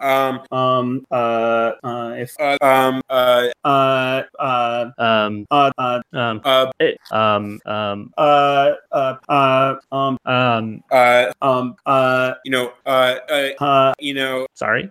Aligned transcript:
Um, 0.00 0.40
Um, 0.50 1.06
uh, 1.10 1.72
uh, 1.84 2.14
if, 2.16 2.34
uh, 2.40 2.56
um, 2.62 3.02
uh, 3.08 3.48
uh, 3.64 4.22
uh, 4.38 4.90
Um, 4.98 5.46
uh, 5.50 5.70
uh, 5.78 6.00
um, 6.12 6.40
uh, 6.44 6.66
it, 6.80 6.98
um, 7.10 7.60
um, 7.66 8.12
uh, 8.18 8.72
uh, 8.92 9.14
uh, 9.28 9.74
um, 9.92 10.18
um, 10.24 10.82
uh, 10.90 11.32
um, 11.42 11.76
uh, 11.86 12.34
you 12.44 12.50
know, 12.50 12.72
uh, 12.86 13.16
uh, 13.30 13.64
uh, 13.64 13.92
you 13.98 14.14
know, 14.14 14.46
sorry. 14.54 14.90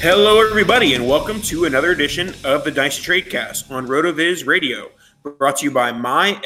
Hello, 0.00 0.40
everybody, 0.40 0.94
and 0.94 1.08
welcome 1.08 1.42
to 1.42 1.64
another 1.64 1.90
edition 1.90 2.32
of 2.44 2.62
the 2.62 2.70
Dicey 2.70 3.02
Tradecast 3.02 3.68
on 3.68 3.88
RotoViz 3.88 4.46
Radio, 4.46 4.92
brought 5.24 5.56
to 5.56 5.64
you 5.64 5.72
by 5.72 5.90
MyFFPC. 5.90 6.36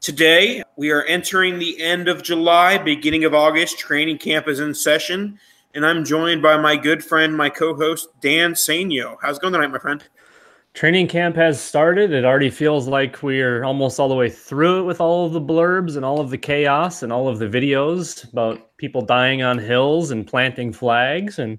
Today, 0.00 0.62
we 0.76 0.92
are 0.92 1.02
entering 1.02 1.58
the 1.58 1.82
end 1.82 2.06
of 2.06 2.22
July, 2.22 2.78
beginning 2.78 3.24
of 3.24 3.34
August. 3.34 3.76
Training 3.76 4.18
camp 4.18 4.46
is 4.46 4.60
in 4.60 4.72
session, 4.72 5.36
and 5.74 5.84
I'm 5.84 6.04
joined 6.04 6.42
by 6.42 6.58
my 6.58 6.76
good 6.76 7.04
friend, 7.04 7.36
my 7.36 7.50
co-host 7.50 8.08
Dan 8.20 8.52
Sainio. 8.52 9.16
How's 9.20 9.38
it 9.38 9.42
going 9.42 9.52
tonight, 9.52 9.72
my 9.72 9.80
friend? 9.80 10.04
Training 10.76 11.08
camp 11.08 11.36
has 11.36 11.58
started. 11.58 12.12
It 12.12 12.26
already 12.26 12.50
feels 12.50 12.86
like 12.86 13.22
we're 13.22 13.64
almost 13.64 13.98
all 13.98 14.10
the 14.10 14.14
way 14.14 14.28
through 14.28 14.80
it 14.80 14.82
with 14.82 15.00
all 15.00 15.24
of 15.24 15.32
the 15.32 15.40
blurbs 15.40 15.96
and 15.96 16.04
all 16.04 16.20
of 16.20 16.28
the 16.28 16.36
chaos 16.36 17.02
and 17.02 17.10
all 17.10 17.28
of 17.28 17.38
the 17.38 17.46
videos 17.46 18.30
about 18.30 18.76
people 18.76 19.00
dying 19.00 19.40
on 19.42 19.56
hills 19.56 20.10
and 20.10 20.26
planting 20.26 20.74
flags. 20.74 21.38
And 21.38 21.58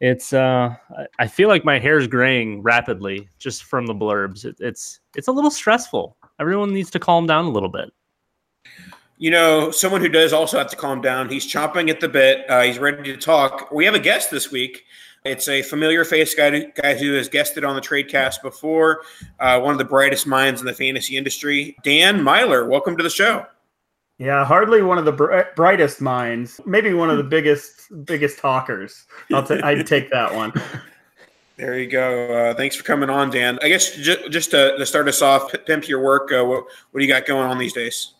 it's, 0.00 0.32
uh, 0.32 0.74
I- 1.20 1.28
feel 1.28 1.48
like 1.48 1.64
my 1.64 1.78
hair's 1.78 2.08
graying 2.08 2.60
rapidly 2.60 3.28
just 3.38 3.62
from 3.62 3.86
the 3.86 3.94
blurbs. 3.94 4.44
It, 4.44 4.56
it's, 4.58 4.98
it's 5.14 5.28
a 5.28 5.32
little 5.32 5.52
stressful. 5.52 6.16
Everyone 6.40 6.74
needs 6.74 6.90
to 6.90 6.98
calm 6.98 7.26
down 7.26 7.44
a 7.44 7.50
little 7.50 7.68
bit. 7.68 7.90
You 9.18 9.30
know, 9.30 9.70
someone 9.70 10.00
who 10.00 10.08
does 10.08 10.32
also 10.32 10.58
have 10.58 10.70
to 10.70 10.76
calm 10.76 11.00
down. 11.00 11.28
He's 11.28 11.46
chomping 11.46 11.90
at 11.90 12.00
the 12.00 12.08
bit. 12.08 12.44
Uh, 12.50 12.62
he's 12.62 12.80
ready 12.80 13.12
to 13.12 13.16
talk. 13.16 13.70
We 13.70 13.84
have 13.84 13.94
a 13.94 14.00
guest 14.00 14.32
this 14.32 14.50
week. 14.50 14.82
It's 15.28 15.46
a 15.48 15.60
familiar 15.62 16.04
face 16.04 16.34
guy, 16.34 16.60
guy 16.82 16.94
who 16.96 17.12
has 17.14 17.28
guested 17.28 17.62
on 17.64 17.74
the 17.74 17.80
Tradecast 17.82 18.40
before. 18.42 19.02
Uh, 19.38 19.60
one 19.60 19.72
of 19.72 19.78
the 19.78 19.84
brightest 19.84 20.26
minds 20.26 20.60
in 20.60 20.66
the 20.66 20.72
fantasy 20.72 21.16
industry, 21.18 21.76
Dan 21.84 22.20
Meylor. 22.20 22.66
Welcome 22.66 22.96
to 22.96 23.02
the 23.02 23.10
show. 23.10 23.44
yeah, 24.18 24.44
hardly 24.44 24.80
one 24.82 24.96
of 24.96 25.04
the 25.04 25.12
br- 25.12 25.40
brightest 25.54 26.00
minds, 26.00 26.60
maybe 26.64 26.94
one 26.94 27.10
of 27.10 27.18
the 27.18 27.24
biggest, 27.24 27.82
biggest 28.06 28.38
talkers. 28.38 29.06
I'll 29.32 29.42
ta- 29.44 29.60
I'd 29.62 29.86
take 29.86 30.10
that 30.10 30.34
one. 30.34 30.52
There 31.56 31.76
you 31.76 31.88
go. 31.88 32.32
Uh, 32.32 32.54
thanks 32.54 32.76
for 32.76 32.84
coming 32.84 33.10
on, 33.10 33.30
Dan. 33.30 33.58
I 33.62 33.68
guess 33.68 33.90
ju- 33.96 34.28
just 34.28 34.52
to, 34.52 34.78
to 34.78 34.86
start 34.86 35.08
us 35.08 35.20
off, 35.20 35.50
p- 35.50 35.58
pimp 35.58 35.88
your 35.88 36.00
work. 36.00 36.30
Uh, 36.30 36.44
what, 36.44 36.62
what 36.92 37.00
do 37.00 37.04
you 37.04 37.12
got 37.12 37.26
going 37.26 37.50
on 37.50 37.58
these 37.58 37.72
days? 37.72 38.14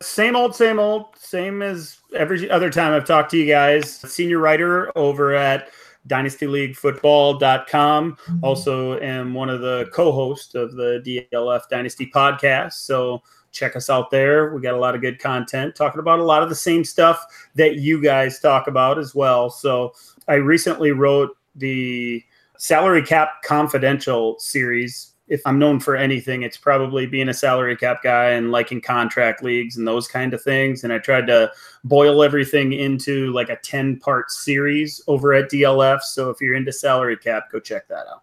Same 0.00 0.36
old, 0.36 0.54
same 0.54 0.78
old, 0.78 1.06
same 1.18 1.62
as 1.62 1.98
every 2.14 2.48
other 2.48 2.70
time 2.70 2.92
I've 2.92 3.04
talked 3.04 3.32
to 3.32 3.36
you 3.38 3.46
guys. 3.52 3.90
Senior 3.92 4.38
writer 4.38 4.96
over 4.96 5.34
at 5.34 5.68
dynastyleaguefootball.com. 6.08 8.12
Mm-hmm. 8.12 8.44
Also 8.44 8.98
am 9.00 9.34
one 9.34 9.48
of 9.48 9.60
the 9.60 9.88
co-hosts 9.92 10.54
of 10.54 10.76
the 10.76 11.26
DLF 11.32 11.62
Dynasty 11.68 12.10
podcast. 12.14 12.74
So 12.74 13.22
check 13.52 13.76
us 13.76 13.90
out 13.90 14.10
there. 14.10 14.54
We 14.54 14.60
got 14.60 14.74
a 14.74 14.78
lot 14.78 14.94
of 14.94 15.00
good 15.00 15.18
content 15.18 15.74
talking 15.74 16.00
about 16.00 16.18
a 16.18 16.24
lot 16.24 16.42
of 16.42 16.48
the 16.48 16.54
same 16.54 16.84
stuff 16.84 17.24
that 17.54 17.76
you 17.76 18.02
guys 18.02 18.38
talk 18.38 18.68
about 18.68 18.98
as 18.98 19.14
well. 19.14 19.50
So 19.50 19.94
I 20.28 20.34
recently 20.34 20.92
wrote 20.92 21.36
the 21.54 22.22
salary 22.58 23.02
cap 23.02 23.42
confidential 23.42 24.38
series 24.38 25.12
if 25.28 25.42
I'm 25.44 25.58
known 25.58 25.80
for 25.80 25.96
anything, 25.96 26.42
it's 26.42 26.56
probably 26.56 27.06
being 27.06 27.28
a 27.28 27.34
salary 27.34 27.76
cap 27.76 28.02
guy 28.02 28.30
and 28.30 28.52
liking 28.52 28.80
contract 28.80 29.42
leagues 29.42 29.76
and 29.76 29.86
those 29.86 30.06
kind 30.06 30.32
of 30.32 30.42
things. 30.42 30.84
And 30.84 30.92
I 30.92 30.98
tried 30.98 31.26
to 31.26 31.50
boil 31.84 32.22
everything 32.22 32.72
into 32.72 33.32
like 33.32 33.48
a 33.48 33.56
10 33.56 33.98
part 33.98 34.30
series 34.30 35.02
over 35.08 35.32
at 35.32 35.50
DLF. 35.50 36.02
So 36.02 36.30
if 36.30 36.40
you're 36.40 36.54
into 36.54 36.72
salary 36.72 37.16
cap, 37.16 37.50
go 37.50 37.58
check 37.58 37.88
that 37.88 38.06
out. 38.06 38.22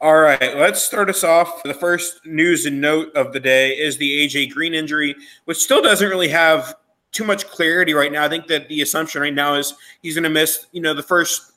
All 0.00 0.18
right, 0.18 0.56
let's 0.56 0.82
start 0.82 1.08
us 1.08 1.22
off. 1.22 1.62
The 1.62 1.74
first 1.74 2.26
news 2.26 2.66
and 2.66 2.80
note 2.80 3.14
of 3.14 3.32
the 3.32 3.38
day 3.38 3.70
is 3.70 3.98
the 3.98 4.26
AJ 4.26 4.50
Green 4.50 4.74
injury, 4.74 5.14
which 5.44 5.58
still 5.58 5.80
doesn't 5.80 6.08
really 6.08 6.26
have 6.26 6.74
too 7.12 7.22
much 7.22 7.46
clarity 7.46 7.94
right 7.94 8.10
now. 8.10 8.24
I 8.24 8.28
think 8.28 8.48
that 8.48 8.68
the 8.68 8.80
assumption 8.80 9.22
right 9.22 9.32
now 9.32 9.54
is 9.54 9.74
he's 10.02 10.16
going 10.16 10.24
to 10.24 10.30
miss, 10.30 10.66
you 10.72 10.80
know, 10.80 10.92
the 10.92 11.04
first 11.04 11.52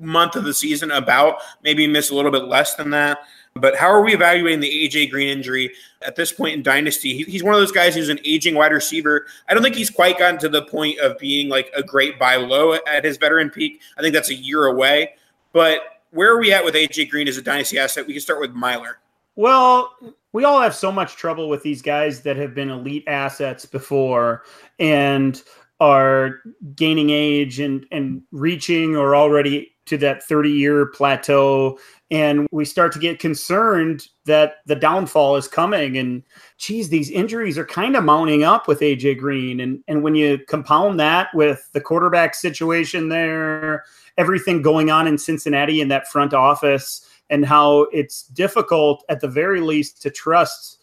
month 0.00 0.34
of 0.34 0.42
the 0.42 0.52
season, 0.52 0.90
about 0.90 1.36
maybe 1.62 1.86
miss 1.86 2.10
a 2.10 2.14
little 2.16 2.32
bit 2.32 2.44
less 2.44 2.74
than 2.74 2.90
that. 2.90 3.18
But 3.60 3.76
how 3.76 3.88
are 3.88 4.02
we 4.02 4.14
evaluating 4.14 4.60
the 4.60 4.70
AJ 4.70 5.10
Green 5.10 5.28
injury 5.28 5.72
at 6.02 6.16
this 6.16 6.32
point 6.32 6.54
in 6.54 6.62
Dynasty? 6.62 7.22
He's 7.24 7.42
one 7.42 7.54
of 7.54 7.60
those 7.60 7.72
guys 7.72 7.94
who's 7.94 8.08
an 8.08 8.20
aging 8.24 8.54
wide 8.54 8.72
receiver. 8.72 9.26
I 9.48 9.54
don't 9.54 9.62
think 9.62 9.74
he's 9.74 9.90
quite 9.90 10.18
gotten 10.18 10.38
to 10.40 10.48
the 10.48 10.62
point 10.62 10.98
of 11.00 11.18
being 11.18 11.48
like 11.48 11.70
a 11.76 11.82
great 11.82 12.18
buy 12.18 12.36
low 12.36 12.74
at 12.74 13.04
his 13.04 13.16
veteran 13.16 13.50
peak. 13.50 13.80
I 13.98 14.02
think 14.02 14.14
that's 14.14 14.30
a 14.30 14.34
year 14.34 14.66
away. 14.66 15.14
But 15.52 15.80
where 16.10 16.32
are 16.32 16.38
we 16.38 16.52
at 16.52 16.64
with 16.64 16.74
AJ 16.74 17.10
Green 17.10 17.28
as 17.28 17.36
a 17.36 17.42
Dynasty 17.42 17.78
asset? 17.78 18.06
We 18.06 18.14
can 18.14 18.22
start 18.22 18.40
with 18.40 18.54
Meylor. 18.54 18.94
Well, 19.36 19.94
we 20.32 20.44
all 20.44 20.60
have 20.60 20.74
so 20.74 20.90
much 20.90 21.16
trouble 21.16 21.48
with 21.48 21.62
these 21.62 21.82
guys 21.82 22.22
that 22.22 22.36
have 22.36 22.54
been 22.54 22.70
elite 22.70 23.04
assets 23.06 23.66
before 23.66 24.44
and 24.78 25.42
are 25.78 26.40
gaining 26.74 27.10
age 27.10 27.60
and, 27.60 27.86
and 27.92 28.22
reaching 28.32 28.96
or 28.96 29.14
already 29.14 29.75
to 29.86 29.96
that 29.98 30.22
30 30.22 30.50
year 30.50 30.86
plateau 30.86 31.78
and 32.10 32.46
we 32.52 32.64
start 32.64 32.92
to 32.92 32.98
get 32.98 33.18
concerned 33.18 34.06
that 34.26 34.58
the 34.66 34.76
downfall 34.76 35.34
is 35.36 35.48
coming. 35.48 35.98
And 35.98 36.22
geez 36.56 36.88
these 36.88 37.10
injuries 37.10 37.58
are 37.58 37.64
kind 37.64 37.96
of 37.96 38.04
mounting 38.04 38.44
up 38.44 38.68
with 38.68 38.80
aj 38.80 39.18
green. 39.18 39.60
And 39.60 39.82
and 39.88 40.02
when 40.02 40.14
you 40.14 40.38
compound 40.46 41.00
that 41.00 41.28
with 41.34 41.68
the 41.72 41.80
quarterback 41.80 42.34
situation 42.34 43.08
there 43.08 43.84
everything 44.18 44.62
going 44.62 44.90
on 44.90 45.06
in 45.06 45.18
cincinnati 45.18 45.80
in 45.80 45.88
that 45.88 46.08
front 46.08 46.32
office 46.32 47.06
and 47.28 47.44
how 47.44 47.82
it's 47.92 48.22
difficult 48.28 49.04
at 49.08 49.20
the 49.20 49.28
very 49.28 49.60
least 49.60 50.00
to 50.02 50.10
trust 50.10 50.78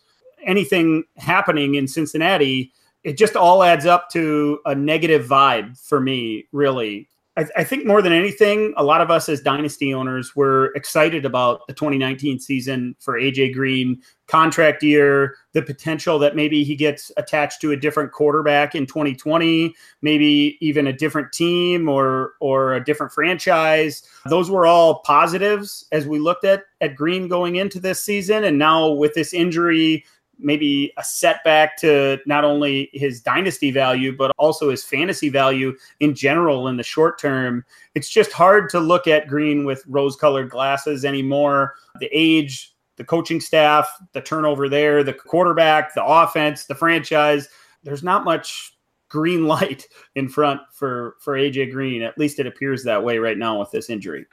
anything 0.45 1.03
happening 1.17 1.75
in 1.75 1.87
cincinnati 1.87 2.71
it 3.03 3.17
just 3.17 3.35
all 3.35 3.63
adds 3.63 3.85
up 3.85 4.09
to 4.09 4.59
a 4.65 4.75
negative 4.75 5.25
vibe 5.25 5.77
for 5.79 5.99
me 5.99 6.45
really 6.51 7.09
I, 7.35 7.47
I, 7.57 7.63
think 7.63 7.85
more 7.85 8.03
than 8.03 8.13
anything, 8.13 8.73
a 8.77 8.83
lot 8.83 9.01
of 9.01 9.09
us 9.09 9.27
as 9.27 9.41
dynasty 9.41 9.91
owners 9.91 10.35
were 10.35 10.71
excited 10.75 11.25
about 11.25 11.65
the 11.65 11.73
2019 11.73 12.39
season 12.39 12.95
for 12.99 13.19
AJ 13.19 13.53
Green 13.55 14.01
contract 14.27 14.83
year, 14.83 15.35
the 15.53 15.63
potential 15.63 16.19
that 16.19 16.35
maybe 16.35 16.63
he 16.63 16.75
gets 16.75 17.11
attached 17.17 17.59
to 17.61 17.71
a 17.71 17.77
different 17.77 18.11
quarterback 18.11 18.75
in 18.75 18.85
2020, 18.85 19.73
maybe 20.03 20.57
even 20.61 20.85
a 20.85 20.93
different 20.93 21.31
team 21.31 21.89
or 21.89 22.33
or 22.39 22.75
a 22.75 22.83
different 22.83 23.11
franchise. 23.11 24.03
Those 24.29 24.51
were 24.51 24.67
all 24.67 24.99
positives 24.99 25.87
as 25.91 26.05
we 26.05 26.19
looked 26.19 26.45
at 26.45 26.65
at 26.81 26.95
Green 26.95 27.27
going 27.27 27.55
into 27.55 27.79
this 27.79 28.03
season, 28.03 28.43
and 28.43 28.59
now 28.59 28.91
with 28.91 29.15
this 29.15 29.33
injury 29.33 30.05
maybe 30.39 30.91
a 30.97 31.03
setback 31.03 31.77
to 31.77 32.19
not 32.25 32.43
only 32.43 32.89
his 32.93 33.21
dynasty 33.21 33.71
value, 33.71 34.15
but 34.15 34.31
also 34.37 34.69
his 34.69 34.83
fantasy 34.83 35.29
value 35.29 35.75
in 35.99 36.15
general 36.15 36.67
in 36.67 36.77
the 36.77 36.83
short 36.83 37.19
term. 37.19 37.63
It's 37.95 38.09
just 38.09 38.31
hard 38.31 38.69
to 38.71 38.79
look 38.79 39.07
at 39.07 39.27
Green 39.27 39.65
with 39.65 39.83
rose 39.87 40.15
colored 40.15 40.49
glasses 40.49 41.05
anymore. 41.05 41.75
The 41.99 42.09
age, 42.11 42.73
the 42.97 43.03
coaching 43.03 43.39
staff, 43.39 43.89
the 44.13 44.21
turnover 44.21 44.69
there, 44.69 45.03
the 45.03 45.13
quarterback, 45.13 45.93
the 45.93 46.05
offense, 46.05 46.65
the 46.65 46.75
franchise. 46.75 47.47
There's 47.83 48.03
not 48.03 48.25
much 48.25 48.73
green 49.09 49.45
light 49.47 49.87
in 50.15 50.27
front 50.27 50.61
for 50.71 51.15
for 51.19 51.33
AJ 51.35 51.71
Green. 51.71 52.01
At 52.01 52.17
least 52.17 52.39
it 52.39 52.47
appears 52.47 52.83
that 52.83 53.03
way 53.03 53.17
right 53.17 53.37
now 53.37 53.59
with 53.59 53.71
this 53.71 53.89
injury. 53.89 54.25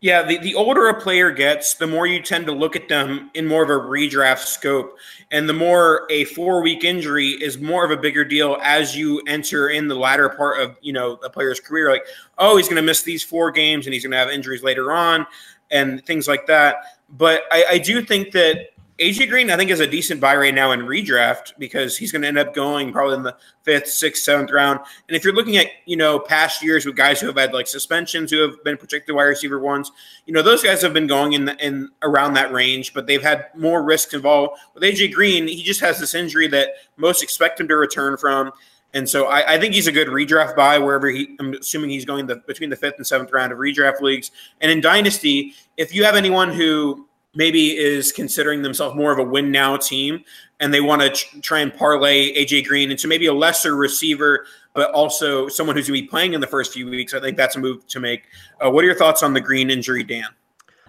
Yeah, 0.00 0.22
the, 0.22 0.38
the 0.38 0.54
older 0.54 0.86
a 0.86 1.00
player 1.00 1.32
gets, 1.32 1.74
the 1.74 1.86
more 1.88 2.06
you 2.06 2.22
tend 2.22 2.46
to 2.46 2.52
look 2.52 2.76
at 2.76 2.88
them 2.88 3.32
in 3.34 3.48
more 3.48 3.64
of 3.64 3.68
a 3.68 3.72
redraft 3.72 4.44
scope. 4.46 4.96
And 5.32 5.48
the 5.48 5.52
more 5.52 6.06
a 6.08 6.24
four 6.26 6.62
week 6.62 6.84
injury 6.84 7.30
is 7.30 7.58
more 7.58 7.84
of 7.84 7.90
a 7.90 7.96
bigger 7.96 8.24
deal 8.24 8.58
as 8.62 8.96
you 8.96 9.20
enter 9.26 9.70
in 9.70 9.88
the 9.88 9.96
latter 9.96 10.28
part 10.28 10.60
of, 10.60 10.76
you 10.82 10.92
know, 10.92 11.14
a 11.24 11.30
player's 11.30 11.58
career. 11.58 11.90
Like, 11.90 12.04
oh, 12.38 12.56
he's 12.56 12.68
to 12.76 12.82
miss 12.82 13.02
these 13.02 13.24
four 13.24 13.50
games 13.50 13.86
and 13.86 13.92
he's 13.92 14.04
to 14.12 14.18
have 14.18 14.30
injuries 14.30 14.62
later 14.62 14.92
on 14.92 15.26
and 15.72 16.04
things 16.06 16.28
like 16.28 16.46
that. 16.46 16.76
But 17.10 17.42
I, 17.50 17.64
I 17.70 17.78
do 17.78 18.00
think 18.00 18.30
that 18.32 18.68
AJ 18.98 19.28
Green, 19.28 19.48
I 19.48 19.56
think, 19.56 19.70
is 19.70 19.78
a 19.78 19.86
decent 19.86 20.20
buy 20.20 20.34
right 20.36 20.54
now 20.54 20.72
in 20.72 20.80
redraft 20.80 21.52
because 21.56 21.96
he's 21.96 22.10
going 22.10 22.22
to 22.22 22.28
end 22.28 22.38
up 22.38 22.52
going 22.52 22.92
probably 22.92 23.14
in 23.14 23.22
the 23.22 23.36
fifth, 23.62 23.86
sixth, 23.88 24.24
seventh 24.24 24.50
round. 24.50 24.80
And 25.06 25.16
if 25.16 25.22
you're 25.22 25.34
looking 25.34 25.56
at 25.56 25.68
you 25.86 25.96
know 25.96 26.18
past 26.18 26.62
years 26.64 26.84
with 26.84 26.96
guys 26.96 27.20
who 27.20 27.28
have 27.28 27.36
had 27.36 27.52
like 27.52 27.68
suspensions, 27.68 28.30
who 28.30 28.40
have 28.40 28.62
been 28.64 28.76
projected 28.76 29.14
wide 29.14 29.24
receiver 29.24 29.60
ones, 29.60 29.92
you 30.26 30.34
know 30.34 30.42
those 30.42 30.64
guys 30.64 30.82
have 30.82 30.92
been 30.92 31.06
going 31.06 31.34
in 31.34 31.44
the, 31.44 31.56
in 31.64 31.90
around 32.02 32.34
that 32.34 32.52
range, 32.52 32.92
but 32.92 33.06
they've 33.06 33.22
had 33.22 33.46
more 33.54 33.84
risks 33.84 34.14
involved. 34.14 34.58
With 34.74 34.82
AJ 34.82 35.12
Green, 35.12 35.46
he 35.46 35.62
just 35.62 35.80
has 35.80 36.00
this 36.00 36.14
injury 36.14 36.48
that 36.48 36.70
most 36.96 37.22
expect 37.22 37.60
him 37.60 37.68
to 37.68 37.76
return 37.76 38.16
from. 38.16 38.52
And 38.94 39.08
so 39.08 39.26
I, 39.26 39.54
I, 39.54 39.60
think 39.60 39.74
he's 39.74 39.86
a 39.86 39.92
good 39.92 40.08
redraft 40.08 40.56
buy 40.56 40.78
wherever 40.78 41.08
he. 41.08 41.36
I'm 41.38 41.52
assuming 41.52 41.90
he's 41.90 42.06
going 42.06 42.26
the, 42.26 42.36
between 42.46 42.70
the 42.70 42.76
fifth 42.76 42.94
and 42.96 43.06
seventh 43.06 43.30
round 43.32 43.52
of 43.52 43.58
redraft 43.58 44.00
leagues. 44.00 44.30
And 44.62 44.72
in 44.72 44.80
dynasty, 44.80 45.54
if 45.76 45.94
you 45.94 46.04
have 46.04 46.16
anyone 46.16 46.50
who 46.50 47.07
maybe 47.34 47.76
is 47.76 48.12
considering 48.12 48.62
themselves 48.62 48.96
more 48.96 49.12
of 49.12 49.18
a 49.18 49.22
win 49.22 49.50
now 49.50 49.76
team 49.76 50.24
and 50.60 50.72
they 50.72 50.80
want 50.80 51.02
to 51.02 51.10
ch- 51.10 51.40
try 51.42 51.60
and 51.60 51.72
parlay 51.72 52.34
AJ 52.34 52.66
Green 52.66 52.90
into 52.90 53.06
maybe 53.06 53.26
a 53.26 53.32
lesser 53.32 53.76
receiver, 53.76 54.46
but 54.74 54.90
also 54.92 55.48
someone 55.48 55.76
who's 55.76 55.88
going 55.88 56.00
to 56.00 56.02
be 56.02 56.08
playing 56.08 56.34
in 56.34 56.40
the 56.40 56.46
first 56.46 56.72
few 56.72 56.88
weeks. 56.88 57.14
I 57.14 57.20
think 57.20 57.36
that's 57.36 57.56
a 57.56 57.60
move 57.60 57.86
to 57.88 58.00
make. 58.00 58.24
Uh, 58.64 58.70
what 58.70 58.82
are 58.84 58.86
your 58.86 58.96
thoughts 58.96 59.22
on 59.22 59.34
the 59.34 59.40
Green 59.40 59.70
injury, 59.70 60.02
Dan? 60.02 60.26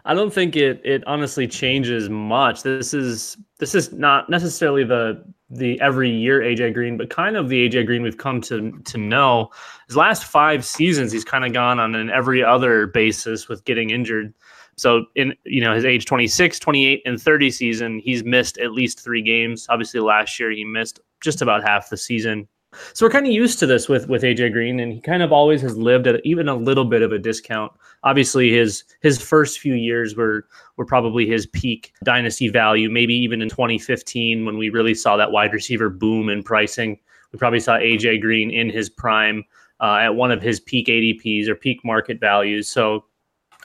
I 0.06 0.14
don't 0.14 0.34
think 0.34 0.56
it 0.56 0.82
it 0.84 1.06
honestly 1.06 1.48
changes 1.48 2.10
much. 2.10 2.64
This 2.64 2.94
is 2.94 3.38
this 3.58 3.76
is 3.76 3.92
not 3.92 4.30
necessarily 4.30 4.84
the 4.84 5.24
the 5.50 5.80
every 5.82 6.10
year 6.10 6.42
AJ 6.42 6.74
Green, 6.74 6.98
but 6.98 7.10
kind 7.10 7.36
of 7.36 7.50
the 7.50 7.70
AJ 7.70 7.86
Green 7.86 8.02
we've 8.02 8.18
come 8.18 8.42
to 8.42 8.72
to 8.72 8.98
know. 8.98 9.52
His 9.88 9.98
last 9.98 10.24
five 10.24 10.66
seasons, 10.66 11.12
he's 11.12 11.26
kind 11.26 11.46
of 11.46 11.54
gone 11.54 11.80
on 11.80 11.96
an 11.96 12.10
every 12.10 12.44
other 12.44 12.88
basis 12.88 13.48
with 13.48 13.66
getting 13.66 13.90
injured. 13.90 14.34
So 14.80 15.06
in 15.16 15.34
you 15.46 15.62
know 15.62 15.74
his 15.74 15.86
age 15.86 16.06
26, 16.06 16.60
28, 16.60 17.02
and 17.06 17.22
30 17.22 17.52
season, 17.52 18.00
he's 18.00 18.24
missed 18.24 18.58
at 18.58 18.72
least 18.72 19.00
three 19.00 19.22
games. 19.22 19.68
Obviously, 19.70 20.00
last 20.00 20.40
year 20.40 20.52
he 20.52 20.64
missed 20.64 21.00
just 21.22 21.42
about 21.42 21.64
half 21.64 21.90
the 21.90 21.98
season. 21.98 22.48
So 22.94 23.06
we're 23.06 23.12
kind 23.12 23.26
of 23.26 23.32
used 23.34 23.58
to 23.60 23.66
this 23.66 23.90
with 23.90 24.08
with 24.10 24.22
AJ 24.22 24.54
Green, 24.54 24.80
and 24.80 24.94
he 24.94 25.02
kind 25.02 25.24
of 25.24 25.32
always 25.32 25.62
has 25.62 25.76
lived 25.76 26.08
at 26.08 26.24
even 26.24 26.48
a 26.48 26.56
little 26.56 26.86
bit 26.86 27.02
of 27.02 27.12
a 27.12 27.18
discount. 27.18 27.72
Obviously, 28.04 28.52
his 28.52 28.84
his 29.02 29.20
first 29.20 29.60
few 29.60 29.74
years 29.74 30.16
were 30.16 30.46
were 30.78 30.86
probably 30.86 31.26
his 31.26 31.48
peak 31.48 31.94
dynasty 32.04 32.48
value. 32.48 32.90
Maybe 32.90 33.16
even 33.16 33.42
in 33.42 33.50
2015 33.50 34.46
when 34.46 34.58
we 34.58 34.70
really 34.70 34.94
saw 34.94 35.18
that 35.18 35.32
wide 35.32 35.54
receiver 35.54 35.90
boom 35.90 36.30
in 36.30 36.44
pricing, 36.44 37.00
we 37.32 37.40
probably 37.40 37.60
saw 37.60 37.78
AJ 37.78 38.22
Green 38.22 38.52
in 38.52 38.70
his 38.70 38.90
prime 38.90 39.44
uh, 39.82 39.98
at 40.02 40.16
one 40.16 40.32
of 40.32 40.42
his 40.42 40.60
peak 40.60 40.88
ADPs 40.88 41.48
or 41.48 41.56
peak 41.56 41.84
market 41.84 42.20
values. 42.20 42.70
So 42.70 43.06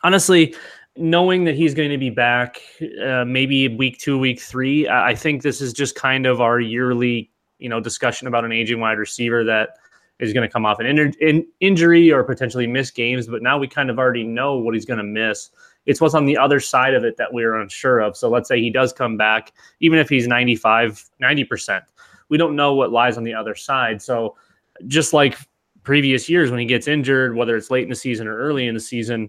honestly, 0.02 0.54
knowing 0.96 1.44
that 1.44 1.54
he's 1.54 1.74
going 1.74 1.90
to 1.90 1.98
be 1.98 2.10
back 2.10 2.60
uh, 3.04 3.24
maybe 3.24 3.68
week 3.68 3.98
two, 3.98 4.18
week 4.18 4.40
three, 4.40 4.88
I 4.88 5.14
think 5.14 5.42
this 5.42 5.60
is 5.60 5.72
just 5.72 5.96
kind 5.96 6.26
of 6.26 6.40
our 6.40 6.60
yearly, 6.60 7.30
you 7.58 7.68
know, 7.68 7.80
discussion 7.80 8.28
about 8.28 8.44
an 8.44 8.52
aging 8.52 8.80
wide 8.80 8.98
receiver 8.98 9.42
that 9.44 9.70
is 10.20 10.32
going 10.32 10.46
to 10.46 10.52
come 10.52 10.64
off 10.64 10.78
an 10.78 10.86
in- 10.86 11.14
in- 11.20 11.46
injury 11.60 12.12
or 12.12 12.22
potentially 12.22 12.66
miss 12.66 12.90
games. 12.90 13.26
But 13.26 13.42
now 13.42 13.58
we 13.58 13.66
kind 13.66 13.90
of 13.90 13.98
already 13.98 14.22
know 14.22 14.56
what 14.56 14.74
he's 14.74 14.84
going 14.84 14.98
to 14.98 15.04
miss. 15.04 15.50
It's 15.86 16.00
what's 16.00 16.14
on 16.14 16.26
the 16.26 16.38
other 16.38 16.60
side 16.60 16.94
of 16.94 17.04
it 17.04 17.16
that 17.16 17.32
we're 17.32 17.60
unsure 17.60 17.98
of. 18.00 18.16
So 18.16 18.30
let's 18.30 18.48
say 18.48 18.60
he 18.60 18.70
does 18.70 18.92
come 18.92 19.16
back, 19.16 19.52
even 19.80 19.98
if 19.98 20.08
he's 20.08 20.28
95, 20.28 21.04
90%, 21.20 21.82
we 22.28 22.38
don't 22.38 22.56
know 22.56 22.74
what 22.74 22.92
lies 22.92 23.18
on 23.18 23.24
the 23.24 23.34
other 23.34 23.54
side. 23.54 24.00
So 24.00 24.36
just 24.86 25.12
like 25.12 25.36
previous 25.82 26.28
years 26.28 26.50
when 26.50 26.60
he 26.60 26.66
gets 26.66 26.88
injured, 26.88 27.36
whether 27.36 27.56
it's 27.56 27.70
late 27.70 27.82
in 27.82 27.90
the 27.90 27.96
season 27.96 28.26
or 28.26 28.36
early 28.38 28.66
in 28.66 28.74
the 28.74 28.80
season, 28.80 29.28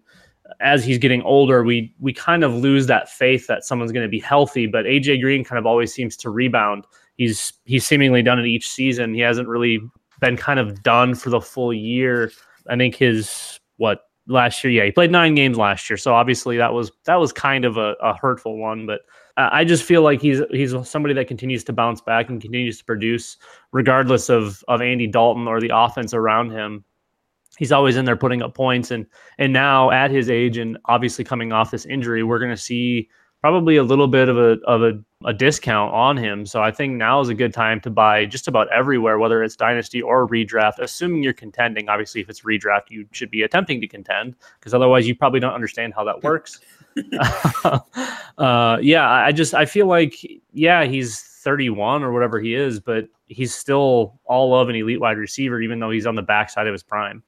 as 0.60 0.84
he's 0.84 0.98
getting 0.98 1.22
older, 1.24 1.64
we 1.64 1.94
we 2.00 2.14
kind 2.14 2.44
of 2.44 2.54
lose 2.54 2.88
that 2.88 3.10
faith 3.10 3.48
that 3.48 3.66
someone's 3.66 3.92
going 3.92 4.06
to 4.06 4.10
be 4.10 4.20
healthy. 4.20 4.68
But 4.68 4.86
AJ 4.86 5.22
Green 5.22 5.44
kind 5.44 5.60
of 5.60 5.66
always 5.66 5.94
seems 5.94 6.16
to 6.18 6.30
rebound. 6.30 6.86
He's 7.18 7.54
he's 7.66 7.86
seemingly 7.86 8.22
done 8.22 8.40
it 8.40 8.46
each 8.46 8.70
season. 8.70 9.14
He 9.14 9.22
hasn't 9.22 9.48
really 9.48 9.80
been 10.20 10.38
kind 10.38 10.60
of 10.60 10.84
done 10.84 11.16
for 11.16 11.30
the 11.30 11.42
full 11.42 11.74
year. 11.74 12.32
I 12.70 12.78
think 12.78 12.96
his 12.96 13.60
what 13.78 14.02
last 14.28 14.64
year, 14.64 14.72
yeah, 14.72 14.86
he 14.86 14.92
played 14.92 15.12
nine 15.12 15.36
games 15.36 15.58
last 15.58 15.90
year. 15.90 15.98
So 15.98 16.14
obviously 16.14 16.58
that 16.58 16.74
was 16.74 16.92
that 17.06 17.16
was 17.16 17.32
kind 17.34 17.66
of 17.66 17.78
a, 17.78 17.96
a 18.02 18.16
hurtful 18.16 18.58
one. 18.58 18.86
But 18.86 19.02
I 19.38 19.66
just 19.66 19.84
feel 19.84 20.02
like 20.02 20.22
he's 20.22 20.42
he's 20.52 20.74
somebody 20.88 21.14
that 21.16 21.28
continues 21.28 21.64
to 21.66 21.74
bounce 21.74 22.02
back 22.02 22.30
and 22.30 22.42
continues 22.42 22.78
to 22.80 22.86
produce, 22.86 23.38
regardless 23.72 24.30
of 24.30 24.64
of 24.68 24.82
Andy 24.82 25.08
Dalton 25.08 25.48
or 25.48 25.60
the 25.60 25.72
offense 25.76 26.14
around 26.14 26.52
him 26.52 26.86
he's 27.58 27.72
always 27.72 27.96
in 27.96 28.06
there 28.06 28.16
putting 28.16 28.42
up 28.42 28.54
points. 28.54 28.92
And 28.92 29.06
and 29.38 29.54
now 29.54 29.92
at 29.92 30.12
his 30.12 30.30
age 30.30 30.58
and 30.58 30.78
obviously 30.86 31.24
coming 31.24 31.52
off 31.52 31.72
this 31.72 31.86
injury 31.86 32.24
we're 32.24 32.40
going 32.40 32.52
to 32.52 32.58
see 32.58 33.10
probably 33.42 33.76
a 33.76 33.84
little 33.84 34.08
bit 34.08 34.28
of 34.28 34.38
a 34.38 34.58
of 34.66 34.82
a, 34.82 34.94
a 35.26 35.34
discount 35.34 35.94
on 35.94 36.18
him. 36.18 36.46
So 36.46 36.62
i 36.62 36.72
think 36.72 36.94
now 36.96 37.20
is 37.20 37.30
a 37.30 37.34
good 37.34 37.54
time 37.54 37.80
to 37.82 37.90
buy 37.90 38.26
just 38.26 38.48
about 38.48 38.72
everywhere 38.72 39.20
whether 39.20 39.44
it's 39.44 39.56
dynasty 39.56 40.02
or 40.02 40.28
redraft 40.28 40.80
assuming 40.80 41.24
you're 41.24 41.34
contending. 41.34 41.90
Obviously 41.90 42.22
if 42.22 42.30
it's 42.30 42.42
redraft 42.42 42.90
you 42.90 43.06
should 43.12 43.32
be 43.32 43.44
attempting 43.44 43.82
to 43.82 43.88
contend 43.88 44.36
because 44.60 44.74
otherwise 44.74 45.08
you 45.08 45.16
probably 45.16 45.40
don't 45.40 45.54
understand 45.54 45.94
how 45.94 46.04
that 46.04 46.24
works. 46.24 46.60
Uh, 48.38 48.78
yeah 48.82 49.10
i 49.10 49.32
just 49.32 49.54
i 49.54 49.66
feel 49.66 49.86
like 49.86 50.16
yeah 50.52 50.84
he's 50.84 51.22
31 51.22 52.04
or 52.04 52.12
whatever 52.12 52.38
he 52.38 52.54
is 52.54 52.82
but 52.82 53.08
he's 53.28 53.56
still 53.56 54.20
all 54.26 54.60
of 54.60 54.68
an 54.68 54.76
elite 54.76 55.00
wide 55.00 55.18
receiver 55.18 55.62
even 55.62 55.80
though 55.80 55.90
he's 55.90 56.06
on 56.06 56.16
the 56.16 56.22
backside 56.22 56.68
of 56.68 56.74
his 56.74 56.84
prime 56.84 57.24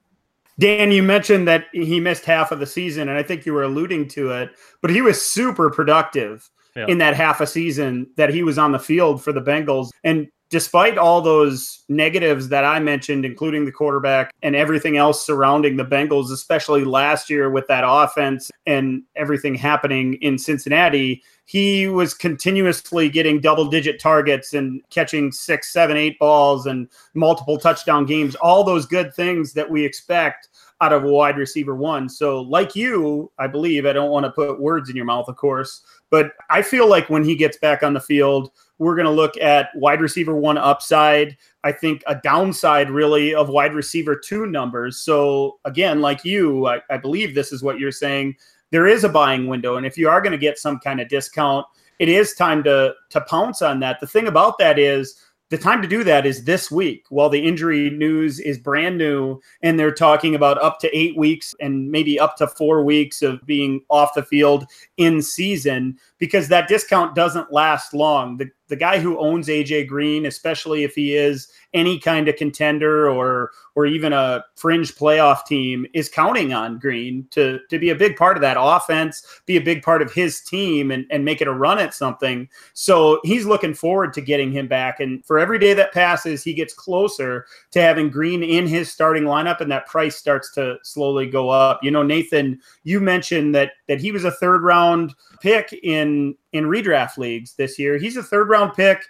Dan, 0.59 0.91
you 0.91 1.03
mentioned 1.03 1.47
that 1.47 1.65
he 1.71 1.99
missed 1.99 2.25
half 2.25 2.51
of 2.51 2.59
the 2.59 2.65
season, 2.65 3.09
and 3.09 3.17
I 3.17 3.23
think 3.23 3.45
you 3.45 3.53
were 3.53 3.63
alluding 3.63 4.07
to 4.09 4.31
it, 4.31 4.51
but 4.81 4.89
he 4.89 5.01
was 5.01 5.23
super 5.23 5.69
productive 5.69 6.49
yeah. 6.75 6.87
in 6.87 6.97
that 6.97 7.15
half 7.15 7.41
a 7.41 7.47
season 7.47 8.07
that 8.17 8.33
he 8.33 8.43
was 8.43 8.57
on 8.57 8.71
the 8.71 8.79
field 8.79 9.23
for 9.23 9.31
the 9.31 9.41
Bengals. 9.41 9.89
And 10.03 10.27
despite 10.49 10.97
all 10.97 11.21
those 11.21 11.83
negatives 11.89 12.49
that 12.49 12.63
I 12.63 12.79
mentioned, 12.79 13.25
including 13.25 13.65
the 13.65 13.71
quarterback 13.71 14.33
and 14.41 14.55
everything 14.55 14.97
else 14.97 15.25
surrounding 15.25 15.75
the 15.75 15.85
Bengals, 15.85 16.31
especially 16.31 16.85
last 16.85 17.29
year 17.29 17.49
with 17.49 17.67
that 17.67 17.83
offense 17.85 18.49
and 18.65 19.03
everything 19.15 19.55
happening 19.55 20.15
in 20.15 20.37
Cincinnati, 20.37 21.21
he 21.45 21.87
was 21.87 22.13
continuously 22.13 23.09
getting 23.09 23.39
double 23.39 23.65
digit 23.67 23.99
targets 23.99 24.53
and 24.53 24.81
catching 24.89 25.31
six, 25.31 25.71
seven, 25.71 25.95
eight 25.95 26.19
balls 26.19 26.65
and 26.65 26.89
multiple 27.13 27.57
touchdown 27.57 28.05
games, 28.05 28.35
all 28.35 28.63
those 28.63 28.85
good 28.85 29.13
things 29.13 29.53
that 29.53 29.69
we 29.69 29.85
expect 29.85 30.49
out 30.79 30.93
of 30.93 31.03
wide 31.03 31.37
receiver 31.37 31.75
one. 31.75 32.07
So, 32.07 32.41
like 32.41 32.75
you, 32.75 33.31
I 33.39 33.47
believe, 33.47 33.85
I 33.85 33.93
don't 33.93 34.11
want 34.11 34.25
to 34.25 34.31
put 34.31 34.59
words 34.59 34.89
in 34.89 34.95
your 34.95 35.05
mouth, 35.05 35.27
of 35.27 35.35
course, 35.35 35.81
but 36.09 36.33
I 36.49 36.61
feel 36.61 36.87
like 36.87 37.09
when 37.09 37.23
he 37.23 37.35
gets 37.35 37.57
back 37.57 37.83
on 37.83 37.93
the 37.93 37.99
field, 37.99 38.51
we're 38.77 38.95
going 38.95 39.05
to 39.05 39.11
look 39.11 39.37
at 39.37 39.69
wide 39.75 40.01
receiver 40.01 40.35
one 40.35 40.57
upside. 40.57 41.35
I 41.63 41.71
think 41.71 42.03
a 42.05 42.15
downside, 42.15 42.91
really, 42.91 43.33
of 43.33 43.49
wide 43.49 43.73
receiver 43.73 44.15
two 44.15 44.45
numbers. 44.45 44.99
So, 44.99 45.59
again, 45.65 45.99
like 46.01 46.23
you, 46.23 46.67
I, 46.67 46.81
I 46.89 46.97
believe 46.97 47.33
this 47.33 47.51
is 47.51 47.63
what 47.63 47.79
you're 47.79 47.91
saying. 47.91 48.35
There 48.69 48.87
is 48.87 49.03
a 49.03 49.09
buying 49.09 49.47
window. 49.47 49.77
And 49.77 49.85
if 49.85 49.97
you 49.97 50.09
are 50.09 50.21
going 50.21 50.33
to 50.33 50.37
get 50.37 50.59
some 50.59 50.79
kind 50.79 51.01
of 51.01 51.07
discount, 51.09 51.65
it 51.99 52.09
is 52.09 52.35
time 52.35 52.63
to 52.63 52.93
to 53.09 53.21
pounce 53.21 53.63
on 53.63 53.79
that. 53.79 53.99
The 53.99 54.05
thing 54.05 54.27
about 54.27 54.59
that 54.59 54.77
is 54.77 55.15
the 55.49 55.57
time 55.57 55.81
to 55.81 55.87
do 55.87 56.03
that 56.03 56.25
is 56.25 56.43
this 56.43 56.69
week 56.69 57.05
while 57.09 57.29
the 57.29 57.45
injury 57.45 57.89
news 57.89 58.39
is 58.39 58.57
brand 58.57 58.97
new 58.97 59.39
and 59.61 59.79
they're 59.79 59.93
talking 59.93 60.35
about 60.35 60.61
up 60.61 60.79
to 60.79 60.97
eight 60.97 61.17
weeks 61.17 61.55
and 61.61 61.89
maybe 61.89 62.19
up 62.19 62.35
to 62.37 62.47
four 62.47 62.83
weeks 62.83 63.21
of 63.21 63.45
being 63.45 63.81
off 63.89 64.13
the 64.13 64.23
field 64.23 64.65
in 64.97 65.21
season 65.21 65.97
because 66.17 66.49
that 66.49 66.67
discount 66.67 67.15
doesn't 67.15 67.53
last 67.53 67.93
long. 67.93 68.37
The, 68.37 68.49
the 68.67 68.75
guy 68.75 68.99
who 68.99 69.17
owns 69.19 69.47
aj 69.47 69.87
green 69.87 70.25
especially 70.25 70.83
if 70.83 70.93
he 70.95 71.15
is 71.15 71.47
any 71.73 71.99
kind 71.99 72.27
of 72.27 72.35
contender 72.35 73.09
or 73.09 73.51
or 73.75 73.85
even 73.85 74.11
a 74.11 74.43
fringe 74.55 74.95
playoff 74.95 75.45
team 75.45 75.85
is 75.93 76.09
counting 76.09 76.51
on 76.51 76.79
Green 76.79 77.27
to 77.31 77.59
to 77.69 77.77
be 77.77 77.89
a 77.89 77.95
big 77.95 78.15
part 78.15 78.35
of 78.35 78.41
that 78.41 78.57
offense, 78.59 79.41
be 79.45 79.57
a 79.57 79.61
big 79.61 79.83
part 79.83 80.01
of 80.01 80.11
his 80.11 80.41
team 80.41 80.89
and, 80.91 81.05
and 81.11 81.23
make 81.23 81.41
it 81.41 81.47
a 81.47 81.53
run 81.53 81.77
at 81.77 81.93
something. 81.93 82.49
So 82.73 83.19
he's 83.23 83.45
looking 83.45 83.73
forward 83.73 84.13
to 84.13 84.21
getting 84.21 84.51
him 84.51 84.67
back. 84.67 84.99
And 84.99 85.23
for 85.25 85.37
every 85.37 85.59
day 85.59 85.73
that 85.73 85.93
passes, 85.93 86.43
he 86.43 86.53
gets 86.53 86.73
closer 86.73 87.45
to 87.71 87.81
having 87.81 88.09
Green 88.09 88.41
in 88.41 88.65
his 88.65 88.91
starting 88.91 89.23
lineup 89.23 89.61
and 89.61 89.71
that 89.71 89.85
price 89.85 90.15
starts 90.15 90.51
to 90.53 90.77
slowly 90.83 91.27
go 91.27 91.49
up. 91.49 91.83
You 91.83 91.91
know, 91.91 92.03
Nathan, 92.03 92.59
you 92.83 92.99
mentioned 92.99 93.53
that 93.53 93.73
that 93.87 94.01
he 94.01 94.11
was 94.11 94.25
a 94.25 94.31
third 94.31 94.63
round 94.63 95.13
pick 95.41 95.71
in 95.83 96.35
in 96.53 96.65
redraft 96.65 97.17
leagues 97.17 97.53
this 97.53 97.77
year. 97.77 97.97
He's 97.97 98.17
a 98.17 98.23
third 98.23 98.49
round 98.49 98.73
pick 98.73 99.05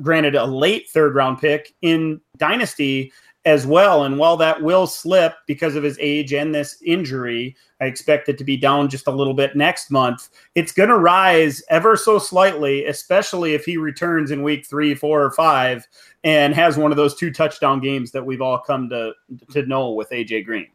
granted 0.00 0.34
a 0.34 0.44
late 0.44 0.88
third 0.88 1.14
round 1.14 1.38
pick 1.38 1.74
in 1.82 2.20
Dynasty 2.36 3.12
as 3.44 3.66
well. 3.66 4.04
And 4.04 4.18
while 4.18 4.36
that 4.36 4.62
will 4.62 4.86
slip 4.86 5.34
because 5.46 5.74
of 5.74 5.82
his 5.82 5.98
age 6.00 6.32
and 6.32 6.54
this 6.54 6.80
injury, 6.84 7.56
I 7.80 7.86
expect 7.86 8.28
it 8.28 8.38
to 8.38 8.44
be 8.44 8.56
down 8.56 8.88
just 8.88 9.08
a 9.08 9.12
little 9.12 9.34
bit 9.34 9.56
next 9.56 9.90
month. 9.90 10.28
It's 10.54 10.72
going 10.72 10.90
to 10.90 10.98
rise 10.98 11.62
ever 11.68 11.96
so 11.96 12.18
slightly, 12.18 12.86
especially 12.86 13.54
if 13.54 13.64
he 13.64 13.76
returns 13.76 14.30
in 14.30 14.44
week 14.44 14.66
three, 14.66 14.94
four, 14.94 15.24
or 15.24 15.32
five 15.32 15.88
and 16.22 16.54
has 16.54 16.76
one 16.76 16.92
of 16.92 16.96
those 16.96 17.16
two 17.16 17.32
touchdown 17.32 17.80
games 17.80 18.12
that 18.12 18.24
we've 18.24 18.42
all 18.42 18.58
come 18.58 18.88
to, 18.90 19.12
to 19.50 19.66
know 19.66 19.90
with 19.90 20.10
AJ 20.10 20.44
Green. 20.44 20.68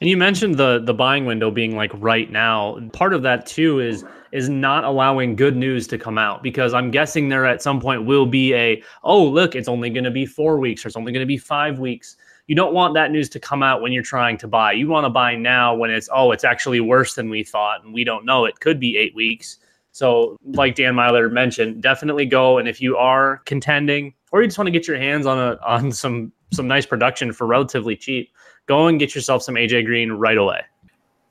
And 0.00 0.08
you 0.08 0.16
mentioned 0.16 0.56
the 0.56 0.80
the 0.80 0.94
buying 0.94 1.26
window 1.26 1.50
being 1.50 1.74
like 1.74 1.90
right 1.94 2.30
now. 2.30 2.78
Part 2.92 3.12
of 3.12 3.22
that 3.22 3.46
too 3.46 3.80
is 3.80 4.04
is 4.30 4.48
not 4.48 4.84
allowing 4.84 5.34
good 5.34 5.56
news 5.56 5.86
to 5.88 5.98
come 5.98 6.18
out 6.18 6.42
because 6.42 6.72
I'm 6.72 6.90
guessing 6.90 7.28
there 7.28 7.46
at 7.46 7.62
some 7.62 7.80
point 7.80 8.04
will 8.04 8.26
be 8.26 8.54
a 8.54 8.82
oh 9.02 9.24
look 9.24 9.56
it's 9.56 9.68
only 9.68 9.90
going 9.90 10.04
to 10.04 10.10
be 10.10 10.26
4 10.26 10.58
weeks 10.58 10.84
or 10.84 10.88
it's 10.88 10.96
only 10.96 11.12
going 11.12 11.22
to 11.22 11.26
be 11.26 11.38
5 11.38 11.78
weeks. 11.78 12.16
You 12.46 12.54
don't 12.54 12.74
want 12.74 12.94
that 12.94 13.10
news 13.10 13.28
to 13.30 13.40
come 13.40 13.62
out 13.62 13.82
when 13.82 13.92
you're 13.92 14.02
trying 14.02 14.38
to 14.38 14.48
buy. 14.48 14.72
You 14.72 14.88
want 14.88 15.04
to 15.04 15.10
buy 15.10 15.34
now 15.34 15.74
when 15.74 15.90
it's 15.90 16.08
oh 16.12 16.30
it's 16.30 16.44
actually 16.44 16.80
worse 16.80 17.14
than 17.14 17.28
we 17.28 17.42
thought 17.42 17.84
and 17.84 17.92
we 17.92 18.04
don't 18.04 18.24
know 18.24 18.44
it 18.44 18.60
could 18.60 18.78
be 18.78 18.96
8 18.96 19.16
weeks. 19.16 19.58
So 19.90 20.36
like 20.44 20.76
Dan 20.76 20.94
Meylor 20.94 21.32
mentioned, 21.32 21.82
definitely 21.82 22.26
go 22.26 22.58
and 22.58 22.68
if 22.68 22.80
you 22.80 22.96
are 22.96 23.38
contending 23.46 24.14
or 24.30 24.42
you 24.42 24.46
just 24.46 24.58
want 24.58 24.68
to 24.68 24.72
get 24.72 24.86
your 24.86 24.98
hands 24.98 25.26
on 25.26 25.38
a 25.38 25.58
on 25.66 25.90
some 25.90 26.32
some 26.52 26.68
nice 26.68 26.86
production 26.86 27.32
for 27.32 27.48
relatively 27.48 27.96
cheap 27.96 28.30
go 28.68 28.86
and 28.86 29.00
get 29.00 29.14
yourself 29.14 29.42
some 29.42 29.56
AJ 29.56 29.86
Green 29.86 30.12
right 30.12 30.36
away. 30.36 30.60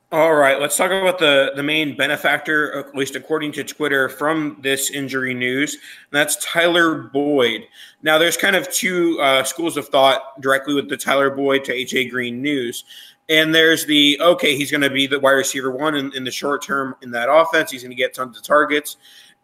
All 0.09 0.35
right, 0.35 0.57
let's 0.61 0.77
talk 0.77 0.89
about 0.89 1.19
the 1.19 1.51
the 1.57 1.63
main 1.63 1.97
benefactor, 1.97 2.79
at 2.79 2.95
least 2.95 3.17
according 3.17 3.51
to 3.53 3.63
Twitter, 3.65 4.07
from 4.07 4.57
this 4.61 4.89
injury 4.89 5.33
news. 5.33 5.73
And 5.73 5.81
that's 6.13 6.37
Tyler 6.45 7.09
Boyd. 7.11 7.67
Now, 8.03 8.17
there's 8.17 8.37
kind 8.37 8.55
of 8.55 8.71
two 8.71 9.19
uh, 9.19 9.43
schools 9.43 9.75
of 9.75 9.89
thought 9.89 10.39
directly 10.39 10.73
with 10.73 10.87
the 10.87 10.95
Tyler 10.95 11.29
Boyd 11.29 11.65
to 11.65 11.73
AJ 11.73 12.09
Green 12.09 12.41
news. 12.41 12.85
And 13.27 13.53
there's 13.53 13.85
the 13.85 14.17
okay, 14.21 14.55
he's 14.55 14.71
going 14.71 14.81
to 14.81 14.89
be 14.89 15.07
the 15.07 15.19
wide 15.19 15.31
receiver 15.31 15.71
one 15.71 15.95
in, 15.95 16.15
in 16.15 16.23
the 16.23 16.31
short 16.31 16.63
term 16.63 16.95
in 17.01 17.11
that 17.11 17.29
offense. 17.29 17.69
He's 17.69 17.83
going 17.83 17.91
to 17.91 17.97
get 17.97 18.13
tons 18.13 18.37
of 18.37 18.43
targets. 18.43 18.95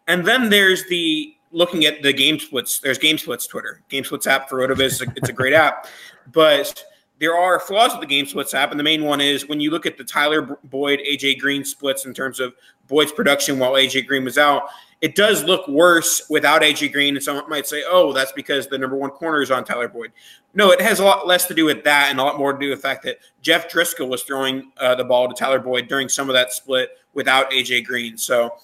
And 0.06 0.24
then 0.26 0.48
there's 0.48 0.86
the 0.88 1.34
looking 1.50 1.84
at 1.84 2.02
the 2.02 2.14
game 2.14 2.38
splits. 2.38 2.78
There's 2.78 2.96
game 2.96 3.18
splits 3.18 3.46
Twitter, 3.46 3.82
game 3.90 4.04
splits 4.04 4.26
app 4.26 4.48
for 4.48 4.66
Rotoviz. 4.66 5.06
It's 5.14 5.28
a 5.28 5.32
great 5.34 5.52
app, 5.52 5.88
but 6.32 6.82
there 7.24 7.38
are 7.38 7.58
flaws 7.58 7.92
with 7.92 8.02
the 8.02 8.06
game 8.06 8.26
splits 8.26 8.52
app, 8.52 8.70
and 8.70 8.78
the 8.78 8.84
main 8.84 9.02
one 9.02 9.18
is 9.18 9.48
when 9.48 9.58
you 9.58 9.70
look 9.70 9.86
at 9.86 9.96
the 9.96 10.04
Tyler 10.04 10.58
Boyd, 10.64 11.00
AJ 11.00 11.38
Green 11.38 11.64
splits 11.64 12.04
in 12.04 12.12
terms 12.12 12.38
of 12.38 12.52
Boyd's 12.86 13.12
production 13.12 13.58
while 13.58 13.72
AJ 13.72 14.06
Green 14.06 14.24
was 14.24 14.36
out, 14.36 14.64
it 15.00 15.14
does 15.14 15.42
look 15.42 15.66
worse 15.66 16.28
without 16.28 16.60
AJ 16.60 16.92
Green. 16.92 17.16
And 17.16 17.24
someone 17.24 17.48
might 17.48 17.66
say, 17.66 17.82
oh, 17.88 18.12
that's 18.12 18.32
because 18.32 18.66
the 18.66 18.76
number 18.76 18.94
one 18.94 19.08
corner 19.08 19.40
is 19.40 19.50
on 19.50 19.64
Tyler 19.64 19.88
Boyd. 19.88 20.12
No, 20.52 20.70
it 20.70 20.82
has 20.82 21.00
a 21.00 21.04
lot 21.04 21.26
less 21.26 21.46
to 21.46 21.54
do 21.54 21.64
with 21.64 21.82
that 21.84 22.10
and 22.10 22.20
a 22.20 22.22
lot 22.22 22.36
more 22.36 22.52
to 22.52 22.58
do 22.58 22.68
with 22.68 22.82
the 22.82 22.86
fact 22.86 23.04
that 23.04 23.20
Jeff 23.40 23.70
Driskel 23.70 24.06
was 24.06 24.22
throwing 24.22 24.70
uh, 24.76 24.94
the 24.94 25.04
ball 25.04 25.26
to 25.26 25.34
Tyler 25.34 25.58
Boyd 25.58 25.88
during 25.88 26.10
some 26.10 26.28
of 26.28 26.34
that 26.34 26.52
split 26.52 26.90
without 27.14 27.50
AJ 27.52 27.86
Green. 27.86 28.18
So, 28.18 28.56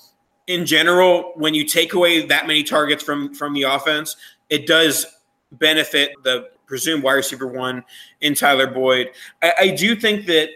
in 0.49 0.67
general, 0.67 1.33
when 1.37 1.55
you 1.55 1.65
take 1.65 1.95
away 1.95 2.27
that 2.27 2.47
many 2.47 2.63
targets 2.63 3.03
from 3.03 3.33
from 3.35 3.55
the 3.55 3.63
offense, 3.63 4.17
it 4.51 4.67
does 4.67 5.07
benefit 5.53 6.13
the 6.25 6.51
presumed 6.71 7.03
wide 7.03 7.15
receiver 7.15 7.49
one 7.49 7.85
in 8.23 8.35
Tyler 8.35 8.69
Boyd. 8.69 9.11
I, 9.43 9.53
I 9.59 9.69
do 9.71 9.95
think 9.97 10.25
that 10.27 10.49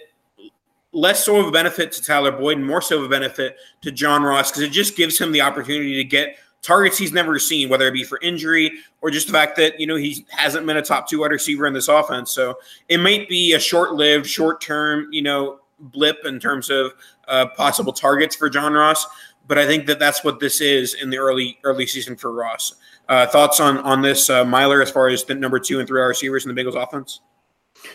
less 0.92 1.24
so 1.24 1.36
of 1.40 1.48
a 1.48 1.50
benefit 1.50 1.90
to 1.92 2.02
Tyler 2.02 2.30
Boyd 2.30 2.56
and 2.56 2.66
more 2.66 2.80
so 2.80 2.98
of 2.98 3.04
a 3.04 3.08
benefit 3.08 3.56
to 3.82 3.90
John 3.90 4.22
Ross 4.22 4.50
because 4.50 4.62
it 4.62 4.70
just 4.70 4.96
gives 4.96 5.20
him 5.20 5.32
the 5.32 5.40
opportunity 5.40 5.96
to 5.96 6.04
get 6.04 6.36
targets 6.62 6.96
he's 6.96 7.12
never 7.12 7.38
seen, 7.38 7.68
whether 7.68 7.86
it 7.88 7.92
be 7.92 8.04
for 8.04 8.18
injury 8.22 8.70
or 9.02 9.10
just 9.10 9.26
the 9.26 9.32
fact 9.32 9.56
that 9.56 9.78
you 9.78 9.86
know 9.86 9.96
he 9.96 10.24
hasn't 10.30 10.64
been 10.66 10.76
a 10.76 10.82
top 10.82 11.08
two 11.08 11.20
wide 11.20 11.32
receiver 11.32 11.66
in 11.66 11.74
this 11.74 11.88
offense. 11.88 12.30
So 12.30 12.58
it 12.88 12.98
might 12.98 13.28
be 13.28 13.52
a 13.52 13.60
short-lived, 13.60 14.26
short-term, 14.26 15.08
you 15.10 15.20
know, 15.20 15.58
blip 15.80 16.24
in 16.24 16.38
terms 16.38 16.70
of 16.70 16.92
uh, 17.26 17.46
possible 17.56 17.92
targets 17.92 18.36
for 18.36 18.48
John 18.48 18.72
Ross. 18.72 19.04
But 19.46 19.58
I 19.58 19.66
think 19.66 19.84
that 19.86 19.98
that's 19.98 20.24
what 20.24 20.40
this 20.40 20.60
is 20.62 20.94
in 20.94 21.10
the 21.10 21.18
early 21.18 21.58
early 21.64 21.86
season 21.86 22.16
for 22.16 22.32
Ross. 22.32 22.76
Uh, 23.08 23.26
thoughts 23.26 23.60
on 23.60 23.78
on 23.78 24.02
this, 24.02 24.30
uh, 24.30 24.44
Meylor, 24.44 24.82
as 24.82 24.90
far 24.90 25.08
as 25.08 25.24
the 25.24 25.34
number 25.34 25.58
two 25.58 25.78
and 25.78 25.88
three 25.88 26.00
receivers 26.00 26.46
in 26.46 26.54
the 26.54 26.60
Bengals 26.60 26.80
offense? 26.80 27.20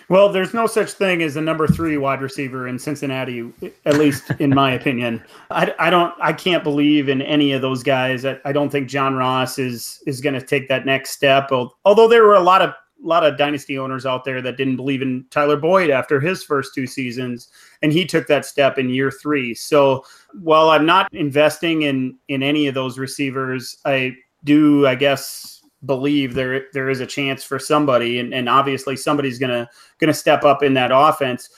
Well, 0.07 0.29
there's 0.29 0.53
no 0.53 0.67
such 0.67 0.91
thing 0.91 1.23
as 1.23 1.35
a 1.35 1.41
number 1.41 1.67
three 1.67 1.97
wide 1.97 2.21
receiver 2.21 2.67
in 2.67 2.77
Cincinnati, 2.77 3.51
at 3.85 3.97
least 3.97 4.29
in 4.39 4.51
my 4.51 4.73
opinion. 4.73 5.23
I, 5.49 5.73
I 5.79 5.89
don't, 5.89 6.13
I 6.21 6.33
can't 6.33 6.63
believe 6.63 7.09
in 7.09 7.21
any 7.23 7.53
of 7.53 7.61
those 7.61 7.81
guys. 7.81 8.25
I, 8.25 8.37
I 8.45 8.51
don't 8.51 8.69
think 8.69 8.87
John 8.87 9.15
Ross 9.15 9.57
is 9.57 10.03
is 10.05 10.21
going 10.21 10.35
to 10.35 10.45
take 10.45 10.67
that 10.67 10.85
next 10.85 11.11
step. 11.11 11.49
Although 11.85 12.07
there 12.07 12.23
were 12.23 12.35
a 12.35 12.41
lot 12.41 12.61
of 12.61 12.69
a 12.71 13.07
lot 13.07 13.25
of 13.25 13.37
dynasty 13.37 13.77
owners 13.79 14.05
out 14.05 14.25
there 14.25 14.41
that 14.41 14.57
didn't 14.57 14.75
believe 14.75 15.01
in 15.01 15.25
Tyler 15.29 15.55
Boyd 15.55 15.89
after 15.89 16.19
his 16.19 16.43
first 16.43 16.75
two 16.75 16.85
seasons, 16.85 17.47
and 17.81 17.93
he 17.93 18.05
took 18.05 18.27
that 18.27 18.45
step 18.45 18.77
in 18.77 18.89
year 18.89 19.09
three. 19.09 19.53
So 19.53 20.03
while 20.33 20.69
I'm 20.69 20.85
not 20.85 21.11
investing 21.13 21.83
in 21.83 22.17
in 22.27 22.43
any 22.43 22.67
of 22.67 22.75
those 22.75 22.99
receivers, 22.99 23.77
I 23.85 24.15
do 24.43 24.87
I 24.87 24.95
guess 24.95 25.61
believe 25.85 26.33
there 26.33 26.65
there 26.73 26.89
is 26.89 26.99
a 26.99 27.05
chance 27.05 27.43
for 27.43 27.57
somebody 27.57 28.19
and, 28.19 28.33
and 28.33 28.49
obviously 28.49 28.95
somebody's 28.95 29.39
gonna 29.39 29.69
gonna 29.99 30.13
step 30.13 30.43
up 30.43 30.63
in 30.63 30.73
that 30.73 30.91
offense. 30.93 31.49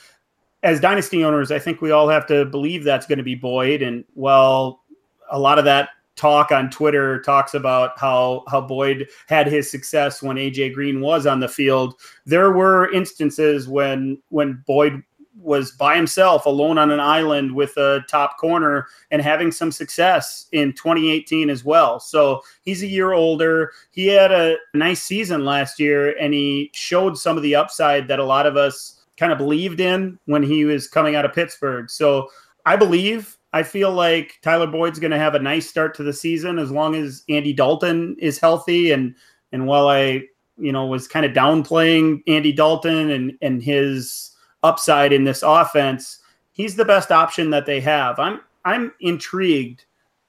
As 0.62 0.78
dynasty 0.78 1.24
owners, 1.24 1.50
I 1.50 1.58
think 1.58 1.80
we 1.80 1.90
all 1.90 2.08
have 2.08 2.26
to 2.26 2.44
believe 2.44 2.84
that's 2.84 3.06
going 3.06 3.18
to 3.18 3.24
be 3.24 3.34
Boyd. 3.34 3.82
And 3.82 4.04
well, 4.14 4.84
a 5.28 5.36
lot 5.36 5.58
of 5.58 5.64
that 5.64 5.88
talk 6.14 6.52
on 6.52 6.70
Twitter 6.70 7.20
talks 7.22 7.54
about 7.54 7.98
how 7.98 8.44
how 8.48 8.60
Boyd 8.60 9.08
had 9.26 9.46
his 9.46 9.70
success 9.70 10.22
when 10.22 10.36
AJ 10.36 10.74
Green 10.74 11.00
was 11.00 11.26
on 11.26 11.40
the 11.40 11.48
field. 11.48 11.94
There 12.26 12.52
were 12.52 12.92
instances 12.92 13.68
when 13.68 14.18
when 14.28 14.62
Boyd 14.66 15.02
was 15.40 15.72
by 15.72 15.96
himself 15.96 16.46
alone 16.46 16.78
on 16.78 16.90
an 16.90 17.00
island 17.00 17.54
with 17.54 17.76
a 17.76 18.04
top 18.08 18.38
corner 18.38 18.86
and 19.10 19.22
having 19.22 19.50
some 19.50 19.72
success 19.72 20.46
in 20.52 20.72
2018 20.74 21.48
as 21.48 21.64
well. 21.64 21.98
So 21.98 22.42
he's 22.62 22.82
a 22.82 22.86
year 22.86 23.12
older. 23.12 23.72
He 23.90 24.06
had 24.06 24.30
a 24.30 24.56
nice 24.74 25.02
season 25.02 25.44
last 25.44 25.80
year 25.80 26.16
and 26.18 26.34
he 26.34 26.70
showed 26.74 27.16
some 27.16 27.36
of 27.36 27.42
the 27.42 27.54
upside 27.54 28.08
that 28.08 28.18
a 28.18 28.24
lot 28.24 28.46
of 28.46 28.56
us 28.56 29.00
kind 29.16 29.32
of 29.32 29.38
believed 29.38 29.80
in 29.80 30.18
when 30.26 30.42
he 30.42 30.64
was 30.64 30.88
coming 30.88 31.14
out 31.14 31.24
of 31.24 31.32
Pittsburgh. 31.32 31.88
So 31.90 32.28
I 32.66 32.76
believe 32.76 33.36
I 33.52 33.62
feel 33.62 33.92
like 33.92 34.38
Tyler 34.42 34.66
Boyd's 34.66 34.98
going 34.98 35.10
to 35.10 35.18
have 35.18 35.34
a 35.34 35.38
nice 35.38 35.68
start 35.68 35.94
to 35.96 36.02
the 36.02 36.12
season 36.12 36.58
as 36.58 36.70
long 36.70 36.94
as 36.94 37.22
Andy 37.28 37.52
Dalton 37.52 38.16
is 38.18 38.38
healthy. 38.38 38.92
And 38.92 39.14
and 39.52 39.66
while 39.66 39.88
I 39.88 40.22
you 40.58 40.72
know 40.72 40.86
was 40.86 41.08
kind 41.08 41.24
of 41.24 41.32
downplaying 41.32 42.22
Andy 42.26 42.52
Dalton 42.52 43.10
and 43.10 43.32
and 43.42 43.62
his 43.62 44.31
upside 44.62 45.12
in 45.12 45.24
this 45.24 45.42
offense, 45.42 46.20
he's 46.52 46.76
the 46.76 46.84
best 46.84 47.10
option 47.10 47.50
that 47.50 47.66
they 47.66 47.80
have. 47.80 48.18
I'm 48.18 48.40
I'm 48.64 48.92
intrigued 49.00 49.84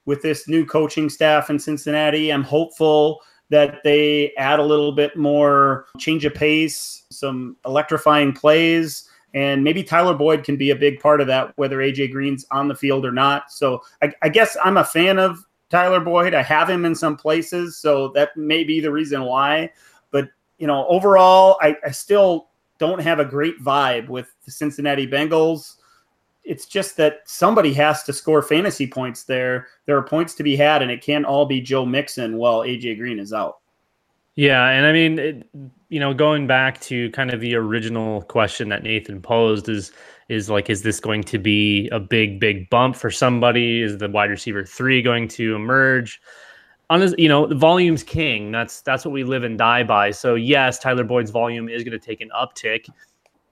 with 0.06 0.22
this 0.22 0.48
new 0.48 0.66
coaching 0.66 1.10
staff 1.10 1.50
in 1.50 1.60
Cincinnati. 1.60 2.32
I'm 2.32 2.44
hopeful 2.44 3.22
that 3.50 3.82
they 3.84 4.34
add 4.38 4.60
a 4.60 4.63
little 4.63 4.92
bit 4.92 5.16
more 5.16 5.86
change 6.00 6.25
of 6.25 6.34
pace, 6.34 7.04
some 7.12 7.56
electrifying 7.66 8.34
plays, 8.34 9.08
and 9.34 9.63
maybe 9.63 9.84
Tyler 9.84 10.13
Boyd 10.13 10.44
can 10.44 10.58
be 10.58 10.72
a 10.72 10.75
big 10.75 11.00
part 11.00 11.22
of 11.22 11.28
that, 11.28 11.54
whether 11.58 11.78
AJ 11.78 12.12
Green's 12.12 12.46
on 12.52 12.68
the 12.68 12.75
field 12.75 13.06
or 13.06 13.12
not. 13.12 13.52
So 13.52 13.82
I, 14.02 14.13
I 14.22 14.30
guess 14.30 14.58
I'm 14.63 14.78
a 14.78 14.84
fan 14.84 15.20
of 15.20 15.46
Tyler 15.70 16.00
Boyd. 16.00 16.34
I 16.34 16.44
have 16.44 16.70
him 16.70 16.86
in 16.86 16.96
some 16.96 17.16
places, 17.16 17.78
so 17.78 18.10
that 18.10 18.36
may 18.38 18.63
be 18.63 18.80
the 18.80 18.92
reason 18.92 19.24
why. 19.24 19.72
But 20.12 20.30
you 20.58 20.68
know, 20.68 20.88
overall, 20.88 21.58
I, 21.62 21.75
I 21.86 21.92
still 21.92 22.50
don't 22.86 23.02
have 23.02 23.20
a 23.20 23.25
great 23.25 23.60
vibe 23.62 24.10
with 24.10 24.34
the 24.46 24.52
Cincinnati 24.52 25.08
Bengals 25.08 25.78
it's 26.44 26.66
just 26.66 26.98
that 26.98 27.22
somebody 27.25 27.74
has 27.74 28.04
to 28.04 28.13
score 28.13 28.42
fantasy 28.42 28.88
points 28.88 29.24
there. 29.24 29.68
There 29.86 29.98
are 29.98 30.04
points 30.04 30.34
to 30.36 30.44
be 30.44 30.56
had, 30.56 30.82
and 30.82 30.92
it 30.92 31.02
can't 31.02 31.25
all 31.25 31.46
be 31.46 31.62
Joe 31.62 31.86
Mixon 31.86 32.38
while 32.38 32.60
AJ 32.60 32.98
Green 32.98 33.20
is 33.20 33.34
out. 33.34 33.60
Yeah, 34.36 34.68
and 34.70 34.86
I 34.86 34.92
mean, 34.92 35.20
it, 35.20 35.48
you 35.90 36.00
know, 36.00 36.13
going 36.13 36.48
back 36.48 36.82
to 36.82 37.12
kind 37.12 37.32
of 37.32 37.40
the 37.40 37.56
original 37.56 38.24
question 38.24 38.70
that 38.70 38.84
Nathan 38.84 39.22
posed 39.22 39.70
is 39.70 39.92
is 40.30 40.50
like, 40.50 40.70
is 40.70 40.82
this 40.82 41.00
going 41.00 41.24
to 41.24 41.38
be 41.38 41.90
a 41.90 42.00
big, 42.00 42.40
big 42.40 42.70
bump 42.70 42.96
for 42.96 43.12
somebody? 43.12 43.82
Is 43.82 43.98
the 43.98 44.10
wide 44.10 44.30
receiver 44.30 44.63
three 44.63 45.02
going 45.02 45.28
to 45.30 45.56
emerge? 45.56 46.20
You 47.18 47.30
know, 47.30 47.48
the 47.48 47.56
volume's 47.56 48.04
king. 48.04 48.52
That's 48.52 48.82
that's 48.82 49.06
what 49.06 49.12
we 49.12 49.24
live 49.24 49.44
and 49.44 49.58
die 49.58 49.84
by. 49.84 50.12
So 50.12 50.36
yes, 50.36 50.80
Tyler 50.80 51.04
Boyd's 51.04 51.32
volume 51.32 51.70
is 51.70 51.84
going 51.84 51.98
to 51.98 52.06
take 52.06 52.22
an 52.22 52.30
uptick 52.36 52.88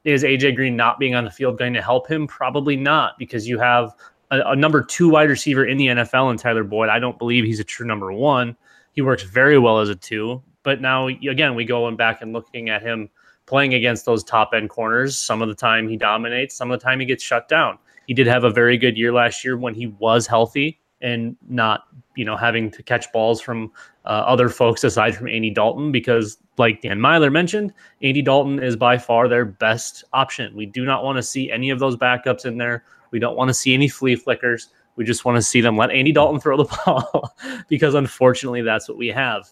is 0.04 0.24
AJ 0.24 0.56
Green 0.56 0.76
not 0.76 1.00
being 1.00 1.16
on 1.16 1.26
the 1.26 1.32
field 1.32 1.58
going 1.58 1.74
to 1.74 1.82
help 1.82 2.10
him? 2.10 2.28
Probably 2.28 2.76
not, 2.76 3.18
because 3.20 3.48
you 3.48 3.60
have 3.60 3.94
a, 4.32 4.40
a, 4.40 4.56
number 4.56 4.84
two 4.84 5.10
wide 5.10 5.30
receiver 5.30 5.66
in 5.66 5.78
the 5.78 5.88
NFL 5.88 6.32
in 6.32 6.38
Tyler 6.38 6.64
Boyd. 6.64 6.90
I 6.90 7.00
don't 7.00 7.20
believe 7.20 7.44
he's 7.44 7.60
a 7.60 7.64
true 7.64 7.86
number 7.86 8.12
one. 8.12 8.56
He 8.94 9.02
works 9.02 9.24
very 9.24 9.60
well 9.60 9.80
as 9.80 9.90
a 9.90 9.96
two. 9.96 10.42
But 10.64 10.82
now, 10.82 11.08
again, 11.08 11.56
we 11.56 11.66
go 11.66 11.88
and 11.88 11.98
back 11.98 12.22
and 12.22 12.34
looking 12.34 12.70
at 12.70 12.82
him 12.82 13.10
playing 13.46 13.74
against 13.74 14.06
those 14.06 14.24
top 14.24 14.52
end 14.54 14.70
corners. 14.70 15.18
Some 15.18 15.42
of 15.42 15.50
the 15.50 15.56
time 15.56 15.88
he 15.88 15.98
dominates, 15.98 16.56
some 16.56 16.72
of 16.72 16.80
the 16.80 16.84
time 16.84 17.00
he 17.00 17.06
gets 17.06 17.24
shut 17.24 17.48
down. 17.48 17.78
He 18.08 18.14
did 18.14 18.28
have 18.28 18.44
a 18.44 18.50
very 18.50 18.78
good 18.78 18.98
year 18.98 19.14
last 19.14 19.44
year 19.44 19.58
when 19.58 19.74
he 19.74 19.88
was 19.88 20.28
healthy 20.28 20.80
and 21.02 21.36
not, 21.50 21.84
you 22.16 22.26
know, 22.26 22.38
having 22.38 22.70
to 22.72 22.84
catch 22.84 23.12
balls 23.12 23.42
from 23.42 23.72
uh, 24.06 24.24
other 24.26 24.50
folks 24.50 24.84
aside 24.84 25.16
from 25.16 25.28
Andy 25.28 25.50
Dalton 25.50 25.92
because, 25.92 26.38
like 26.58 26.82
Dan 26.82 27.00
Meylor 27.00 27.32
mentioned, 27.32 27.74
Andy 28.02 28.22
Dalton 28.22 28.62
is 28.62 28.76
by 28.76 28.98
far 28.98 29.28
their 29.28 29.46
best 29.46 30.04
option. 30.14 30.56
We 30.56 30.66
do 30.66 30.86
not 30.86 31.04
want 31.04 31.18
to 31.18 31.24
see 31.24 31.52
any 31.52 31.70
of 31.70 31.80
those 31.80 31.96
backups 31.96 32.46
in 32.46 32.58
there. 32.58 32.84
We 33.12 33.20
don't 33.20 33.36
want 33.36 33.50
to 33.50 33.54
see 33.54 33.74
any 33.74 33.88
flea 33.88 34.16
flickers. 34.16 34.70
We 34.96 35.06
just 35.06 35.26
want 35.26 35.38
to 35.38 35.42
see 35.42 35.62
them 35.62 35.78
let 35.78 35.92
Andy 35.92 36.12
Dalton 36.12 36.40
throw 36.40 36.58
the 36.58 36.78
ball 36.86 37.36
because, 37.68 37.94
unfortunately, 37.94 38.62
that's 38.62 38.88
what 38.88 38.98
we 38.98 39.08
have. 39.08 39.52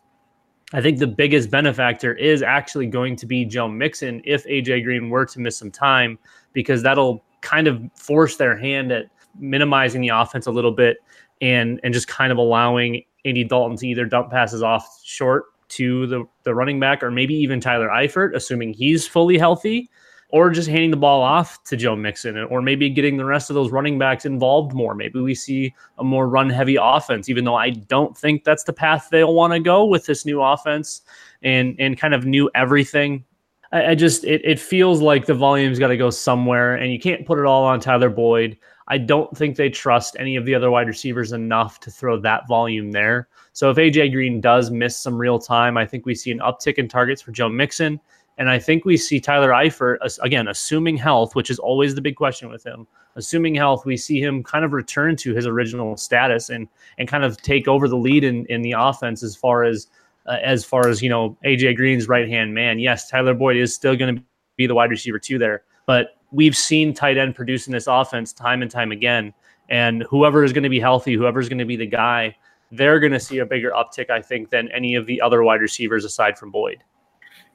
I 0.72 0.82
think 0.82 1.00
the 1.00 1.08
biggest 1.08 1.50
benefactor 1.50 2.14
is 2.14 2.44
actually 2.44 2.86
going 2.86 3.16
to 3.18 3.26
be 3.26 3.44
Joe 3.44 3.68
Mixon 3.68 4.22
if 4.24 4.46
AJ 4.46 4.84
Green 4.84 5.10
were 5.10 5.26
to 5.26 5.40
miss 5.40 5.58
some 5.58 5.72
time 5.72 6.20
because 6.54 6.84
that'll 6.84 7.24
kind 7.42 7.68
of 7.68 7.82
force 7.96 8.36
their 8.36 8.56
hand 8.56 8.92
at 8.92 9.06
minimizing 9.40 10.02
the 10.02 10.10
offense 10.10 10.46
a 10.46 10.52
little 10.52 10.72
bit 10.72 10.98
and 11.42 11.80
and 11.84 11.94
just 11.94 12.08
kind 12.08 12.32
of 12.32 12.38
allowing 12.38 13.04
Andy 13.26 13.44
Dalton 13.44 13.78
to 13.78 13.88
either 13.88 14.06
dump 14.06 14.32
passes 14.32 14.64
off 14.64 15.02
short 15.04 15.46
to 15.70 16.08
the, 16.08 16.26
the 16.44 16.54
running 16.54 16.80
back 16.80 17.04
or 17.04 17.12
maybe 17.12 17.36
even 17.36 17.60
Tyler 17.60 17.90
Eifert, 17.90 18.36
assuming 18.36 18.74
he's 18.74 19.08
fully 19.08 19.38
healthy, 19.38 19.90
or 20.30 20.50
just 20.50 20.70
handing 20.70 20.92
the 20.92 20.98
ball 20.98 21.22
off 21.22 21.64
to 21.66 21.76
Joe 21.76 21.96
Mixon, 21.96 22.38
or 22.38 22.62
maybe 22.62 22.90
getting 22.90 23.18
the 23.18 23.26
rest 23.26 23.50
of 23.50 23.54
those 23.54 23.72
running 23.72 23.98
backs 23.98 24.26
involved 24.26 24.74
more. 24.74 24.96
Maybe 24.96 25.20
we 25.20 25.36
see 25.36 25.74
a 25.98 26.04
more 26.04 26.28
run 26.28 26.50
heavy 26.50 26.78
offense, 26.80 27.30
even 27.30 27.46
though 27.46 27.56
I 27.56 27.72
don't 27.72 28.18
think 28.18 28.44
that's 28.44 28.64
the 28.64 28.74
path 28.74 29.10
they'll 29.12 29.34
want 29.34 29.54
to 29.54 29.60
go 29.60 29.86
with 29.86 30.06
this 30.06 30.26
new 30.26 30.42
offense 30.42 31.02
and 31.42 31.76
and 31.80 31.98
kind 31.98 32.14
of 32.14 32.26
new 32.26 32.50
everything. 32.56 33.24
I, 33.72 33.92
I 33.92 33.96
just 33.96 34.24
it, 34.24 34.42
it 34.44 34.60
feels 34.60 35.02
like 35.02 35.26
the 35.26 35.34
volume's 35.34 35.80
got 35.80 35.88
to 35.88 35.98
go 35.98 36.10
somewhere, 36.10 36.76
and 36.76 36.92
you 36.92 37.00
can't 37.00 37.26
put 37.26 37.40
it 37.40 37.46
all 37.46 37.64
on 37.64 37.80
Tyler 37.80 38.10
Boyd. 38.10 38.58
I 38.90 38.98
don't 38.98 39.36
think 39.38 39.56
they 39.56 39.70
trust 39.70 40.16
any 40.20 40.36
of 40.36 40.46
the 40.46 40.56
other 40.56 40.72
wide 40.72 40.88
receivers 40.88 41.32
enough 41.32 41.80
to 41.82 41.92
throw 41.92 42.20
that 42.22 42.48
volume 42.48 42.92
there. 42.92 43.28
So 43.54 43.70
if 43.70 43.78
AJ 43.78 44.12
Green 44.14 44.42
does 44.42 44.72
miss 44.72 44.98
some 44.98 45.18
real 45.18 45.38
time, 45.38 45.78
I 45.78 45.86
think 45.86 46.06
we 46.06 46.16
see 46.16 46.32
an 46.32 46.40
uptick 46.40 46.76
in 46.76 46.88
targets 46.88 47.22
for 47.22 47.32
Joe 47.32 47.50
Mixon. 47.50 48.00
And 48.40 48.50
I 48.50 48.58
think 48.58 48.86
we 48.86 48.98
see 48.98 49.20
Tyler 49.20 49.50
Eifert, 49.50 49.98
again, 50.22 50.48
assuming 50.48 50.98
health, 50.98 51.36
which 51.36 51.50
is 51.50 51.60
always 51.60 51.94
the 51.94 52.02
big 52.02 52.16
question 52.16 52.50
with 52.50 52.66
him. 52.66 52.88
Assuming 53.16 53.54
health, 53.54 53.86
we 53.86 53.98
see 53.98 54.22
him 54.22 54.44
kind 54.44 54.64
of 54.64 54.72
return 54.72 55.16
to 55.18 55.36
his 55.36 55.46
original 55.46 55.98
status 55.98 56.50
and 56.50 56.68
and 56.98 57.08
kind 57.08 57.26
of 57.26 57.42
take 57.42 57.68
over 57.68 57.88
the 57.88 57.98
lead 57.98 58.24
in, 58.24 58.46
in 58.46 58.62
the 58.62 58.74
offense 58.78 59.24
as 59.24 59.36
far 59.36 59.66
as 59.66 59.88
uh, 60.26 60.38
as 60.42 60.64
far 60.64 60.88
as 60.88 61.02
you 61.02 61.10
know 61.10 61.38
AJ 61.44 61.76
Green's 61.76 62.08
right 62.08 62.30
hand 62.30 62.54
man. 62.54 62.80
Yes, 62.80 63.10
Tyler 63.10 63.34
Boyd 63.34 63.58
is 63.58 63.74
still 63.74 63.96
going 63.98 64.16
to 64.16 64.24
be 64.56 64.68
the 64.68 64.76
wide 64.76 64.90
receiver 64.90 65.20
two 65.20 65.38
there, 65.38 65.64
but 65.86 66.19
we've 66.32 66.56
seen 66.56 66.94
tight 66.94 67.18
end 67.18 67.36
producing 67.36 67.74
this 67.74 67.88
offense 67.88 68.34
time 68.34 68.62
and 68.62 68.70
time 68.70 68.92
again. 68.92 69.34
And 69.70 70.04
whoever 70.04 70.44
is 70.44 70.54
going 70.54 70.64
to 70.64 70.70
be 70.70 70.80
healthy, 70.80 71.14
whoever 71.14 71.40
is 71.40 71.50
going 71.50 71.60
to 71.60 71.66
be 71.66 71.76
the 71.76 71.86
guy, 71.86 72.36
they're 72.72 73.00
going 73.00 73.14
to 73.14 73.20
see 73.20 73.40
a 73.40 73.46
bigger 73.46 73.72
uptick, 73.72 74.10
I 74.10 74.22
think, 74.22 74.50
than 74.50 74.70
any 74.70 74.96
of 74.96 75.06
the 75.06 75.22
other 75.22 75.44
wide 75.44 75.62
receivers 75.62 76.06
aside 76.06 76.38
from 76.38 76.52
Boyd. 76.52 76.84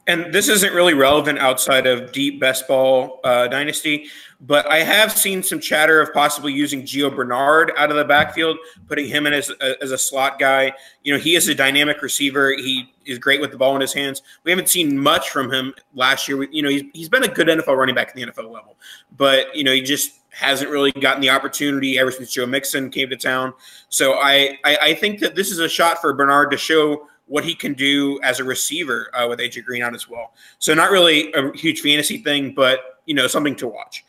And 0.06 0.34
this 0.34 0.48
isn't 0.48 0.74
really 0.74 0.92
relevant 0.92 1.38
outside 1.38 1.86
of 1.86 2.12
deep 2.12 2.38
best 2.38 2.68
ball 2.68 3.20
uh, 3.24 3.48
dynasty, 3.48 4.06
but 4.40 4.70
I 4.70 4.80
have 4.80 5.10
seen 5.10 5.42
some 5.42 5.60
chatter 5.60 6.00
of 6.00 6.12
possibly 6.12 6.52
using 6.52 6.82
Gio 6.82 7.14
Bernard 7.14 7.72
out 7.78 7.90
of 7.90 7.96
the 7.96 8.04
backfield, 8.04 8.58
putting 8.86 9.06
him 9.08 9.26
in 9.26 9.32
as 9.32 9.50
a, 9.50 9.82
as 9.82 9.92
a 9.92 9.98
slot 9.98 10.38
guy. 10.38 10.74
You 11.02 11.14
know, 11.14 11.18
he 11.18 11.36
is 11.36 11.48
a 11.48 11.54
dynamic 11.54 12.02
receiver. 12.02 12.52
He 12.52 12.92
is 13.06 13.18
great 13.18 13.40
with 13.40 13.50
the 13.50 13.56
ball 13.56 13.74
in 13.74 13.80
his 13.80 13.94
hands. 13.94 14.20
We 14.44 14.50
haven't 14.50 14.68
seen 14.68 14.98
much 14.98 15.30
from 15.30 15.50
him 15.50 15.74
last 15.94 16.28
year. 16.28 16.42
You 16.44 16.62
know, 16.62 16.68
he's, 16.68 16.82
he's 16.92 17.08
been 17.08 17.24
a 17.24 17.28
good 17.28 17.48
NFL 17.48 17.76
running 17.76 17.94
back 17.94 18.08
at 18.08 18.14
the 18.14 18.26
NFL 18.26 18.52
level, 18.52 18.76
but 19.16 19.54
you 19.56 19.64
know, 19.64 19.72
he 19.72 19.80
just 19.80 20.20
hasn't 20.28 20.70
really 20.70 20.92
gotten 20.92 21.22
the 21.22 21.30
opportunity 21.30 21.98
ever 21.98 22.10
since 22.10 22.30
Joe 22.32 22.44
Mixon 22.44 22.90
came 22.90 23.08
to 23.08 23.16
town. 23.16 23.54
So 23.88 24.14
I, 24.14 24.58
I, 24.64 24.76
I 24.82 24.94
think 24.94 25.20
that 25.20 25.36
this 25.36 25.50
is 25.50 25.60
a 25.60 25.68
shot 25.68 26.00
for 26.00 26.12
Bernard 26.12 26.50
to 26.50 26.56
show 26.56 27.06
what 27.26 27.44
he 27.44 27.54
can 27.54 27.72
do 27.74 28.20
as 28.22 28.40
a 28.40 28.44
receiver 28.44 29.10
uh, 29.14 29.26
with 29.28 29.38
AJ 29.38 29.64
Green 29.64 29.82
out 29.82 29.94
as 29.94 30.08
well. 30.08 30.32
So 30.58 30.74
not 30.74 30.90
really 30.90 31.32
a 31.32 31.52
huge 31.56 31.80
fantasy 31.80 32.18
thing, 32.18 32.54
but 32.54 33.00
you 33.06 33.14
know 33.14 33.26
something 33.26 33.56
to 33.56 33.68
watch. 33.68 34.04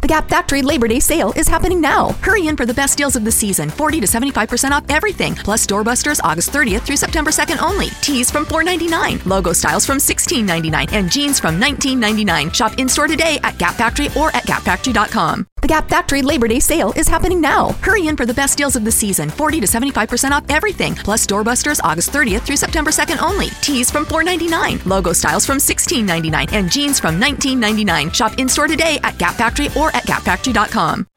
The 0.00 0.06
Gap 0.06 0.28
Factory 0.28 0.62
Labor 0.62 0.86
Day 0.86 1.00
sale 1.00 1.32
is 1.34 1.48
happening 1.48 1.80
now. 1.80 2.10
Hurry 2.22 2.46
in 2.46 2.56
for 2.56 2.64
the 2.64 2.74
best 2.74 2.96
deals 2.96 3.16
of 3.16 3.24
the 3.24 3.32
season 3.32 3.68
40 3.68 4.00
to 4.00 4.06
75% 4.06 4.70
off 4.70 4.84
everything, 4.88 5.34
plus 5.34 5.66
doorbusters 5.66 6.20
August 6.22 6.52
30th 6.52 6.82
through 6.82 6.96
September 6.96 7.30
2nd 7.30 7.60
only. 7.60 7.88
Tees 8.00 8.30
from 8.30 8.46
$4.99, 8.46 9.26
logo 9.26 9.52
styles 9.52 9.84
from 9.84 9.98
$16.99, 9.98 10.92
and 10.92 11.10
jeans 11.10 11.40
from 11.40 11.60
$19.99. 11.60 12.54
Shop 12.54 12.78
in 12.78 12.88
store 12.88 13.08
today 13.08 13.40
at 13.42 13.58
Gap 13.58 13.74
Factory 13.74 14.08
or 14.16 14.28
at 14.36 14.44
gapfactory.com. 14.44 15.46
The 15.60 15.66
Gap 15.66 15.88
Factory 15.88 16.22
Labor 16.22 16.46
Day 16.46 16.60
sale 16.60 16.92
is 16.94 17.08
happening 17.08 17.40
now. 17.40 17.70
Hurry 17.82 18.06
in 18.06 18.16
for 18.16 18.24
the 18.24 18.34
best 18.34 18.56
deals 18.56 18.76
of 18.76 18.84
the 18.84 18.92
season 18.92 19.28
40 19.28 19.60
to 19.60 19.66
75% 19.66 20.30
off 20.30 20.44
everything, 20.48 20.94
plus 20.94 21.26
doorbusters 21.26 21.80
August 21.82 22.12
30th 22.12 22.42
through 22.42 22.56
September 22.56 22.90
2nd 22.90 23.20
only. 23.20 23.48
Tees 23.60 23.90
from 23.90 24.06
$4.99, 24.06 24.86
logo 24.86 25.12
styles 25.12 25.44
from 25.44 25.58
$16.99, 25.58 26.52
and 26.52 26.70
jeans 26.70 27.00
from 27.00 27.20
$19.99. 27.20 28.14
Shop 28.14 28.38
in 28.38 28.48
store 28.48 28.68
today 28.68 29.00
at 29.02 29.18
Gap 29.18 29.34
Factory 29.34 29.66
or 29.76 29.88
at 29.96 30.04
gapfactory.com. 30.04 31.08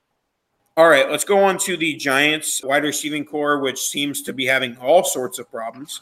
All 0.76 0.90
right, 0.90 1.12
let's 1.12 1.26
go 1.26 1.44
on 1.44 1.60
to 1.60 1.78
the 1.78 1.96
Giants 1.96 2.64
wide 2.64 2.84
receiving 2.84 3.26
corps, 3.26 3.60
which 3.60 3.80
seems 3.80 4.24
to 4.24 4.34
be 4.34 4.48
having 4.48 4.76
all 4.78 5.04
sorts 5.04 5.38
of 5.38 5.52
problems. 5.52 6.02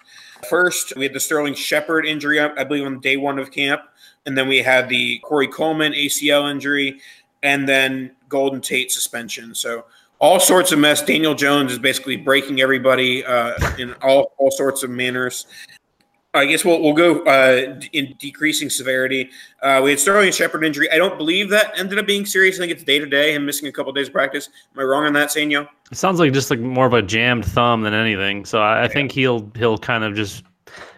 First, 0.49 0.95
we 0.95 1.03
had 1.03 1.13
the 1.13 1.19
Sterling 1.19 1.55
Shepard 1.55 2.05
injury, 2.05 2.39
I 2.39 2.63
believe, 2.63 2.85
on 2.85 3.01
day 3.01 3.17
one 3.17 3.37
of 3.37 3.51
camp. 3.51 3.81
And 4.25 4.37
then 4.37 4.47
we 4.47 4.59
had 4.59 4.87
the 4.87 5.19
Corey 5.19 5.47
Coleman 5.47 5.91
ACL 5.93 6.49
injury 6.49 7.01
and 7.41 7.67
then 7.67 8.11
Golden 8.29 8.61
Tate 8.61 8.91
suspension. 8.91 9.53
So 9.53 9.85
all 10.19 10.39
sorts 10.39 10.71
of 10.71 10.79
mess. 10.79 11.01
Daniel 11.01 11.33
Jones 11.33 11.71
is 11.71 11.79
basically 11.79 12.15
breaking 12.15 12.61
everybody 12.61 13.25
uh, 13.25 13.53
in 13.77 13.93
all, 14.01 14.33
all 14.37 14.51
sorts 14.51 14.83
of 14.83 14.89
manners. 14.89 15.47
I 16.35 16.45
guess 16.45 16.63
we'll, 16.63 16.79
we'll 16.79 16.93
go 16.93 17.23
uh, 17.23 17.81
in 17.91 18.15
decreasing 18.19 18.69
severity. 18.69 19.31
Uh, 19.63 19.81
we 19.83 19.89
had 19.89 19.99
Sterling 19.99 20.31
Shepard 20.31 20.63
injury. 20.63 20.87
I 20.91 20.97
don't 20.97 21.17
believe 21.17 21.49
that 21.49 21.73
ended 21.75 21.97
up 21.97 22.05
being 22.05 22.23
serious. 22.23 22.57
I 22.57 22.59
think 22.59 22.71
it's 22.71 22.83
day 22.83 22.99
to 22.99 23.07
day. 23.07 23.33
Him 23.33 23.47
missing 23.47 23.67
a 23.67 23.71
couple 23.71 23.91
days 23.93 24.07
of 24.07 24.13
practice. 24.13 24.47
Am 24.75 24.79
I 24.79 24.83
wrong 24.83 25.05
on 25.05 25.13
that, 25.13 25.29
Sainio? 25.29 25.67
It 25.91 25.97
sounds 25.97 26.19
like 26.19 26.31
just 26.31 26.51
like 26.51 26.59
more 26.59 26.85
of 26.85 26.93
a 26.93 27.01
jammed 27.01 27.45
thumb 27.45 27.81
than 27.81 27.95
anything. 27.95 28.45
So 28.45 28.61
I, 28.61 28.83
I 28.83 28.87
think 28.87 29.11
he'll 29.11 29.51
he'll 29.55 29.79
kind 29.79 30.03
of 30.03 30.13
just 30.13 30.43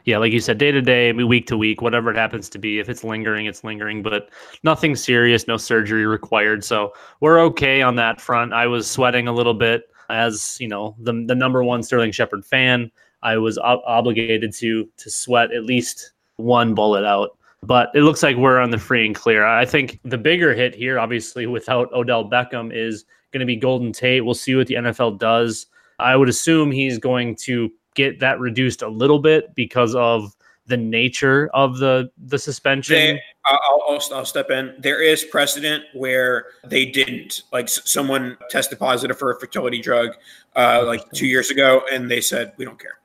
yeah, 0.05 0.17
like 0.17 0.31
you 0.31 0.39
said, 0.39 0.57
day 0.57 0.71
to 0.71 0.81
day, 0.81 1.13
week 1.13 1.47
to 1.47 1.57
week, 1.57 1.81
whatever 1.81 2.11
it 2.11 2.17
happens 2.17 2.49
to 2.49 2.59
be. 2.59 2.79
If 2.79 2.89
it's 2.89 3.03
lingering, 3.03 3.45
it's 3.45 3.63
lingering, 3.63 4.01
but 4.01 4.29
nothing 4.63 4.95
serious, 4.95 5.47
no 5.47 5.57
surgery 5.57 6.05
required. 6.05 6.63
So 6.63 6.93
we're 7.19 7.39
okay 7.41 7.81
on 7.81 7.95
that 7.95 8.19
front. 8.19 8.53
I 8.53 8.67
was 8.67 8.89
sweating 8.89 9.27
a 9.27 9.33
little 9.33 9.53
bit 9.53 9.83
as 10.09 10.57
you 10.59 10.67
know 10.67 10.95
the 10.99 11.23
the 11.27 11.35
number 11.35 11.63
one 11.63 11.83
Sterling 11.83 12.11
Shepard 12.11 12.45
fan. 12.45 12.91
I 13.23 13.37
was 13.37 13.57
ob- 13.57 13.81
obligated 13.85 14.53
to 14.55 14.87
to 14.97 15.09
sweat 15.09 15.51
at 15.51 15.63
least 15.63 16.13
one 16.37 16.73
bullet 16.73 17.05
out. 17.05 17.37
But 17.63 17.91
it 17.93 18.01
looks 18.01 18.23
like 18.23 18.37
we're 18.37 18.59
on 18.59 18.71
the 18.71 18.79
free 18.79 19.05
and 19.05 19.13
clear. 19.13 19.45
I 19.45 19.65
think 19.65 19.99
the 20.03 20.17
bigger 20.17 20.55
hit 20.55 20.73
here, 20.73 20.99
obviously, 20.99 21.45
without 21.45 21.93
Odell 21.93 22.27
Beckham, 22.27 22.71
is 22.73 23.05
going 23.31 23.41
to 23.41 23.45
be 23.45 23.55
Golden 23.55 23.91
Tate. 23.91 24.25
We'll 24.25 24.33
see 24.33 24.55
what 24.55 24.65
the 24.65 24.75
NFL 24.75 25.19
does. 25.19 25.67
I 25.99 26.15
would 26.15 26.27
assume 26.27 26.71
he's 26.71 26.97
going 26.97 27.35
to 27.43 27.71
get 27.95 28.19
that 28.19 28.39
reduced 28.39 28.81
a 28.81 28.87
little 28.87 29.19
bit 29.19 29.53
because 29.55 29.95
of 29.95 30.35
the 30.67 30.77
nature 30.77 31.49
of 31.53 31.77
the 31.77 32.09
the 32.17 32.39
suspension. 32.39 32.95
They, 32.95 33.21
I'll, 33.45 33.83
I'll, 33.89 34.01
I'll, 34.13 34.25
step 34.25 34.49
in. 34.49 34.73
There 34.79 35.01
is 35.01 35.23
precedent 35.23 35.83
where 35.93 36.45
they 36.63 36.85
didn't. 36.85 37.43
Like 37.51 37.69
someone 37.69 38.37
tested 38.49 38.79
positive 38.79 39.17
for 39.17 39.31
a 39.31 39.39
fertility 39.39 39.81
drug, 39.81 40.11
uh, 40.55 40.83
like 40.85 41.09
two 41.11 41.27
years 41.27 41.49
ago, 41.49 41.83
and 41.91 42.09
they 42.09 42.21
said 42.21 42.53
we 42.57 42.65
don't 42.65 42.79
care. 42.79 42.97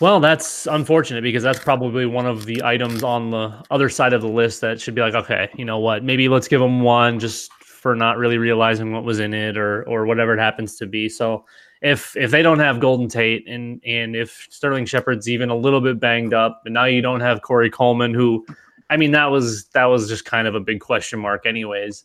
Well, 0.00 0.18
that's 0.18 0.66
unfortunate 0.66 1.22
because 1.22 1.42
that's 1.42 1.58
probably 1.58 2.06
one 2.06 2.24
of 2.24 2.46
the 2.46 2.62
items 2.62 3.02
on 3.02 3.30
the 3.30 3.62
other 3.70 3.90
side 3.90 4.14
of 4.14 4.22
the 4.22 4.28
list 4.28 4.62
that 4.62 4.80
should 4.80 4.94
be 4.94 5.02
like, 5.02 5.14
okay, 5.14 5.50
you 5.56 5.64
know 5.66 5.78
what? 5.78 6.02
Maybe 6.02 6.26
let's 6.28 6.48
give 6.48 6.60
them 6.60 6.80
one 6.80 7.18
just 7.18 7.52
for 7.52 7.94
not 7.94 8.16
really 8.16 8.38
realizing 8.38 8.92
what 8.92 9.04
was 9.04 9.20
in 9.20 9.34
it 9.34 9.58
or 9.58 9.82
or 9.84 10.06
whatever 10.06 10.34
it 10.34 10.38
happens 10.38 10.76
to 10.76 10.86
be. 10.86 11.08
So 11.08 11.44
if 11.82 12.16
if 12.16 12.30
they 12.30 12.42
don't 12.42 12.58
have 12.58 12.80
Golden 12.80 13.08
Tate 13.08 13.48
and 13.48 13.80
and 13.84 14.14
if 14.14 14.46
Sterling 14.50 14.86
Shepard's 14.86 15.28
even 15.28 15.48
a 15.48 15.56
little 15.56 15.80
bit 15.80 15.98
banged 15.98 16.34
up, 16.34 16.62
and 16.64 16.74
now 16.74 16.84
you 16.84 17.00
don't 17.00 17.20
have 17.20 17.42
Corey 17.42 17.70
Coleman, 17.70 18.12
who, 18.12 18.44
I 18.90 18.96
mean, 18.96 19.12
that 19.12 19.26
was 19.26 19.64
that 19.68 19.86
was 19.86 20.08
just 20.08 20.24
kind 20.24 20.46
of 20.46 20.54
a 20.54 20.60
big 20.60 20.80
question 20.80 21.18
mark, 21.18 21.46
anyways. 21.46 22.04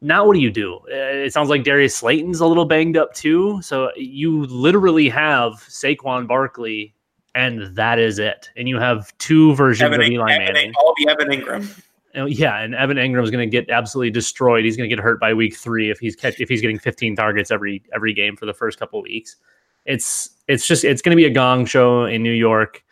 Now 0.00 0.24
what 0.26 0.32
do 0.32 0.40
you 0.40 0.50
do? 0.50 0.76
Uh, 0.90 1.26
it 1.26 1.32
sounds 1.32 1.50
like 1.50 1.62
Darius 1.62 1.94
Slayton's 1.94 2.40
a 2.40 2.46
little 2.46 2.64
banged 2.64 2.96
up 2.96 3.12
too. 3.12 3.60
So 3.60 3.90
you 3.96 4.46
literally 4.46 5.10
have 5.10 5.52
Saquon 5.68 6.26
Barkley, 6.26 6.94
and 7.34 7.76
that 7.76 7.98
is 7.98 8.18
it. 8.18 8.48
And 8.56 8.66
you 8.66 8.78
have 8.78 9.16
two 9.18 9.54
versions 9.54 9.92
Evan, 9.92 10.00
of 10.00 10.10
Eli 10.10 10.32
Evan, 10.32 10.54
Manning. 10.54 10.72
All 10.78 10.94
the 10.96 11.08
Evan 11.10 11.28
Engram. 11.28 11.82
Yeah, 12.14 12.58
and 12.58 12.74
Evan 12.74 12.96
Engram 12.96 13.22
is 13.22 13.30
going 13.30 13.48
to 13.48 13.50
get 13.50 13.70
absolutely 13.70 14.10
destroyed. 14.10 14.64
He's 14.64 14.76
going 14.76 14.88
to 14.88 14.94
get 14.94 15.02
hurt 15.02 15.20
by 15.20 15.32
week 15.32 15.56
three 15.56 15.90
if 15.90 15.98
he's 15.98 16.16
catch, 16.16 16.40
if 16.40 16.48
he's 16.48 16.60
getting 16.60 16.78
15 16.78 17.14
targets 17.14 17.50
every 17.50 17.82
every 17.94 18.12
game 18.12 18.36
for 18.36 18.46
the 18.46 18.54
first 18.54 18.78
couple 18.78 19.00
weeks. 19.02 19.36
It's 19.84 20.30
it's 20.48 20.66
just 20.66 20.84
it's 20.84 21.02
going 21.02 21.12
to 21.12 21.16
be 21.16 21.26
a 21.26 21.30
gong 21.30 21.66
show 21.66 22.04
in 22.04 22.22
New 22.22 22.32
York. 22.32 22.82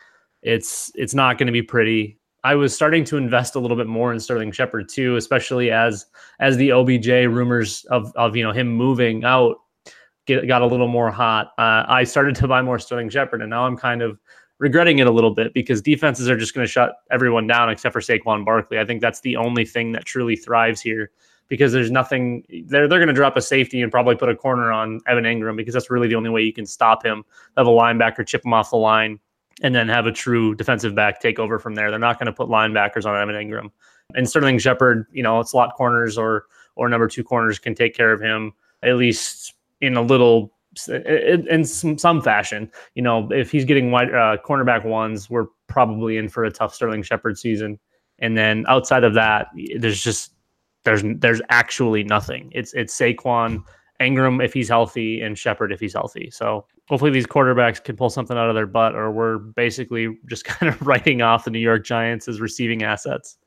It's 0.41 0.91
it's 0.95 1.13
not 1.13 1.37
going 1.37 1.47
to 1.47 1.53
be 1.53 1.61
pretty. 1.61 2.17
I 2.45 2.55
was 2.55 2.73
starting 2.73 3.03
to 3.05 3.17
invest 3.17 3.55
a 3.55 3.59
little 3.59 3.75
bit 3.75 3.87
more 3.87 4.13
in 4.13 4.19
Sterling 4.19 4.53
Shepard 4.53 4.87
too, 4.87 5.17
especially 5.17 5.71
as 5.71 6.05
as 6.39 6.55
the 6.55 6.71
OBJ 6.71 7.07
rumors 7.07 7.85
of 7.85 8.13
of 8.15 8.35
you 8.35 8.43
know 8.43 8.53
him 8.53 8.69
moving 8.69 9.25
out 9.25 9.57
get, 10.29 10.47
got 10.47 10.61
a 10.61 10.65
little 10.65 10.87
more 10.87 11.11
hot. 11.11 11.47
Uh, 11.57 11.83
I 11.87 12.03
started 12.05 12.35
to 12.35 12.47
buy 12.47 12.61
more 12.61 12.79
Sterling 12.79 13.09
Shepard, 13.09 13.41
and 13.41 13.49
now 13.49 13.65
I'm 13.65 13.75
kind 13.75 14.01
of 14.01 14.19
regretting 14.59 14.99
it 14.99 15.07
a 15.07 15.11
little 15.11 15.31
bit 15.31 15.53
because 15.53 15.81
defenses 15.81 16.29
are 16.29 16.37
just 16.37 16.53
going 16.53 16.65
to 16.65 16.71
shut 16.71 16.97
everyone 17.11 17.47
down 17.47 17.69
except 17.69 17.93
for 17.93 18.01
Saquon 18.01 18.45
Barkley. 18.45 18.77
I 18.77 18.85
think 18.85 19.01
that's 19.01 19.21
the 19.21 19.37
only 19.37 19.65
thing 19.65 19.93
that 19.93 20.05
truly 20.05 20.35
thrives 20.35 20.81
here 20.81 21.11
because 21.47 21.71
there's 21.71 21.89
nothing 21.89 22.43
they're 22.67 22.87
they're 22.87 22.99
going 22.99 23.07
to 23.07 23.13
drop 23.13 23.35
a 23.35 23.41
safety 23.41 23.81
and 23.81 23.91
probably 23.91 24.15
put 24.15 24.29
a 24.29 24.35
corner 24.35 24.71
on 24.71 24.99
Evan 25.07 25.23
Engram 25.23 25.55
because 25.55 25.73
that's 25.73 25.89
really 25.89 26.07
the 26.07 26.15
only 26.15 26.29
way 26.29 26.43
you 26.43 26.53
can 26.53 26.65
stop 26.65 27.03
him. 27.03 27.23
Have 27.57 27.67
a 27.67 27.71
linebacker 27.71 28.25
chip 28.25 28.45
him 28.45 28.53
off 28.53 28.69
the 28.69 28.77
line 28.77 29.19
and 29.61 29.73
then 29.73 29.89
have 29.89 30.05
a 30.05 30.11
true 30.11 30.55
defensive 30.55 30.93
back 30.93 31.19
take 31.19 31.39
over 31.39 31.57
from 31.57 31.75
there. 31.75 31.89
They're 31.89 31.99
not 31.99 32.19
going 32.19 32.27
to 32.27 32.33
put 32.33 32.47
linebackers 32.49 33.05
on 33.05 33.19
Evan 33.19 33.35
Engram. 33.35 33.71
And 34.15 34.29
Sterling 34.29 34.59
Shepard, 34.59 35.07
you 35.11 35.23
know, 35.23 35.41
slot 35.43 35.75
corners 35.75 36.17
or 36.17 36.45
or 36.75 36.89
number 36.89 37.07
two 37.07 37.23
corners 37.23 37.59
can 37.59 37.75
take 37.75 37.95
care 37.95 38.11
of 38.11 38.21
him 38.21 38.53
at 38.83 38.95
least 38.95 39.53
in 39.81 39.97
a 39.97 40.01
little 40.01 40.53
in 40.87 41.65
some, 41.65 41.97
some 41.97 42.21
fashion. 42.21 42.71
You 42.95 43.01
know, 43.01 43.29
if 43.31 43.51
he's 43.51 43.65
getting 43.65 43.91
wide 43.91 44.13
uh, 44.13 44.37
cornerback 44.45 44.85
ones, 44.85 45.29
we're 45.29 45.47
probably 45.67 46.17
in 46.17 46.29
for 46.29 46.43
a 46.43 46.51
tough 46.51 46.73
Sterling 46.73 47.03
Shepard 47.03 47.37
season. 47.37 47.79
And 48.19 48.37
then 48.37 48.65
outside 48.67 49.03
of 49.03 49.13
that, 49.13 49.47
there's 49.77 50.01
just 50.01 50.33
there's 50.83 51.03
there's 51.03 51.41
actually 51.49 52.03
nothing. 52.03 52.51
It's 52.53 52.73
it's 52.73 52.97
Saquon, 52.97 53.63
Engram 54.01 54.43
if 54.43 54.53
he's 54.53 54.69
healthy, 54.69 55.21
and 55.21 55.37
Shepard 55.37 55.71
if 55.71 55.79
he's 55.79 55.93
healthy. 55.93 56.29
So 56.31 56.65
hopefully 56.87 57.11
these 57.11 57.27
quarterbacks 57.27 57.83
can 57.83 57.95
pull 57.95 58.09
something 58.09 58.37
out 58.37 58.49
of 58.49 58.55
their 58.55 58.67
butt, 58.67 58.95
or 58.95 59.11
we're 59.11 59.37
basically 59.37 60.17
just 60.29 60.45
kind 60.45 60.71
of 60.71 60.81
writing 60.85 61.21
off 61.21 61.45
the 61.45 61.51
New 61.51 61.59
York 61.59 61.85
Giants 61.85 62.27
as 62.27 62.41
receiving 62.41 62.83
assets. 62.83 63.37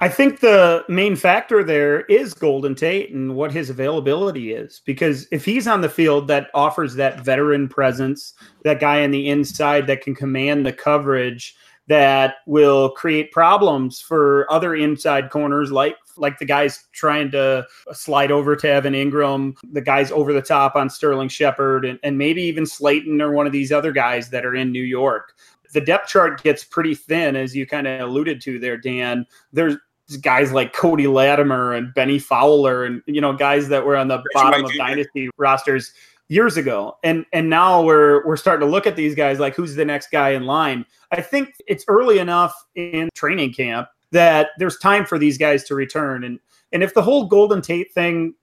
I 0.00 0.08
think 0.08 0.38
the 0.38 0.84
main 0.88 1.16
factor 1.16 1.64
there 1.64 2.02
is 2.02 2.32
Golden 2.32 2.76
Tate 2.76 3.12
and 3.12 3.34
what 3.34 3.50
his 3.50 3.68
availability 3.68 4.52
is. 4.52 4.80
Because 4.84 5.26
if 5.32 5.44
he's 5.44 5.66
on 5.66 5.80
the 5.80 5.88
field, 5.88 6.28
that 6.28 6.50
offers 6.54 6.94
that 6.94 7.20
veteran 7.20 7.68
presence, 7.68 8.34
that 8.62 8.80
guy 8.80 9.02
on 9.02 9.10
the 9.10 9.28
inside 9.28 9.88
that 9.88 10.02
can 10.02 10.14
command 10.14 10.64
the 10.64 10.72
coverage 10.72 11.56
that 11.88 12.36
will 12.46 12.90
create 12.90 13.32
problems 13.32 14.00
for 14.00 14.46
other 14.52 14.74
inside 14.74 15.30
corners 15.30 15.72
like 15.72 15.96
like 16.18 16.38
the 16.38 16.44
guys 16.44 16.84
trying 16.92 17.30
to 17.30 17.64
slide 17.92 18.32
over 18.32 18.56
to 18.56 18.68
Evan 18.68 18.92
Engram, 18.92 19.56
the 19.72 19.80
guys 19.80 20.10
over 20.10 20.32
the 20.32 20.42
top 20.42 20.74
on 20.74 20.90
Sterling 20.90 21.28
Shepard, 21.28 21.84
and, 21.84 21.98
and 22.02 22.18
maybe 22.18 22.42
even 22.42 22.66
Slayton 22.66 23.22
or 23.22 23.32
one 23.32 23.46
of 23.46 23.52
these 23.52 23.70
other 23.70 23.92
guys 23.92 24.28
that 24.30 24.44
are 24.44 24.54
in 24.54 24.72
New 24.72 24.82
York 24.82 25.32
the 25.72 25.80
depth 25.80 26.08
chart 26.08 26.42
gets 26.42 26.64
pretty 26.64 26.94
thin, 26.94 27.36
as 27.36 27.54
you 27.54 27.66
kind 27.66 27.86
of 27.86 28.00
alluded 28.00 28.40
to 28.42 28.58
there, 28.58 28.76
Dan. 28.76 29.26
There's 29.52 29.76
guys 30.16 30.52
like 30.52 30.72
Cody 30.72 31.06
Latimer 31.06 31.74
and 31.74 31.92
Bennie 31.94 32.18
Fowler 32.18 32.84
and 32.84 33.02
you 33.06 33.20
know 33.20 33.32
guys 33.32 33.68
that 33.68 33.84
were 33.84 33.96
on 33.96 34.08
the 34.08 34.22
bottom 34.32 34.64
of 34.64 34.72
dynasty 34.76 35.28
rosters 35.36 35.92
years 36.28 36.56
ago. 36.56 36.96
And 37.02 37.26
and 37.32 37.50
now 37.50 37.82
we're 37.82 38.26
we're 38.26 38.36
starting 38.36 38.66
to 38.66 38.70
look 38.70 38.86
at 38.86 38.96
these 38.96 39.14
guys 39.14 39.38
like 39.38 39.54
who's 39.54 39.74
the 39.74 39.84
next 39.84 40.10
guy 40.10 40.30
in 40.30 40.44
line. 40.44 40.84
I 41.10 41.20
think 41.20 41.54
it's 41.66 41.84
early 41.88 42.18
enough 42.18 42.54
in 42.74 43.08
training 43.14 43.52
camp 43.52 43.88
that 44.12 44.50
there's 44.58 44.78
time 44.78 45.04
for 45.04 45.18
these 45.18 45.38
guys 45.38 45.64
to 45.64 45.74
return 45.74 46.24
and 46.24 46.38
and 46.72 46.82
if 46.82 46.94
the 46.94 47.02
whole 47.02 47.26
Golden 47.26 47.60
Tate 47.60 47.92
thing 47.92 48.34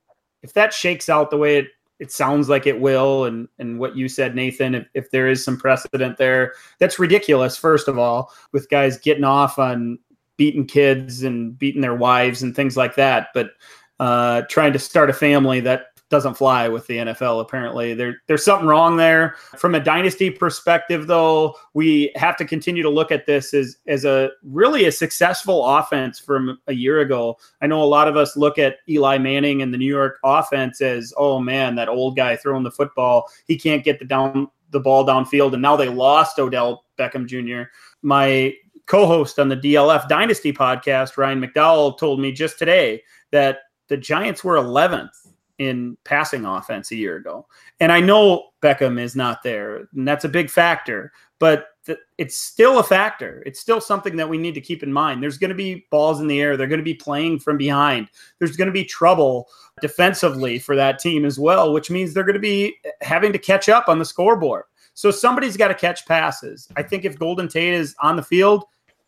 if 0.43 0.53
that 0.53 0.73
shakes 0.73 1.09
out 1.09 1.31
the 1.31 1.37
way 1.37 1.57
it 1.57 1.67
it 1.97 2.11
sounds 2.11 2.49
like 2.49 2.67
it 2.67 2.79
will 2.79 3.25
and 3.25 3.47
and 3.57 3.79
what 3.79 3.95
you 3.95 4.07
said 4.07 4.35
nathan 4.35 4.75
if, 4.75 4.87
if 4.93 5.11
there 5.11 5.27
is 5.27 5.43
some 5.43 5.57
precedent 5.57 6.17
there 6.17 6.53
that's 6.79 6.99
ridiculous 6.99 7.57
first 7.57 7.87
of 7.87 7.97
all 7.97 8.31
with 8.51 8.69
guys 8.69 8.97
getting 8.97 9.23
off 9.23 9.57
on 9.57 9.97
beating 10.37 10.65
kids 10.65 11.23
and 11.23 11.57
beating 11.57 11.81
their 11.81 11.95
wives 11.95 12.43
and 12.43 12.55
things 12.55 12.75
like 12.77 12.95
that. 12.95 13.29
But 13.33 13.51
uh, 13.99 14.43
trying 14.49 14.73
to 14.73 14.79
start 14.79 15.09
a 15.09 15.13
family 15.13 15.59
that 15.61 15.87
doesn't 16.09 16.35
fly 16.35 16.67
with 16.67 16.85
the 16.87 16.97
NFL. 16.97 17.41
Apparently, 17.41 17.93
there 17.93 18.21
there's 18.27 18.45
something 18.45 18.67
wrong 18.67 18.95
there. 18.95 19.35
From 19.57 19.73
a 19.73 19.79
dynasty 19.79 20.29
perspective, 20.29 21.07
though, 21.07 21.55
we 21.73 22.11
have 22.15 22.37
to 22.37 22.45
continue 22.45 22.83
to 22.83 22.89
look 22.89 23.11
at 23.11 23.25
this 23.25 23.53
as 23.53 23.77
as 23.87 24.05
a 24.05 24.29
really 24.43 24.85
a 24.85 24.91
successful 24.91 25.65
offense 25.65 26.19
from 26.19 26.59
a 26.67 26.73
year 26.73 26.99
ago. 26.99 27.37
I 27.61 27.67
know 27.67 27.81
a 27.81 27.85
lot 27.85 28.07
of 28.07 28.17
us 28.17 28.37
look 28.37 28.59
at 28.59 28.77
Eli 28.87 29.17
Manning 29.17 29.61
and 29.61 29.73
the 29.73 29.77
New 29.77 29.85
York 29.85 30.19
offense 30.23 30.79
as, 30.79 31.13
oh 31.17 31.39
man, 31.39 31.75
that 31.75 31.89
old 31.89 32.15
guy 32.15 32.35
throwing 32.35 32.63
the 32.63 32.71
football, 32.71 33.27
he 33.47 33.57
can't 33.57 33.83
get 33.83 33.99
the 33.99 34.05
down 34.05 34.49
the 34.71 34.79
ball 34.79 35.05
downfield, 35.05 35.53
and 35.53 35.61
now 35.61 35.75
they 35.75 35.89
lost 35.89 36.37
Odell 36.37 36.85
Beckham 36.99 37.25
Jr. 37.25 37.69
My 38.01 38.53
co-host 38.87 39.39
on 39.39 39.49
the 39.49 39.57
DLF 39.57 40.07
Dynasty 40.07 40.53
podcast, 40.53 41.17
Ryan 41.17 41.41
McDowell, 41.41 41.97
told 41.97 42.19
me 42.19 42.31
just 42.31 42.59
today 42.59 43.01
that 43.31 43.59
the 43.87 43.97
Giants 43.97 44.43
were 44.43 44.55
11th 44.55 45.33
in 45.57 45.97
passing 46.03 46.45
offense 46.45 46.91
a 46.91 46.95
year 46.95 47.15
ago. 47.15 47.47
And 47.79 47.91
I 47.91 48.01
know 48.01 48.49
Beckham 48.61 48.99
is 48.99 49.15
not 49.15 49.43
there, 49.43 49.87
and 49.95 50.07
that's 50.07 50.25
a 50.25 50.29
big 50.29 50.49
factor, 50.49 51.11
but 51.39 51.67
th- 51.85 51.99
it's 52.17 52.37
still 52.37 52.79
a 52.79 52.83
factor. 52.83 53.41
It's 53.45 53.59
still 53.59 53.79
something 53.79 54.15
that 54.17 54.29
we 54.29 54.37
need 54.37 54.55
to 54.55 54.61
keep 54.61 54.83
in 54.83 54.91
mind. 54.91 55.23
There's 55.23 55.37
going 55.37 55.49
to 55.49 55.55
be 55.55 55.85
balls 55.91 56.19
in 56.19 56.27
the 56.27 56.41
air, 56.41 56.57
they're 56.57 56.67
going 56.67 56.79
to 56.79 56.83
be 56.83 56.93
playing 56.93 57.39
from 57.39 57.57
behind. 57.57 58.09
There's 58.39 58.57
going 58.57 58.67
to 58.67 58.73
be 58.73 58.83
trouble 58.83 59.47
defensively 59.81 60.59
for 60.59 60.75
that 60.75 60.99
team 60.99 61.25
as 61.25 61.39
well, 61.39 61.73
which 61.73 61.89
means 61.89 62.13
they're 62.13 62.23
going 62.23 62.33
to 62.33 62.39
be 62.39 62.75
having 63.01 63.31
to 63.33 63.39
catch 63.39 63.69
up 63.69 63.87
on 63.87 63.99
the 63.99 64.05
scoreboard. 64.05 64.63
So 64.93 65.11
somebody's 65.11 65.57
got 65.57 65.67
to 65.69 65.73
catch 65.73 66.05
passes. 66.05 66.67
I 66.77 66.83
think 66.83 67.03
if 67.03 67.19
Golden 67.19 67.49
Tate 67.49 67.73
is 67.73 67.95
on 68.01 68.15
the 68.15 68.23
field, 68.23 68.63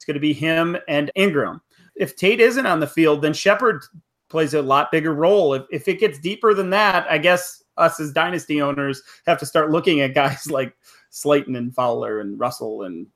going 0.05 0.15
to 0.15 0.19
be 0.19 0.33
him 0.33 0.77
and 0.87 1.11
Engram. 1.17 1.61
If 1.95 2.15
Tate 2.15 2.39
isn't 2.39 2.65
on 2.65 2.79
the 2.79 2.87
field, 2.87 3.21
then 3.21 3.33
Shepard 3.33 3.83
plays 4.29 4.53
a 4.53 4.61
lot 4.61 4.91
bigger 4.91 5.13
role. 5.13 5.53
If, 5.53 5.63
if 5.71 5.87
it 5.87 5.99
gets 5.99 6.19
deeper 6.19 6.53
than 6.53 6.69
that, 6.71 7.09
I 7.09 7.17
guess 7.17 7.63
us 7.77 7.99
as 7.99 8.11
dynasty 8.11 8.61
owners 8.61 9.01
have 9.25 9.39
to 9.39 9.45
start 9.45 9.71
looking 9.71 10.01
at 10.01 10.13
guys 10.13 10.49
like 10.51 10.75
Slayton 11.09 11.55
and 11.55 11.73
Fowler 11.73 12.19
and 12.19 12.39
Russell 12.39 12.83
and 12.83 13.07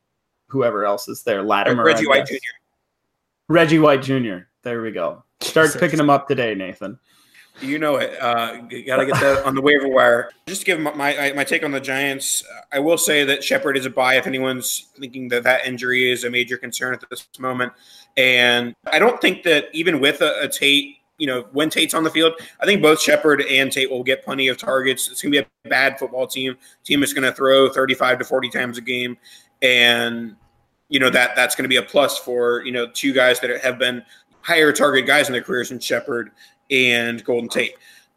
whoever 0.48 0.86
else 0.86 1.08
is 1.08 1.24
there. 1.24 1.44
Latimer, 1.44 1.84
Reggie 1.84 2.08
White 2.08 2.28
Jr. 2.28 2.36
Reggie 3.50 3.80
White 3.80 4.02
Jr. 4.02 4.38
There 4.63 4.82
we 4.82 4.91
go. 4.91 5.24
Start 5.41 5.67
Jesus. 5.67 5.80
picking 5.80 5.98
them 5.98 6.10
up 6.10 6.28
today, 6.28 6.56
Nathan. 6.56 7.00
You 7.62 7.80
know 7.80 7.97
it. 7.97 8.19
Uh, 8.21 8.58
got 8.58 8.97
to 8.97 9.06
get 9.06 9.19
that 9.19 9.43
on 9.45 9.56
the 9.56 9.62
waiver 9.62 9.88
wire. 9.88 10.32
Just 10.47 10.62
to 10.62 10.65
give 10.65 10.80
my, 10.80 10.93
my, 10.93 11.34
my 11.36 11.43
take 11.43 11.63
on 11.63 11.71
the 11.71 11.80
Giants, 11.80 12.43
I 12.71 12.80
will 12.80 12.97
say 12.97 13.24
that 13.24 13.43
Shepard 13.43 13.78
is 13.78 13.86
a 13.86 13.89
buy 13.89 14.15
if 14.15 14.28
anyone's 14.28 14.88
thinking 15.00 15.28
that 15.30 15.43
that 15.43 15.65
injury 15.65 16.12
is 16.12 16.24
a 16.24 16.30
major 16.30 16.58
concern 16.58 16.93
at 16.93 17.04
this 17.10 17.28
moment. 17.39 17.74
And 18.17 18.76
I 18.88 19.00
don't 19.00 19.21
think 19.21 19.43
that 19.43 19.65
even 19.74 20.00
with 20.00 20.21
a, 20.21 20.41
a 20.41 20.47
Tate, 20.47 20.97
you 21.17 21.28
know, 21.28 21.45
when 21.52 21.69
Tate's 21.69 21.93
on 21.93 22.04
the 22.04 22.10
field, 22.10 22.34
I 22.60 22.65
think 22.65 22.82
both 22.82 23.02
Shepard 23.02 23.41
and 23.41 23.71
Tate 23.71 23.91
will 23.91 24.04
get 24.04 24.26
plenty 24.26 24.47
of 24.47 24.58
targets. 24.58 25.10
It's 25.10 25.21
going 25.21 25.34
to 25.34 25.41
be 25.41 25.47
a 25.65 25.69
bad 25.69 26.00
football 26.00 26.28
team. 26.28 26.58
Team 26.84 27.04
is 27.04 27.13
going 27.13 27.24
to 27.24 27.32
throw 27.32 27.69
35 27.69 28.19
to 28.19 28.26
40 28.26 28.50
times 28.50 28.78
a 28.78 28.82
game. 28.82 29.17
And 29.62 30.36
you 30.91 31.00
know 31.00 31.10
that 31.10 31.36
that's 31.36 31.56
going 31.56 31.63
to 31.63 31.69
be 31.69 31.78
a 31.78 31.82
plus 31.82 32.19
for 32.19 32.63
you 32.65 32.71
know 32.71 32.86
two 32.93 33.13
guys 33.13 33.39
that 33.39 33.62
have 33.62 33.80
been 33.80 34.04
higher 34.41 34.71
target 34.71 35.08
guys 35.08 35.28
in 35.28 35.34
their 35.34 35.41
careers 35.41 35.69
than 35.69 35.80
Shepard 35.80 36.32
and 36.71 37.23
Golden 37.23 37.49
Tate. 37.49 37.75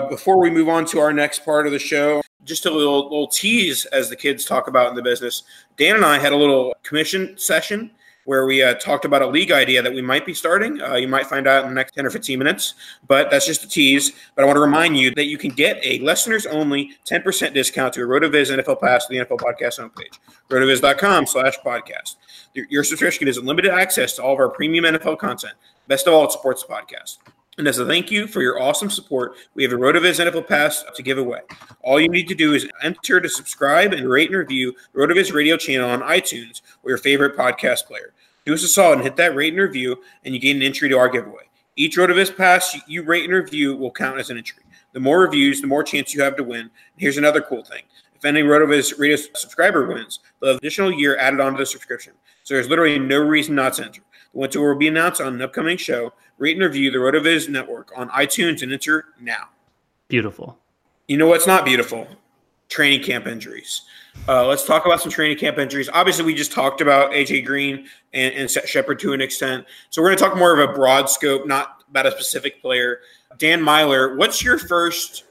Before 0.09 0.41
we 0.41 0.51
move 0.51 0.69
on 0.69 0.87
to 0.87 0.99
our 1.01 1.13
next 1.13 1.45
part 1.45 1.67
of 1.67 1.73
the 1.73 1.79
show, 1.79 2.23
just 2.45 2.67
a 2.67 2.71
little 2.71 3.05
little 3.05 3.29
tease 3.29 3.85
as 3.87 4.09
the 4.09 4.17
kids 4.17 4.45
talk 4.45 4.69
about 4.69 4.91
in 4.91 4.95
the 4.95 5.03
business. 5.03 5.45
Dan 5.77 5.97
and 5.97 6.05
I 6.05 6.19
had 6.19 6.33
a 6.33 6.37
little 6.37 6.75
commission 6.83 7.37
session 7.39 7.91
where 8.25 8.47
we 8.47 8.63
uh, 8.63 8.75
talked 8.75 9.05
about 9.05 9.23
a 9.23 9.27
league 9.27 9.53
idea 9.53 9.83
that 9.83 9.93
we 9.93 10.01
might 10.01 10.25
be 10.25 10.35
starting. 10.35 10.81
Uh, 10.81 10.95
you 10.95 11.09
might 11.09 11.27
find 11.27 11.47
out 11.47 11.63
in 11.63 11.69
the 11.69 11.75
next 11.75 11.93
10 11.93 12.07
or 12.07 12.11
15 12.11 12.39
minutes, 12.39 12.75
but 13.07 13.31
that's 13.31 13.47
just 13.47 13.65
a 13.65 13.69
tease. 13.69 14.13
But 14.35 14.43
I 14.43 14.47
want 14.47 14.57
to 14.57 14.63
remind 14.63 14.97
you 14.97 15.15
that 15.15 15.27
you 15.27 15.37
can 15.39 15.51
get 15.51 15.79
a 15.83 15.99
listeners 15.99 16.47
only 16.47 16.93
10% 17.07 17.53
discount 17.53 17.95
to 17.95 18.03
a 18.03 18.07
RotoViz 18.07 18.57
NFL 18.57 18.81
Pass 18.81 19.07
to 19.07 19.13
the 19.13 19.25
NFL 19.25 19.41
Podcast 19.41 19.79
homepage, 19.79 20.19
rotoviz.com 20.49 21.27
slash 21.27 21.59
podcast. 21.59 22.17
Your 22.55 22.85
subscription 22.85 23.29
is 23.29 23.37
unlimited 23.37 23.73
access 23.73 24.15
to 24.17 24.23
all 24.23 24.35
of 24.35 24.39
our 24.39 24.49
premium 24.49 24.85
NFL 24.85 25.19
content. 25.19 25.55
Best 25.87 26.07
of 26.07 26.15
all, 26.15 26.25
it 26.25 26.33
supports 26.33 26.65
the 26.65 26.73
podcast. 26.73 27.19
And 27.57 27.69
as 27.69 27.79
a 27.79 27.87
thank 27.87 28.11
you 28.11 28.27
for 28.27 28.43
your 28.43 28.61
awesome 28.61 28.91
support, 28.91 29.37
we 29.55 29.63
have 29.63 29.73
a 29.73 29.77
RotoViz 29.77 30.19
NFL 30.19 30.49
Pass 30.49 30.85
to 30.95 31.03
give 31.03 31.19
away. 31.19 31.41
All 31.83 32.01
you 32.01 32.09
need 32.09 32.27
to 32.29 32.35
do 32.35 32.53
is 32.53 32.69
enter 32.83 33.21
to 33.21 33.29
subscribe 33.29 33.93
and 33.93 34.09
rate 34.09 34.31
and 34.31 34.39
review 34.39 34.75
RotoViz 34.93 35.33
radio 35.33 35.57
channel 35.57 35.89
on 35.89 36.01
iTunes 36.01 36.63
or 36.83 36.91
your 36.91 36.99
favorite 36.99 37.37
podcast 37.37 37.85
player. 37.85 38.13
Do 38.45 38.55
us 38.55 38.65
a 38.65 38.69
solid 38.69 38.97
and 38.97 39.05
hit 39.05 39.15
that 39.17 39.37
rate 39.37 39.53
and 39.53 39.63
review, 39.63 40.03
and 40.25 40.35
you 40.35 40.41
gain 40.41 40.57
an 40.57 40.63
entry 40.63 40.89
to 40.89 40.99
our 40.99 41.09
giveaway. 41.09 41.45
Each 41.77 41.97
RotoViz 41.97 42.37
Pass 42.37 42.77
you 42.89 43.05
rate 43.05 43.25
and 43.25 43.33
review 43.33 43.77
will 43.77 43.93
count 43.93 44.19
as 44.19 44.31
an 44.31 44.37
entry. 44.37 44.65
The 44.93 45.01
more 45.01 45.21
reviews, 45.21 45.61
the 45.61 45.67
more 45.69 45.85
chance 45.85 46.13
you 46.13 46.23
have 46.23 46.37
to 46.37 46.45
win. 46.45 46.61
And 46.61 46.71
here's 46.97 47.19
another 47.19 47.41
cool 47.41 47.63
thing. 47.63 47.83
If 48.17 48.25
any 48.25 48.43
RotoViz 48.43 48.99
radio 48.99 49.17
subscriber 49.17 49.87
wins, 49.87 50.19
they'll 50.41 50.51
have 50.51 50.59
additional 50.59 50.93
year 50.93 51.17
added 51.19 51.41
onto 51.41 51.59
the 51.59 51.67
subscription. 51.67 52.15
So 52.43 52.55
there's 52.55 52.69
literally 52.69 52.99
no 52.99 53.19
reason 53.19 53.55
not 53.55 53.75
to 53.75 53.85
enter. 53.85 54.03
Winner 54.35 54.69
will 54.69 54.79
be 54.79 54.89
announced 54.89 55.21
on 55.21 55.35
an 55.35 55.43
upcoming 55.43 55.77
show. 55.77 56.13
Rate 56.39 56.57
and 56.57 56.65
review 56.65 56.91
the 56.91 56.99
RotoViz 56.99 57.49
network 57.49 57.93
on 57.97 58.09
iTunes 58.11 58.63
and 58.63 58.73
enter 58.73 59.07
now. 59.21 59.49
Beautiful. 60.09 60.59
You 61.07 61.17
know 61.17 61.29
what's 61.29 61.47
not 61.47 61.65
beautiful? 61.65 62.07
Training 62.69 63.03
camp 63.03 63.27
injuries. 63.27 63.83
Uh, 64.27 64.47
let's 64.47 64.65
talk 64.65 64.87
about 64.87 65.01
some 65.01 65.11
training 65.11 65.39
camp 65.39 65.59
injuries. 65.59 65.89
Obviously, 65.93 66.25
we 66.25 66.35
just 66.35 66.53
talked 66.53 66.81
about 66.81 67.13
AJ 67.13 67.45
Green 67.45 67.87
and, 68.13 68.35
and 68.35 68.51
Shepard 68.51 68.99
to 69.01 69.13
an 69.13 69.21
extent. 69.21 69.67
So 69.91 70.03
we're 70.03 70.09
going 70.09 70.19
to 70.19 70.25
talk 70.25 70.37
more 70.37 70.59
of 70.59 70.71
a 70.71 70.73
broad 70.73 71.09
scope, 71.09 71.47
not 71.47 71.85
about 71.89 72.07
a 72.07 72.11
specific 72.11 72.61
player. 72.61 73.01
Dan 73.39 73.61
Meylor, 73.61 74.17
what's 74.17 74.43
your 74.43 74.59
first 74.59 75.25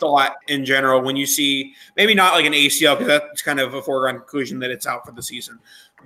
thought 0.00 0.36
in 0.48 0.64
general 0.64 1.02
when 1.02 1.14
you 1.14 1.26
see 1.26 1.74
maybe 1.96 2.14
not 2.14 2.34
like 2.34 2.46
an 2.46 2.54
ACL 2.54 2.98
because 2.98 3.06
that's 3.06 3.42
kind 3.42 3.60
of 3.60 3.74
a 3.74 3.82
foregone 3.82 4.18
conclusion 4.18 4.58
that 4.58 4.70
it's 4.70 4.86
out 4.86 5.04
for 5.04 5.12
the 5.12 5.22
season, 5.22 5.58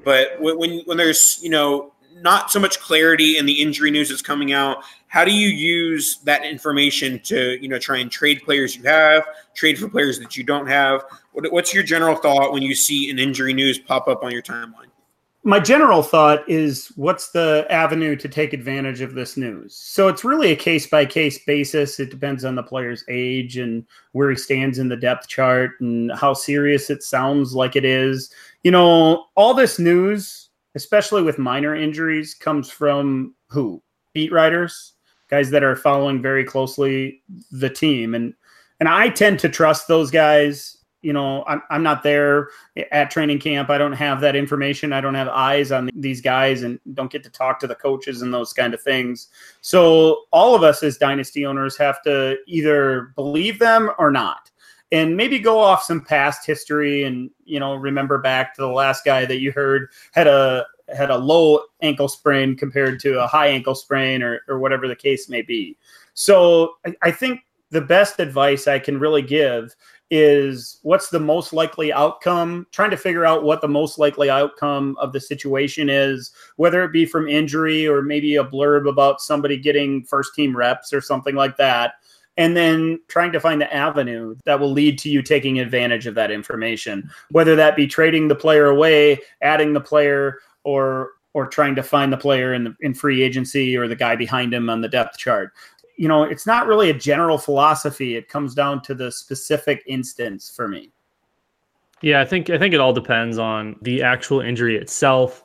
but 0.05 0.37
when 0.41 0.81
when 0.81 0.97
there's 0.97 1.39
you 1.43 1.49
know 1.49 1.93
not 2.15 2.51
so 2.51 2.61
much 2.61 2.81
clarity 2.81 3.39
in 3.39 3.47
the 3.47 3.61
injury 3.61 3.91
news 3.91 4.09
that's 4.09 4.23
coming 4.23 4.53
out. 4.53 4.79
How 5.09 5.25
do 5.25 5.33
you 5.33 5.49
use 5.49 6.19
that 6.25 6.45
information 6.45 7.21
to, 7.21 7.61
you 7.61 7.69
know, 7.69 7.79
try 7.79 7.99
and 7.99 8.11
trade 8.11 8.43
players 8.45 8.77
you 8.77 8.83
have, 8.85 9.25
trade 9.55 9.79
for 9.79 9.89
players 9.89 10.19
that 10.21 10.37
you 10.37 10.45
don't 10.45 10.67
have? 10.67 11.05
what's 11.33 11.75
your 11.75 11.83
general 11.83 12.15
thought 12.15 12.53
when 12.53 12.63
you 12.63 12.77
see 12.77 13.11
an 13.11 13.19
injury 13.19 13.53
news 13.53 13.77
pop 13.77 14.07
up 14.07 14.23
on 14.23 14.31
your 14.31 14.43
timeline? 14.43 14.87
My 15.43 15.61
general 15.61 16.03
thought 16.03 16.49
is 16.49 16.93
what's 16.97 17.31
the 17.31 17.67
avenue 17.69 18.17
to 18.17 18.29
take 18.29 18.53
advantage 18.53 19.03
of 19.03 19.15
this 19.15 19.37
news? 19.37 19.75
So 19.75 20.09
it's 20.09 20.25
really 20.25 20.53
a 20.53 20.57
case 20.57 20.87
by 20.87 21.05
case 21.05 21.45
basis. 21.45 22.01
It 22.01 22.11
depends 22.11 22.45
on 22.45 22.55
the 22.55 22.63
player's 22.63 23.05
age 23.09 23.59
and 23.59 23.85
where 24.13 24.31
he 24.31 24.37
stands 24.37 24.79
in 24.79 24.89
the 24.89 24.97
depth 24.97 25.29
chart 25.29 25.73
and 25.81 26.13
how 26.13 26.33
serious 26.33 26.89
it 26.89 27.03
sounds 27.03 27.53
like 27.53 27.77
it 27.77 27.85
is. 27.85 28.31
You 28.63 28.71
know, 28.71 29.27
all 29.35 29.53
this 29.53 29.79
news 29.79 30.44
especially 30.75 31.23
with 31.23 31.39
minor 31.39 31.75
injuries, 31.75 32.35
comes 32.35 32.71
from 32.71 33.35
who? 33.49 33.83
Beat 34.13 34.33
writers, 34.33 34.95
guys 35.29 35.51
that 35.51 35.65
are 35.65 35.77
following 35.77 36.23
very 36.23 36.45
closely 36.45 37.23
the 37.51 37.71
team. 37.71 38.15
And 38.15 38.35
and 38.81 38.89
I 38.89 39.09
tend 39.09 39.39
to 39.41 39.49
trust 39.49 39.89
those 39.89 40.11
guys. 40.11 40.79
You 41.03 41.13
know, 41.13 41.45
I'm, 41.47 41.63
I'm 41.71 41.83
not 41.83 42.03
there 42.03 42.49
at 42.91 43.11
training 43.11 43.39
camp. 43.39 43.69
I 43.69 43.77
don't 43.77 43.93
have 43.93 44.21
that 44.23 44.35
information. 44.35 44.93
I 44.93 45.03
don't 45.03 45.15
have 45.15 45.29
eyes 45.29 45.71
on 45.71 45.91
these 45.95 46.23
guys 46.23 46.63
and 46.63 46.81
don't 46.95 47.13
get 47.13 47.23
to 47.25 47.31
talk 47.31 47.61
to 47.61 47.67
the 47.67 47.75
coaches 47.75 48.23
and 48.23 48.33
those 48.33 48.55
kind 48.55 48.73
of 48.73 48.83
things. 48.83 49.29
So, 49.61 50.23
all 50.33 50.55
of 50.55 50.63
us 50.63 50.83
as 50.83 50.97
dynasty 50.97 51.45
owners 51.45 51.77
have 51.77 52.03
to 52.05 52.37
either 52.47 53.13
believe 53.17 53.59
them 53.59 53.91
or 53.99 54.11
not 54.11 54.51
and 54.93 55.17
maybe 55.17 55.39
go 55.39 55.59
off 55.59 55.83
some 55.83 56.01
past 56.01 56.47
history 56.47 57.05
and 57.05 57.31
you 57.45 57.59
know 57.59 57.75
remember 57.75 58.19
back 58.19 58.55
to 58.55 58.61
the 58.61 58.69
last 58.69 59.05
guy 59.05 59.25
that 59.25 59.41
you 59.41 59.53
heard 59.53 59.89
had 60.13 60.27
a 60.27 60.67
had 60.95 61.11
a 61.11 61.17
low 61.17 61.61
ankle 61.83 62.09
sprain 62.09 62.57
compared 62.57 63.01
to 63.01 63.19
a 63.19 63.27
high 63.27 63.49
ankle 63.49 63.75
sprain 63.75 64.23
or, 64.23 64.43
or 64.49 64.59
whatever 64.59 64.87
the 64.87 64.95
case 64.95 65.31
may 65.31 65.41
be. 65.41 65.77
So 66.13 66.75
I, 66.85 66.95
I 67.03 67.11
think 67.11 67.41
the 67.75 67.81
best 67.81 68.21
advice 68.21 68.69
i 68.69 68.79
can 68.79 69.01
really 69.01 69.21
give 69.21 69.75
is 70.11 70.79
what's 70.83 71.09
the 71.09 71.19
most 71.19 71.53
likely 71.53 71.93
outcome 71.93 72.67
trying 72.71 72.91
to 72.91 72.97
figure 72.97 73.27
out 73.27 73.43
what 73.43 73.61
the 73.61 73.69
most 73.69 73.99
likely 73.99 74.31
outcome 74.31 74.97
of 75.01 75.13
the 75.13 75.21
situation 75.21 75.89
is 75.89 76.31
whether 76.57 76.85
it 76.85 76.93
be 76.93 77.05
from 77.05 77.27
injury 77.27 77.87
or 77.89 78.01
maybe 78.01 78.37
a 78.37 78.45
blurb 78.45 78.89
about 78.89 79.21
somebody 79.21 79.57
getting 79.59 80.05
first 80.05 80.35
team 80.35 80.57
reps 80.57 80.93
or 80.93 81.01
something 81.01 81.35
like 81.35 81.57
that 81.57 81.95
and 82.37 82.57
then 82.57 82.99
trying 83.09 83.33
to 83.33 83.41
find 83.41 83.61
the 83.61 83.73
avenue 83.73 84.35
that 84.45 84.59
will 84.59 84.73
lead 84.73 84.99
to 84.99 85.09
you 85.09 85.23
taking 85.23 85.59
advantage 85.61 86.07
of 86.07 86.15
that 86.17 86.31
information, 86.31 87.09
whether 87.31 87.55
that 87.57 87.77
be 87.77 87.87
trading 87.87 88.29
the 88.29 88.35
player 88.35 88.67
away, 88.67 89.21
adding 89.43 89.73
the 89.73 89.81
player, 89.81 90.39
or 90.65 91.11
or 91.33 91.47
trying 91.47 91.75
to 91.75 91.83
find 91.83 92.13
the 92.13 92.17
player 92.17 92.55
in 92.55 92.65
the 92.65 92.77
in 92.81 92.95
free 92.95 93.23
agency 93.23 93.77
or 93.77 93.89
the 93.89 93.97
guy 93.97 94.17
behind 94.17 94.53
him 94.53 94.69
on 94.69 94.81
the 94.81 94.89
depth 94.89 95.19
chart. 95.19 95.53
You 95.97 96.09
know, 96.09 96.25
it's 96.25 96.47
not 96.47 96.67
really 96.67 96.91
a 96.91 96.95
general 96.95 97.39
philosophy. 97.39 98.17
It 98.17 98.29
comes 98.29 98.55
down 98.55 98.83
to 98.83 98.95
the 98.95 99.13
specific 99.13 99.83
instance 99.87 100.53
for 100.55 100.67
me. 100.67 100.91
Yeah, 102.03 102.21
I 102.21 102.25
think 102.25 102.51
I 102.51 102.59
think 102.59 102.75
it 102.75 102.81
all 102.81 102.93
depends 102.93 103.39
on 103.39 103.77
the 103.83 104.03
actual 104.03 104.41
injury 104.41 104.77
itself 104.77 105.45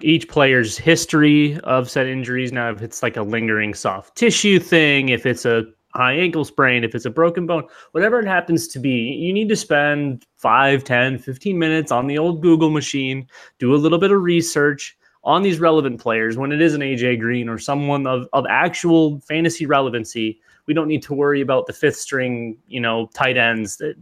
each 0.00 0.28
player's 0.28 0.78
history 0.78 1.58
of 1.60 1.90
said 1.90 2.06
injuries. 2.06 2.52
Now, 2.52 2.70
if 2.70 2.82
it's 2.82 3.02
like 3.02 3.16
a 3.16 3.22
lingering 3.22 3.74
soft 3.74 4.16
tissue 4.16 4.58
thing, 4.58 5.08
if 5.08 5.26
it's 5.26 5.44
a 5.44 5.64
high 5.98 6.14
ankle 6.14 6.44
sprain, 6.44 6.84
if 6.84 6.94
it's 6.94 7.04
a 7.04 7.10
broken 7.10 7.44
bone, 7.44 7.64
whatever 7.90 8.20
it 8.20 8.26
happens 8.26 8.68
to 8.68 8.78
be, 8.78 8.90
you 8.90 9.32
need 9.32 9.48
to 9.48 9.56
spend 9.56 10.24
5, 10.36 10.84
10, 10.84 11.18
15 11.18 11.58
minutes 11.58 11.90
on 11.90 12.06
the 12.06 12.16
old 12.16 12.40
Google 12.40 12.70
machine, 12.70 13.26
do 13.58 13.74
a 13.74 13.76
little 13.76 13.98
bit 13.98 14.12
of 14.12 14.22
research 14.22 14.96
on 15.24 15.42
these 15.42 15.58
relevant 15.58 16.00
players. 16.00 16.38
When 16.38 16.52
it 16.52 16.62
is 16.62 16.74
an 16.74 16.82
AJ 16.82 17.18
Green 17.18 17.48
or 17.48 17.58
someone 17.58 18.06
of, 18.06 18.28
of 18.32 18.46
actual 18.48 19.18
fantasy 19.22 19.66
relevancy, 19.66 20.40
we 20.66 20.74
don't 20.74 20.86
need 20.86 21.02
to 21.02 21.14
worry 21.14 21.40
about 21.40 21.66
the 21.66 21.72
fifth 21.72 21.96
string, 21.96 22.56
you 22.68 22.80
know, 22.80 23.10
tight 23.12 23.36
ends. 23.36 23.78
That 23.78 23.96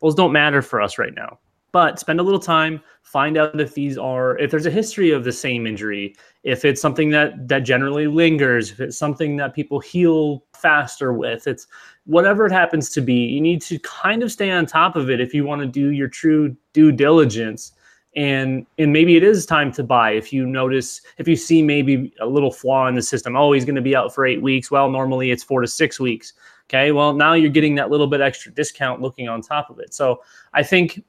those 0.00 0.14
don't 0.14 0.32
matter 0.32 0.62
for 0.62 0.80
us 0.80 0.98
right 0.98 1.14
now. 1.14 1.40
But 1.72 2.00
spend 2.00 2.18
a 2.18 2.22
little 2.22 2.40
time, 2.40 2.82
find 3.02 3.36
out 3.36 3.60
if 3.60 3.74
these 3.74 3.96
are 3.96 4.36
if 4.38 4.50
there's 4.50 4.66
a 4.66 4.70
history 4.70 5.10
of 5.12 5.24
the 5.24 5.32
same 5.32 5.66
injury, 5.66 6.16
if 6.42 6.64
it's 6.64 6.80
something 6.80 7.10
that 7.10 7.48
that 7.48 7.60
generally 7.60 8.06
lingers, 8.06 8.72
if 8.72 8.80
it's 8.80 8.98
something 8.98 9.36
that 9.36 9.54
people 9.54 9.78
heal 9.78 10.44
faster 10.52 11.12
with. 11.12 11.46
It's 11.46 11.66
whatever 12.06 12.46
it 12.46 12.52
happens 12.52 12.90
to 12.90 13.00
be. 13.00 13.14
You 13.14 13.40
need 13.40 13.62
to 13.62 13.78
kind 13.80 14.22
of 14.22 14.32
stay 14.32 14.50
on 14.50 14.66
top 14.66 14.96
of 14.96 15.10
it 15.10 15.20
if 15.20 15.32
you 15.32 15.44
want 15.44 15.60
to 15.60 15.66
do 15.66 15.90
your 15.90 16.08
true 16.08 16.56
due 16.72 16.92
diligence. 16.92 17.72
And 18.16 18.66
and 18.78 18.92
maybe 18.92 19.16
it 19.16 19.22
is 19.22 19.46
time 19.46 19.70
to 19.72 19.84
buy 19.84 20.10
if 20.10 20.32
you 20.32 20.44
notice 20.44 21.00
if 21.18 21.28
you 21.28 21.36
see 21.36 21.62
maybe 21.62 22.12
a 22.20 22.26
little 22.26 22.50
flaw 22.50 22.88
in 22.88 22.96
the 22.96 23.02
system. 23.02 23.36
Oh, 23.36 23.52
he's 23.52 23.64
going 23.64 23.76
to 23.76 23.82
be 23.82 23.94
out 23.94 24.12
for 24.12 24.26
eight 24.26 24.42
weeks. 24.42 24.70
Well, 24.70 24.90
normally 24.90 25.30
it's 25.30 25.44
four 25.44 25.60
to 25.60 25.68
six 25.68 26.00
weeks. 26.00 26.32
Okay. 26.68 26.92
Well, 26.92 27.12
now 27.12 27.34
you're 27.34 27.50
getting 27.50 27.74
that 27.76 27.90
little 27.90 28.06
bit 28.06 28.20
extra 28.20 28.52
discount 28.52 29.00
looking 29.00 29.28
on 29.28 29.42
top 29.42 29.70
of 29.70 29.80
it. 29.80 29.92
So 29.92 30.22
I 30.54 30.62
think, 30.62 31.04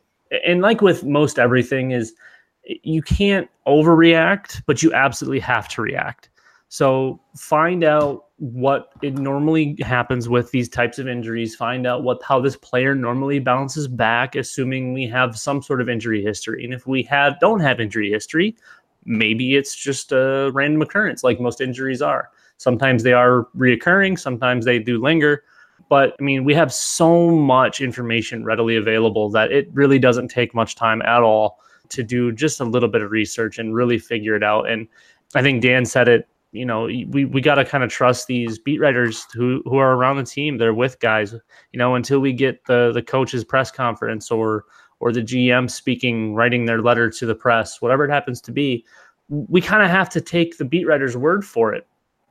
and 0.45 0.61
like 0.61 0.81
with 0.81 1.03
most 1.03 1.39
everything, 1.39 1.91
is 1.91 2.13
you 2.83 3.01
can't 3.01 3.49
overreact, 3.67 4.61
but 4.65 4.83
you 4.83 4.93
absolutely 4.93 5.39
have 5.39 5.67
to 5.69 5.81
react. 5.81 6.29
So 6.69 7.19
find 7.35 7.83
out 7.83 8.27
what 8.37 8.93
it 9.01 9.17
normally 9.17 9.77
happens 9.81 10.29
with 10.29 10.51
these 10.51 10.69
types 10.69 10.99
of 10.99 11.07
injuries. 11.07 11.53
Find 11.53 11.85
out 11.85 12.03
what 12.03 12.23
how 12.23 12.39
this 12.39 12.55
player 12.55 12.95
normally 12.95 13.39
bounces 13.39 13.87
back, 13.87 14.35
assuming 14.35 14.93
we 14.93 15.05
have 15.07 15.37
some 15.37 15.61
sort 15.61 15.81
of 15.81 15.89
injury 15.89 16.23
history. 16.23 16.63
And 16.63 16.73
if 16.73 16.87
we 16.87 17.03
have 17.03 17.39
don't 17.41 17.59
have 17.59 17.81
injury 17.81 18.09
history, 18.09 18.55
maybe 19.03 19.55
it's 19.55 19.75
just 19.75 20.11
a 20.11 20.49
random 20.53 20.81
occurrence, 20.81 21.23
like 21.23 21.41
most 21.41 21.59
injuries 21.59 22.01
are. 22.01 22.29
Sometimes 22.57 23.03
they 23.03 23.13
are 23.13 23.47
reoccurring, 23.57 24.17
sometimes 24.17 24.65
they 24.65 24.79
do 24.79 25.01
linger. 25.01 25.43
But 25.91 26.15
I 26.21 26.23
mean, 26.23 26.45
we 26.45 26.53
have 26.53 26.71
so 26.71 27.31
much 27.31 27.81
information 27.81 28.45
readily 28.45 28.77
available 28.77 29.29
that 29.31 29.51
it 29.51 29.67
really 29.73 29.99
doesn't 29.99 30.29
take 30.29 30.55
much 30.55 30.75
time 30.75 31.01
at 31.01 31.21
all 31.21 31.59
to 31.89 32.01
do 32.01 32.31
just 32.31 32.61
a 32.61 32.63
little 32.63 32.87
bit 32.87 33.01
of 33.01 33.11
research 33.11 33.59
and 33.59 33.75
really 33.75 33.99
figure 33.99 34.33
it 34.37 34.41
out. 34.41 34.69
And 34.69 34.87
I 35.35 35.41
think 35.41 35.61
Dan 35.61 35.83
said 35.83 36.07
it. 36.07 36.29
You 36.53 36.65
know, 36.65 36.83
we, 36.85 37.25
we 37.25 37.41
got 37.41 37.55
to 37.55 37.65
kind 37.65 37.83
of 37.83 37.89
trust 37.89 38.27
these 38.27 38.57
beat 38.57 38.79
writers 38.79 39.27
who, 39.33 39.61
who 39.65 39.75
are 39.79 39.93
around 39.97 40.15
the 40.15 40.23
team. 40.23 40.57
They're 40.57 40.73
with 40.73 40.97
guys. 41.01 41.33
You 41.33 41.77
know, 41.77 41.95
until 41.95 42.21
we 42.21 42.31
get 42.31 42.63
the 42.67 42.93
the 42.93 43.03
coach's 43.03 43.43
press 43.43 43.69
conference 43.69 44.31
or 44.31 44.63
or 45.01 45.11
the 45.11 45.21
GM 45.21 45.69
speaking, 45.69 46.35
writing 46.35 46.67
their 46.67 46.81
letter 46.81 47.09
to 47.09 47.25
the 47.25 47.35
press, 47.35 47.81
whatever 47.81 48.05
it 48.05 48.11
happens 48.11 48.39
to 48.41 48.53
be, 48.53 48.85
we 49.27 49.59
kind 49.59 49.83
of 49.83 49.89
have 49.89 50.07
to 50.11 50.21
take 50.21 50.57
the 50.57 50.63
beat 50.63 50.87
writer's 50.87 51.17
word 51.17 51.43
for 51.43 51.73
it. 51.73 51.85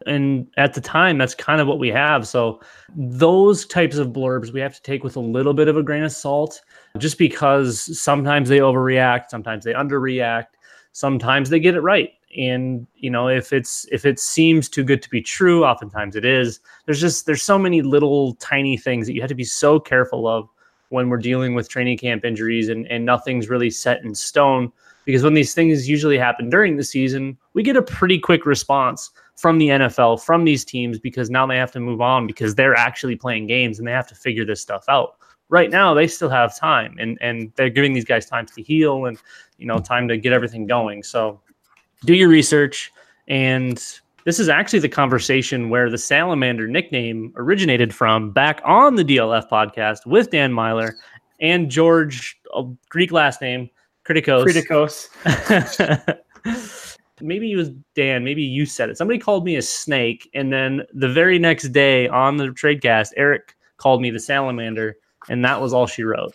And 0.06 0.46
at 0.56 0.74
the 0.74 0.80
time, 0.80 1.18
that's 1.18 1.34
kind 1.34 1.60
of 1.60 1.68
what 1.68 1.78
we 1.78 1.88
have. 1.88 2.26
So, 2.26 2.60
those 2.96 3.66
types 3.66 3.96
of 3.96 4.08
blurbs 4.08 4.52
we 4.52 4.60
have 4.60 4.74
to 4.74 4.82
take 4.82 5.04
with 5.04 5.16
a 5.16 5.20
little 5.20 5.54
bit 5.54 5.68
of 5.68 5.76
a 5.76 5.82
grain 5.82 6.02
of 6.02 6.12
salt, 6.12 6.60
just 6.98 7.18
because 7.18 8.00
sometimes 8.00 8.48
they 8.48 8.58
overreact, 8.58 9.28
sometimes 9.28 9.64
they 9.64 9.74
underreact, 9.74 10.46
sometimes 10.92 11.50
they 11.50 11.60
get 11.60 11.74
it 11.74 11.80
right. 11.80 12.10
And 12.36 12.86
you 12.94 13.10
know, 13.10 13.28
if 13.28 13.52
it's 13.52 13.86
if 13.90 14.04
it 14.04 14.18
seems 14.18 14.68
too 14.68 14.84
good 14.84 15.02
to 15.02 15.10
be 15.10 15.20
true, 15.20 15.64
oftentimes 15.64 16.16
it 16.16 16.24
is. 16.24 16.60
There's 16.86 17.00
just 17.00 17.26
there's 17.26 17.42
so 17.42 17.58
many 17.58 17.82
little 17.82 18.34
tiny 18.36 18.76
things 18.76 19.06
that 19.06 19.14
you 19.14 19.20
have 19.20 19.28
to 19.28 19.34
be 19.34 19.44
so 19.44 19.80
careful 19.80 20.26
of 20.28 20.48
when 20.90 21.08
we're 21.08 21.18
dealing 21.18 21.54
with 21.54 21.68
training 21.68 21.98
camp 21.98 22.24
injuries 22.24 22.68
and, 22.68 22.86
and 22.88 23.04
nothing's 23.04 23.48
really 23.48 23.70
set 23.70 24.02
in 24.04 24.14
stone. 24.14 24.72
Because 25.04 25.22
when 25.22 25.34
these 25.34 25.54
things 25.54 25.88
usually 25.88 26.18
happen 26.18 26.50
during 26.50 26.76
the 26.76 26.84
season, 26.84 27.36
we 27.54 27.62
get 27.62 27.76
a 27.76 27.82
pretty 27.82 28.18
quick 28.18 28.44
response 28.44 29.10
from 29.40 29.56
the 29.56 29.68
NFL, 29.68 30.22
from 30.22 30.44
these 30.44 30.66
teams, 30.66 30.98
because 30.98 31.30
now 31.30 31.46
they 31.46 31.56
have 31.56 31.72
to 31.72 31.80
move 31.80 32.02
on 32.02 32.26
because 32.26 32.54
they're 32.54 32.74
actually 32.74 33.16
playing 33.16 33.46
games 33.46 33.78
and 33.78 33.88
they 33.88 33.92
have 33.92 34.06
to 34.08 34.14
figure 34.14 34.44
this 34.44 34.60
stuff 34.60 34.84
out. 34.88 35.16
Right 35.48 35.70
now, 35.70 35.94
they 35.94 36.06
still 36.06 36.28
have 36.28 36.54
time 36.56 36.94
and, 36.98 37.16
and 37.22 37.50
they're 37.56 37.70
giving 37.70 37.94
these 37.94 38.04
guys 38.04 38.26
time 38.26 38.44
to 38.46 38.62
heal 38.62 39.06
and, 39.06 39.18
you 39.56 39.66
know, 39.66 39.78
time 39.78 40.06
to 40.08 40.18
get 40.18 40.34
everything 40.34 40.66
going. 40.66 41.02
So 41.02 41.40
do 42.04 42.14
your 42.14 42.28
research 42.28 42.92
and 43.28 43.82
this 44.26 44.38
is 44.38 44.50
actually 44.50 44.80
the 44.80 44.90
conversation 44.90 45.70
where 45.70 45.88
the 45.88 45.96
salamander 45.96 46.68
nickname 46.68 47.32
originated 47.36 47.94
from 47.94 48.32
back 48.32 48.60
on 48.64 48.94
the 48.94 49.04
DLF 49.04 49.48
podcast 49.48 50.04
with 50.04 50.28
Dan 50.30 50.52
Meylor 50.52 50.92
and 51.40 51.70
George, 51.70 52.38
uh, 52.52 52.64
Greek 52.90 53.10
last 53.10 53.40
name, 53.40 53.70
Kritikos. 54.04 54.44
Kritikos. 54.44 55.08
maybe 57.22 57.52
it 57.52 57.56
was 57.56 57.70
Dan. 57.94 58.24
Maybe 58.24 58.42
you 58.42 58.66
said 58.66 58.90
it. 58.90 58.98
Somebody 58.98 59.18
called 59.18 59.44
me 59.44 59.56
a 59.56 59.62
snake. 59.62 60.30
And 60.34 60.52
then 60.52 60.82
the 60.92 61.08
very 61.08 61.38
next 61.38 61.68
day 61.68 62.08
on 62.08 62.36
the 62.36 62.48
tradecast, 62.48 63.12
Eric 63.16 63.56
called 63.76 64.02
me 64.02 64.10
the 64.10 64.20
salamander. 64.20 64.96
And 65.28 65.44
that 65.44 65.60
was 65.60 65.72
all 65.72 65.86
she 65.86 66.02
wrote. 66.02 66.34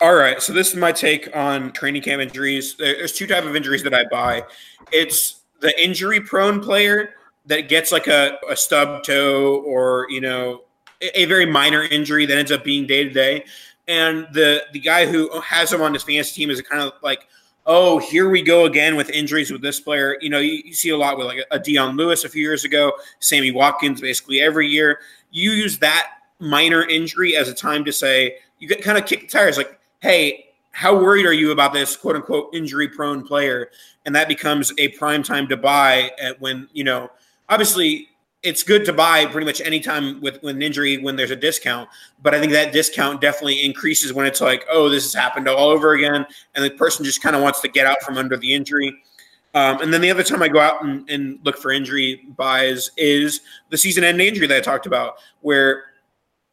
All 0.00 0.14
right. 0.14 0.40
So 0.40 0.52
this 0.52 0.70
is 0.70 0.76
my 0.76 0.92
take 0.92 1.34
on 1.36 1.72
training 1.72 2.02
camp 2.02 2.22
injuries. 2.22 2.76
There's 2.76 3.12
two 3.12 3.26
type 3.26 3.44
of 3.44 3.54
injuries 3.54 3.82
that 3.82 3.94
I 3.94 4.04
buy. 4.04 4.44
It's 4.92 5.42
the 5.60 5.78
injury 5.82 6.20
prone 6.20 6.60
player 6.60 7.14
that 7.46 7.68
gets 7.68 7.92
like 7.92 8.06
a, 8.06 8.38
a 8.48 8.56
stub 8.56 9.02
toe 9.02 9.62
or 9.66 10.06
you 10.10 10.20
know 10.20 10.62
a, 11.02 11.22
a 11.22 11.24
very 11.26 11.46
minor 11.46 11.82
injury 11.82 12.26
that 12.26 12.36
ends 12.36 12.52
up 12.52 12.64
being 12.64 12.86
day 12.86 13.04
to 13.04 13.10
day 13.10 13.44
and 13.88 14.26
the 14.32 14.62
the 14.72 14.78
guy 14.78 15.04
who 15.04 15.28
has 15.40 15.72
him 15.72 15.82
on 15.82 15.92
his 15.92 16.02
fantasy 16.02 16.40
team 16.40 16.50
is 16.50 16.62
kind 16.62 16.82
of 16.82 16.92
like 17.02 17.26
oh 17.70 17.98
here 17.98 18.28
we 18.28 18.42
go 18.42 18.64
again 18.64 18.96
with 18.96 19.08
injuries 19.10 19.50
with 19.50 19.62
this 19.62 19.78
player 19.78 20.16
you 20.20 20.28
know 20.28 20.40
you, 20.40 20.62
you 20.64 20.74
see 20.74 20.90
a 20.90 20.96
lot 20.96 21.16
with 21.16 21.26
like 21.26 21.38
a, 21.38 21.54
a 21.54 21.58
Dion 21.58 21.96
Lewis 21.96 22.24
a 22.24 22.28
few 22.28 22.42
years 22.42 22.64
ago 22.64 22.92
Sammy 23.20 23.52
Watkins 23.52 24.00
basically 24.00 24.40
every 24.40 24.68
year 24.68 25.00
you 25.30 25.52
use 25.52 25.78
that 25.78 26.08
minor 26.40 26.82
injury 26.88 27.36
as 27.36 27.48
a 27.48 27.54
time 27.54 27.84
to 27.84 27.92
say 27.92 28.36
you 28.58 28.68
get 28.68 28.82
kind 28.82 28.98
of 28.98 29.06
kick 29.06 29.20
the 29.20 29.26
tires 29.26 29.56
like 29.56 29.78
hey 30.00 30.50
how 30.72 30.94
worried 30.94 31.26
are 31.26 31.32
you 31.32 31.50
about 31.50 31.72
this 31.72 31.96
quote 31.96 32.16
unquote 32.16 32.54
injury 32.54 32.88
prone 32.88 33.26
player? 33.26 33.70
And 34.06 34.14
that 34.14 34.28
becomes 34.28 34.72
a 34.78 34.88
prime 34.88 35.22
time 35.22 35.48
to 35.48 35.56
buy 35.56 36.10
at 36.20 36.40
when, 36.40 36.68
you 36.72 36.84
know, 36.84 37.10
obviously 37.48 38.08
it's 38.42 38.62
good 38.62 38.84
to 38.86 38.92
buy 38.92 39.26
pretty 39.26 39.44
much 39.44 39.60
anytime 39.60 40.20
with, 40.20 40.42
with 40.42 40.56
an 40.56 40.62
injury 40.62 40.98
when 40.98 41.16
there's 41.16 41.30
a 41.30 41.36
discount. 41.36 41.88
But 42.22 42.34
I 42.34 42.40
think 42.40 42.52
that 42.52 42.72
discount 42.72 43.20
definitely 43.20 43.62
increases 43.62 44.12
when 44.12 44.26
it's 44.26 44.40
like, 44.40 44.64
oh, 44.70 44.88
this 44.88 45.04
has 45.04 45.14
happened 45.14 45.46
all 45.48 45.68
over 45.68 45.92
again. 45.92 46.26
And 46.54 46.64
the 46.64 46.70
person 46.70 47.04
just 47.04 47.22
kind 47.22 47.36
of 47.36 47.42
wants 47.42 47.60
to 47.60 47.68
get 47.68 47.86
out 47.86 48.00
from 48.02 48.16
under 48.16 48.36
the 48.36 48.54
injury. 48.54 49.02
Um, 49.54 49.80
and 49.80 49.92
then 49.92 50.00
the 50.00 50.10
other 50.10 50.22
time 50.22 50.42
I 50.42 50.48
go 50.48 50.60
out 50.60 50.82
and, 50.84 51.08
and 51.10 51.38
look 51.44 51.58
for 51.58 51.70
injury 51.72 52.22
buys 52.36 52.90
is 52.96 53.40
the 53.68 53.76
season 53.76 54.04
ending 54.04 54.28
injury 54.28 54.46
that 54.46 54.56
I 54.56 54.60
talked 54.60 54.86
about, 54.86 55.16
where 55.40 55.84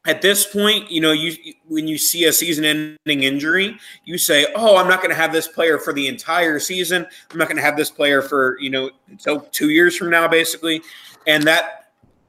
at 0.08 0.22
this 0.22 0.46
point, 0.46 0.90
you 0.90 1.02
know, 1.02 1.12
you 1.12 1.36
when 1.68 1.88
you 1.88 1.98
see 1.98 2.26
a 2.26 2.34
season-ending 2.34 3.24
injury, 3.24 3.78
you 4.06 4.18
say, 4.18 4.48
"Oh, 4.56 4.78
I'm 4.78 4.88
not 4.88 5.00
going 5.00 5.10
to 5.10 5.16
have 5.16 5.34
this 5.34 5.50
player 5.50 5.78
for 5.78 5.92
the 5.92 6.08
entire 6.08 6.60
season. 6.60 7.06
I'm 7.30 7.38
not 7.38 7.50
going 7.50 7.58
to 7.58 7.62
have 7.62 7.76
this 7.76 7.92
player 7.92 8.22
for 8.22 8.58
you 8.60 8.70
know 8.70 8.90
until 9.10 9.42
two 9.52 9.70
years 9.70 9.98
from 9.98 10.10
now, 10.10 10.28
basically," 10.28 10.82
and 11.28 11.44
that 11.44 11.78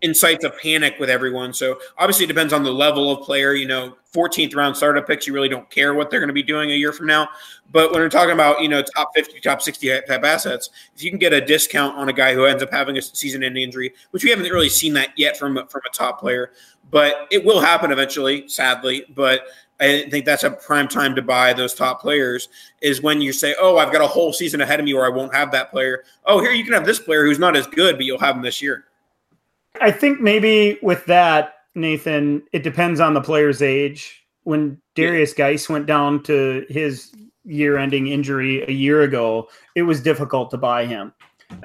incites 0.02 0.44
a 0.44 0.50
panic 0.50 0.96
with 1.00 1.10
everyone. 1.10 1.52
So 1.52 1.78
obviously, 1.96 2.24
it 2.24 2.28
depends 2.28 2.52
on 2.52 2.62
the 2.62 2.72
level 2.72 3.10
of 3.10 3.24
player. 3.24 3.54
You 3.54 3.66
know, 3.66 3.96
14th 4.12 4.54
round 4.54 4.76
startup 4.76 5.06
picks, 5.06 5.26
you 5.26 5.32
really 5.32 5.48
don't 5.48 5.68
care 5.70 5.94
what 5.94 6.10
they're 6.10 6.20
going 6.20 6.28
to 6.28 6.34
be 6.34 6.42
doing 6.42 6.70
a 6.70 6.74
year 6.74 6.92
from 6.92 7.06
now. 7.06 7.28
But 7.70 7.92
when 7.92 8.00
we're 8.00 8.08
talking 8.08 8.32
about 8.32 8.62
you 8.62 8.68
know 8.68 8.82
top 8.82 9.10
50, 9.14 9.40
top 9.40 9.62
60 9.62 9.88
type 10.06 10.24
assets, 10.24 10.70
if 10.94 11.02
you 11.02 11.10
can 11.10 11.18
get 11.18 11.32
a 11.32 11.40
discount 11.40 11.96
on 11.96 12.08
a 12.08 12.12
guy 12.12 12.34
who 12.34 12.44
ends 12.44 12.62
up 12.62 12.70
having 12.70 12.96
a 12.96 13.02
season-ending 13.02 13.62
injury, 13.62 13.92
which 14.10 14.24
we 14.24 14.30
haven't 14.30 14.44
really 14.50 14.68
seen 14.68 14.94
that 14.94 15.10
yet 15.16 15.36
from 15.36 15.54
from 15.68 15.82
a 15.86 15.96
top 15.96 16.20
player, 16.20 16.52
but 16.90 17.26
it 17.30 17.44
will 17.44 17.60
happen 17.60 17.90
eventually, 17.90 18.48
sadly. 18.48 19.04
But 19.14 19.42
I 19.80 20.08
think 20.10 20.24
that's 20.24 20.42
a 20.42 20.50
prime 20.50 20.88
time 20.88 21.14
to 21.14 21.22
buy 21.22 21.52
those 21.52 21.72
top 21.72 22.00
players 22.00 22.48
is 22.80 23.00
when 23.00 23.20
you 23.20 23.32
say, 23.32 23.54
"Oh, 23.60 23.76
I've 23.76 23.92
got 23.92 24.02
a 24.02 24.06
whole 24.06 24.32
season 24.32 24.60
ahead 24.60 24.80
of 24.80 24.86
me, 24.86 24.92
or 24.92 25.04
I 25.04 25.08
won't 25.08 25.34
have 25.34 25.52
that 25.52 25.70
player." 25.70 26.04
Oh, 26.24 26.40
here 26.40 26.50
you 26.50 26.64
can 26.64 26.72
have 26.72 26.86
this 26.86 26.98
player 26.98 27.24
who's 27.24 27.38
not 27.38 27.56
as 27.56 27.66
good, 27.66 27.96
but 27.96 28.04
you'll 28.04 28.18
have 28.18 28.36
him 28.36 28.42
this 28.42 28.60
year. 28.60 28.87
I 29.80 29.90
think 29.90 30.20
maybe 30.20 30.78
with 30.82 31.04
that, 31.06 31.54
Nathan, 31.74 32.42
it 32.52 32.62
depends 32.62 33.00
on 33.00 33.14
the 33.14 33.20
player's 33.20 33.62
age. 33.62 34.26
When 34.44 34.80
Darius 34.94 35.32
Guice 35.32 35.68
went 35.68 35.86
down 35.86 36.22
to 36.24 36.64
his 36.68 37.12
year-ending 37.44 38.08
injury 38.08 38.62
a 38.64 38.72
year 38.72 39.02
ago, 39.02 39.48
it 39.74 39.82
was 39.82 40.00
difficult 40.00 40.50
to 40.50 40.56
buy 40.56 40.86
him, 40.86 41.12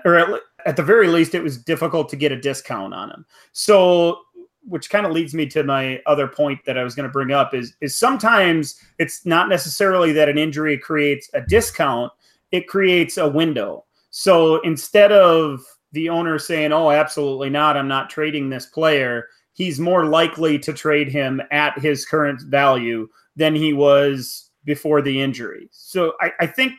or 0.06 0.16
at, 0.16 0.42
at 0.66 0.76
the 0.76 0.84
very 0.84 1.08
least, 1.08 1.36
it 1.36 1.44
was 1.44 1.58
difficult 1.58 2.10
to 2.10 2.16
get 2.16 2.32
a 2.32 2.40
discount 2.40 2.94
on 2.94 3.10
him. 3.10 3.26
So 3.52 4.20
which 4.66 4.90
kind 4.90 5.06
of 5.06 5.12
leads 5.12 5.34
me 5.34 5.46
to 5.48 5.64
my 5.64 6.02
other 6.06 6.28
point 6.28 6.60
that 6.66 6.78
I 6.78 6.84
was 6.84 6.96
going 6.96 7.08
to 7.08 7.12
bring 7.12 7.32
up 7.32 7.54
is 7.54 7.76
is 7.82 7.98
sometimes 7.98 8.80
it's 8.98 9.26
not 9.26 9.50
necessarily 9.50 10.12
that 10.14 10.30
an 10.30 10.38
injury 10.38 10.78
creates 10.78 11.30
a 11.34 11.42
discount, 11.42 12.12
it 12.52 12.68
creates 12.68 13.18
a 13.18 13.28
window. 13.28 13.86
So 14.10 14.62
instead 14.62 15.12
of 15.12 15.66
the 15.94 16.10
owner 16.10 16.38
saying, 16.38 16.74
"Oh, 16.74 16.92
absolutely 16.92 17.50
not, 17.50 17.78
I'm 17.78 17.88
not 17.88 18.10
trading 18.10 18.50
this 18.50 18.66
player," 18.66 19.28
he's 19.54 19.80
more 19.80 20.06
likely 20.06 20.60
to 20.60 20.74
trade 20.74 21.10
him 21.10 21.42
at 21.52 21.80
his 21.80 22.06
current 22.06 22.42
value 22.42 23.08
than 23.36 23.56
he 23.56 23.74
was 23.74 24.50
before 24.66 25.02
the 25.02 25.22
injury. 25.22 25.70
So 25.72 26.14
I, 26.22 26.32
I 26.42 26.48
think 26.48 26.74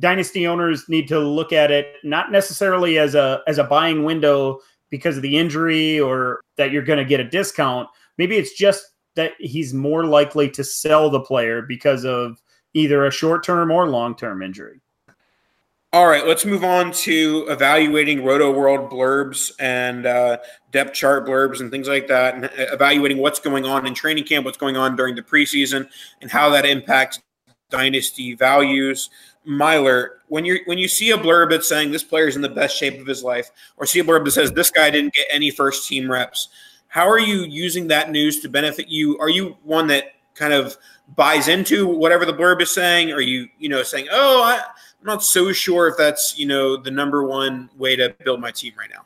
dynasty 0.00 0.46
owners 0.46 0.88
need 0.88 1.08
to 1.08 1.18
look 1.18 1.52
at 1.52 1.70
it 1.70 1.96
not 2.02 2.32
necessarily 2.32 2.98
as 2.98 3.14
a 3.14 3.42
as 3.46 3.58
a 3.58 3.64
buying 3.64 4.04
window 4.04 4.60
because 4.88 5.16
of 5.16 5.22
the 5.22 5.36
injury 5.36 6.00
or 6.00 6.40
that 6.56 6.72
you're 6.72 6.82
going 6.82 6.98
to 6.98 7.04
get 7.04 7.20
a 7.20 7.24
discount. 7.24 7.88
Maybe 8.18 8.36
it's 8.36 8.52
just 8.52 8.84
that 9.14 9.32
he's 9.38 9.72
more 9.72 10.04
likely 10.04 10.50
to 10.50 10.64
sell 10.64 11.10
the 11.10 11.20
player 11.20 11.62
because 11.62 12.04
of 12.04 12.40
either 12.74 13.06
a 13.06 13.10
short 13.10 13.44
term 13.44 13.70
or 13.70 13.88
long 13.88 14.16
term 14.16 14.42
injury. 14.42 14.80
All 15.92 16.06
right, 16.06 16.24
let's 16.24 16.44
move 16.44 16.62
on 16.62 16.92
to 16.92 17.46
evaluating 17.48 18.18
Rotoworld 18.18 18.92
blurbs 18.92 19.50
and 19.58 20.06
uh, 20.06 20.38
depth 20.70 20.94
chart 20.94 21.26
blurbs 21.26 21.58
and 21.58 21.68
things 21.68 21.88
like 21.88 22.06
that, 22.06 22.36
and 22.36 22.48
evaluating 22.54 23.18
what's 23.18 23.40
going 23.40 23.64
on 23.64 23.88
in 23.88 23.92
training 23.92 24.22
camp, 24.22 24.44
what's 24.44 24.56
going 24.56 24.76
on 24.76 24.94
during 24.94 25.16
the 25.16 25.22
preseason, 25.22 25.88
and 26.20 26.30
how 26.30 26.48
that 26.50 26.64
impacts 26.64 27.20
dynasty 27.70 28.36
values. 28.36 29.10
Meylor, 29.44 30.10
when 30.28 30.44
you 30.44 30.60
when 30.66 30.78
you 30.78 30.86
see 30.86 31.10
a 31.10 31.18
blurb 31.18 31.50
that's 31.50 31.68
saying 31.68 31.90
this 31.90 32.04
player 32.04 32.28
is 32.28 32.36
in 32.36 32.42
the 32.42 32.48
best 32.48 32.76
shape 32.76 33.00
of 33.00 33.06
his 33.08 33.24
life, 33.24 33.50
or 33.76 33.84
see 33.84 33.98
a 33.98 34.04
blurb 34.04 34.24
that 34.24 34.30
says 34.30 34.52
this 34.52 34.70
guy 34.70 34.90
didn't 34.90 35.14
get 35.14 35.26
any 35.32 35.50
first 35.50 35.88
team 35.88 36.08
reps, 36.08 36.50
how 36.86 37.08
are 37.08 37.18
you 37.18 37.42
using 37.42 37.88
that 37.88 38.12
news 38.12 38.38
to 38.42 38.48
benefit 38.48 38.86
you? 38.86 39.18
Are 39.18 39.30
you 39.30 39.56
one 39.64 39.88
that 39.88 40.04
kind 40.34 40.52
of 40.52 40.76
buys 41.16 41.48
into 41.48 41.88
whatever 41.88 42.24
the 42.24 42.32
blurb 42.32 42.62
is 42.62 42.70
saying? 42.70 43.10
Are 43.10 43.20
you 43.20 43.48
you 43.58 43.68
know 43.68 43.82
saying, 43.82 44.06
oh, 44.12 44.42
I, 44.44 44.62
I'm 45.00 45.06
not 45.06 45.22
so 45.22 45.52
sure 45.52 45.88
if 45.88 45.96
that's 45.96 46.38
you 46.38 46.46
know 46.46 46.76
the 46.76 46.90
number 46.90 47.24
one 47.24 47.70
way 47.76 47.96
to 47.96 48.14
build 48.24 48.40
my 48.40 48.50
team 48.50 48.74
right 48.78 48.90
now? 48.90 49.04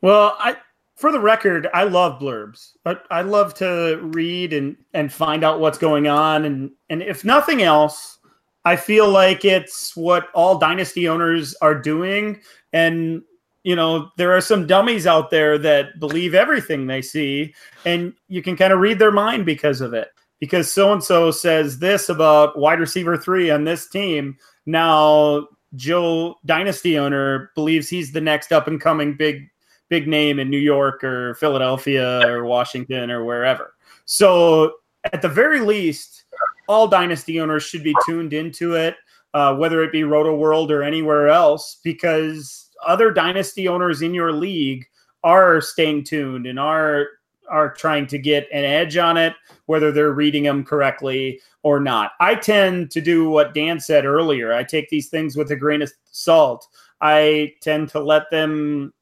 Well, 0.00 0.36
I 0.38 0.56
for 0.96 1.10
the 1.10 1.20
record, 1.20 1.68
I 1.74 1.84
love 1.84 2.20
blurbs. 2.20 2.72
But 2.84 3.04
I 3.10 3.22
love 3.22 3.54
to 3.54 3.98
read 4.02 4.52
and 4.52 4.76
and 4.92 5.12
find 5.12 5.44
out 5.44 5.60
what's 5.60 5.78
going 5.78 6.06
on, 6.06 6.44
and 6.44 6.70
and 6.90 7.02
if 7.02 7.24
nothing 7.24 7.62
else 7.62 8.18
I 8.64 8.76
feel 8.76 9.08
like 9.08 9.44
it's 9.44 9.94
what 9.94 10.28
all 10.32 10.58
dynasty 10.58 11.06
owners 11.06 11.54
are 11.60 11.74
doing. 11.74 12.40
And 12.72 13.22
you 13.62 13.76
know, 13.76 14.10
there 14.16 14.36
are 14.36 14.40
some 14.40 14.66
dummies 14.66 15.06
out 15.06 15.30
there 15.30 15.56
that 15.58 15.98
believe 15.98 16.34
everything 16.34 16.86
they 16.86 17.00
see, 17.00 17.54
and 17.86 18.12
you 18.28 18.42
can 18.42 18.56
kind 18.56 18.72
of 18.72 18.80
read 18.80 18.98
their 18.98 19.12
mind 19.12 19.46
because 19.46 19.80
of 19.80 19.94
it. 19.94 20.08
Because 20.38 20.70
so 20.70 20.92
and 20.92 21.02
so 21.02 21.30
says 21.30 21.78
this 21.78 22.08
about 22.08 22.58
wide 22.58 22.80
receiver 22.80 23.16
three 23.16 23.50
on 23.50 23.64
this 23.64 23.88
team. 23.88 24.36
Now, 24.66 25.48
Joe, 25.74 26.36
dynasty 26.46 26.98
owner, 26.98 27.50
believes 27.54 27.88
he's 27.88 28.12
the 28.12 28.20
next 28.20 28.52
up 28.52 28.68
and 28.68 28.80
coming 28.80 29.16
big, 29.16 29.48
big 29.88 30.08
name 30.08 30.38
in 30.38 30.50
New 30.50 30.58
York 30.58 31.02
or 31.04 31.34
Philadelphia 31.34 32.26
or 32.26 32.44
Washington 32.44 33.10
or 33.10 33.24
wherever. 33.24 33.74
So, 34.04 34.74
at 35.12 35.20
the 35.20 35.28
very 35.28 35.60
least, 35.60 36.24
all 36.68 36.88
dynasty 36.88 37.40
owners 37.40 37.62
should 37.62 37.84
be 37.84 37.94
tuned 38.06 38.32
into 38.32 38.74
it, 38.74 38.96
uh, 39.34 39.54
whether 39.54 39.82
it 39.82 39.92
be 39.92 40.02
Rotoworld 40.02 40.70
or 40.70 40.82
anywhere 40.82 41.28
else, 41.28 41.80
because 41.84 42.70
other 42.86 43.10
dynasty 43.10 43.68
owners 43.68 44.02
in 44.02 44.14
your 44.14 44.32
league 44.32 44.86
are 45.22 45.60
staying 45.60 46.04
tuned 46.04 46.46
and 46.46 46.58
are 46.58 47.08
are 47.50 47.72
trying 47.72 48.06
to 48.08 48.18
get 48.18 48.48
an 48.52 48.64
edge 48.64 48.96
on 48.96 49.16
it, 49.16 49.34
whether 49.66 49.92
they're 49.92 50.12
reading 50.12 50.44
them 50.44 50.64
correctly 50.64 51.40
or 51.62 51.80
not. 51.80 52.12
I 52.20 52.34
tend 52.34 52.90
to 52.92 53.00
do 53.00 53.28
what 53.28 53.54
Dan 53.54 53.80
said 53.80 54.04
earlier. 54.04 54.52
I 54.52 54.64
take 54.64 54.88
these 54.88 55.08
things 55.08 55.36
with 55.36 55.50
a 55.50 55.56
grain 55.56 55.82
of 55.82 55.92
salt. 56.10 56.68
I 57.00 57.54
tend 57.60 57.88
to 57.90 58.00
let 58.00 58.30
them 58.30 58.92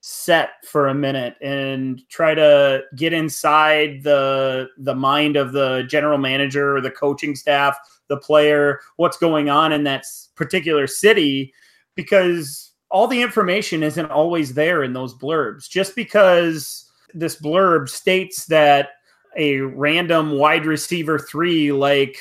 set 0.00 0.64
for 0.64 0.88
a 0.88 0.94
minute 0.94 1.36
and 1.40 2.02
try 2.08 2.34
to 2.34 2.82
get 2.96 3.12
inside 3.12 4.02
the 4.02 4.68
the 4.78 4.94
mind 4.94 5.36
of 5.36 5.52
the 5.52 5.84
general 5.88 6.18
manager 6.18 6.76
or 6.76 6.80
the 6.80 6.90
coaching 6.90 7.36
staff, 7.36 7.76
the 8.08 8.16
player, 8.16 8.80
what's 8.96 9.16
going 9.16 9.48
on 9.48 9.72
in 9.72 9.84
that 9.84 10.04
particular 10.34 10.88
city 10.88 11.54
because 11.94 12.72
all 12.90 13.06
the 13.06 13.22
information 13.22 13.82
isn't 13.82 14.10
always 14.10 14.54
there 14.54 14.82
in 14.82 14.92
those 14.92 15.14
blurbs. 15.14 15.68
Just 15.68 15.96
because 15.96 16.90
this 17.14 17.40
blurb 17.40 17.88
states 17.88 18.46
that 18.46 18.90
a 19.36 19.60
random 19.60 20.32
wide 20.32 20.66
receiver 20.66 21.18
three 21.18 21.72
like 21.72 22.16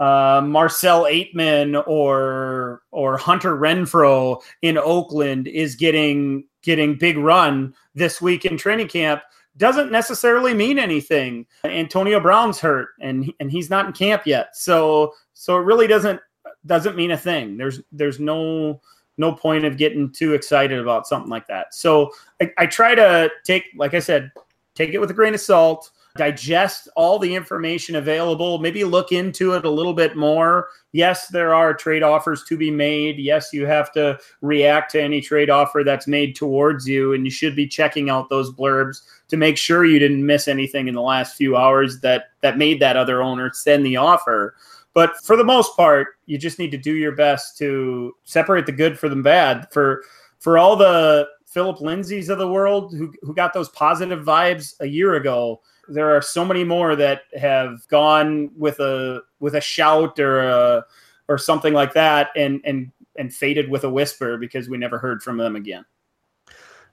uh, 0.00 0.40
Marcell 0.44 1.04
Ateman 1.04 1.82
or 1.86 2.82
or 2.90 3.16
Hunter 3.16 3.56
Renfrow 3.56 4.40
in 4.62 4.78
Oakland 4.78 5.48
is 5.48 5.74
getting 5.74 6.44
getting 6.62 6.96
big 6.96 7.16
run 7.16 7.74
this 7.94 8.20
week 8.20 8.44
in 8.44 8.56
training 8.56 8.88
camp 8.88 9.22
doesn't 9.56 9.90
necessarily 9.90 10.54
mean 10.54 10.78
anything. 10.78 11.44
Antonio 11.64 12.20
Brown's 12.20 12.60
hurt 12.60 12.90
and 13.00 13.32
and 13.40 13.50
he's 13.50 13.70
not 13.70 13.86
in 13.86 13.92
camp 13.92 14.22
yet. 14.24 14.56
So 14.56 15.14
so 15.34 15.56
it 15.56 15.62
really 15.62 15.86
doesn't 15.86 16.20
doesn't 16.66 16.96
mean 16.96 17.10
a 17.10 17.18
thing. 17.18 17.56
There's 17.56 17.80
there's 17.92 18.20
no 18.20 18.80
no 19.18 19.32
point 19.32 19.64
of 19.64 19.76
getting 19.76 20.10
too 20.10 20.34
excited 20.34 20.78
about 20.78 21.06
something 21.06 21.30
like 21.30 21.46
that. 21.48 21.74
So 21.74 22.12
I, 22.40 22.52
I 22.58 22.66
try 22.66 22.94
to 22.94 23.30
take, 23.44 23.64
like 23.76 23.94
I 23.94 23.98
said, 23.98 24.32
take 24.74 24.90
it 24.90 24.98
with 24.98 25.10
a 25.10 25.14
grain 25.14 25.34
of 25.34 25.40
salt 25.40 25.90
digest 26.18 26.88
all 26.96 27.18
the 27.18 27.34
information 27.34 27.96
available, 27.96 28.58
maybe 28.58 28.84
look 28.84 29.12
into 29.12 29.54
it 29.54 29.64
a 29.64 29.70
little 29.70 29.94
bit 29.94 30.16
more. 30.16 30.68
Yes, 30.92 31.28
there 31.28 31.54
are 31.54 31.72
trade 31.72 32.02
offers 32.02 32.44
to 32.44 32.56
be 32.58 32.70
made. 32.70 33.18
Yes, 33.18 33.52
you 33.52 33.64
have 33.64 33.90
to 33.92 34.18
react 34.42 34.92
to 34.92 35.02
any 35.02 35.22
trade 35.22 35.48
offer 35.48 35.82
that's 35.84 36.06
made 36.06 36.36
towards 36.36 36.86
you, 36.86 37.14
and 37.14 37.24
you 37.24 37.30
should 37.30 37.56
be 37.56 37.66
checking 37.66 38.10
out 38.10 38.28
those 38.28 38.52
blurbs 38.52 39.02
to 39.28 39.38
make 39.38 39.56
sure 39.56 39.86
you 39.86 39.98
didn't 39.98 40.26
miss 40.26 40.48
anything 40.48 40.88
in 40.88 40.94
the 40.94 41.00
last 41.00 41.36
few 41.36 41.56
hours 41.56 42.00
that 42.00 42.30
that 42.42 42.58
made 42.58 42.80
that 42.80 42.96
other 42.96 43.22
owner 43.22 43.50
send 43.54 43.86
the 43.86 43.96
offer. 43.96 44.54
But 44.98 45.16
for 45.22 45.36
the 45.36 45.44
most 45.44 45.76
part, 45.76 46.16
you 46.26 46.38
just 46.38 46.58
need 46.58 46.72
to 46.72 46.76
do 46.76 46.92
your 46.94 47.12
best 47.12 47.56
to 47.58 48.16
separate 48.24 48.66
the 48.66 48.72
good 48.72 48.98
from 48.98 49.10
the 49.10 49.22
bad. 49.22 49.68
For 49.70 50.02
for 50.40 50.58
all 50.58 50.74
the 50.74 51.28
Phillip 51.46 51.78
Lindsays 51.80 52.30
of 52.30 52.38
the 52.38 52.50
world 52.50 52.92
who 52.92 53.14
who 53.22 53.32
got 53.32 53.54
those 53.54 53.68
positive 53.68 54.24
vibes 54.24 54.74
a 54.80 54.86
year 54.86 55.14
ago, 55.14 55.60
there 55.86 56.16
are 56.16 56.20
so 56.20 56.44
many 56.44 56.64
more 56.64 56.96
that 56.96 57.20
have 57.38 57.86
gone 57.86 58.50
with 58.56 58.80
a 58.80 59.20
with 59.38 59.54
a 59.54 59.60
shout 59.60 60.18
or 60.18 60.40
a, 60.40 60.84
or 61.28 61.38
something 61.38 61.74
like 61.74 61.92
that 61.92 62.30
and 62.34 62.60
and 62.64 62.90
and 63.14 63.32
faded 63.32 63.70
with 63.70 63.84
a 63.84 63.90
whisper 63.90 64.36
because 64.36 64.68
we 64.68 64.78
never 64.78 64.98
heard 64.98 65.22
from 65.22 65.36
them 65.36 65.54
again. 65.54 65.84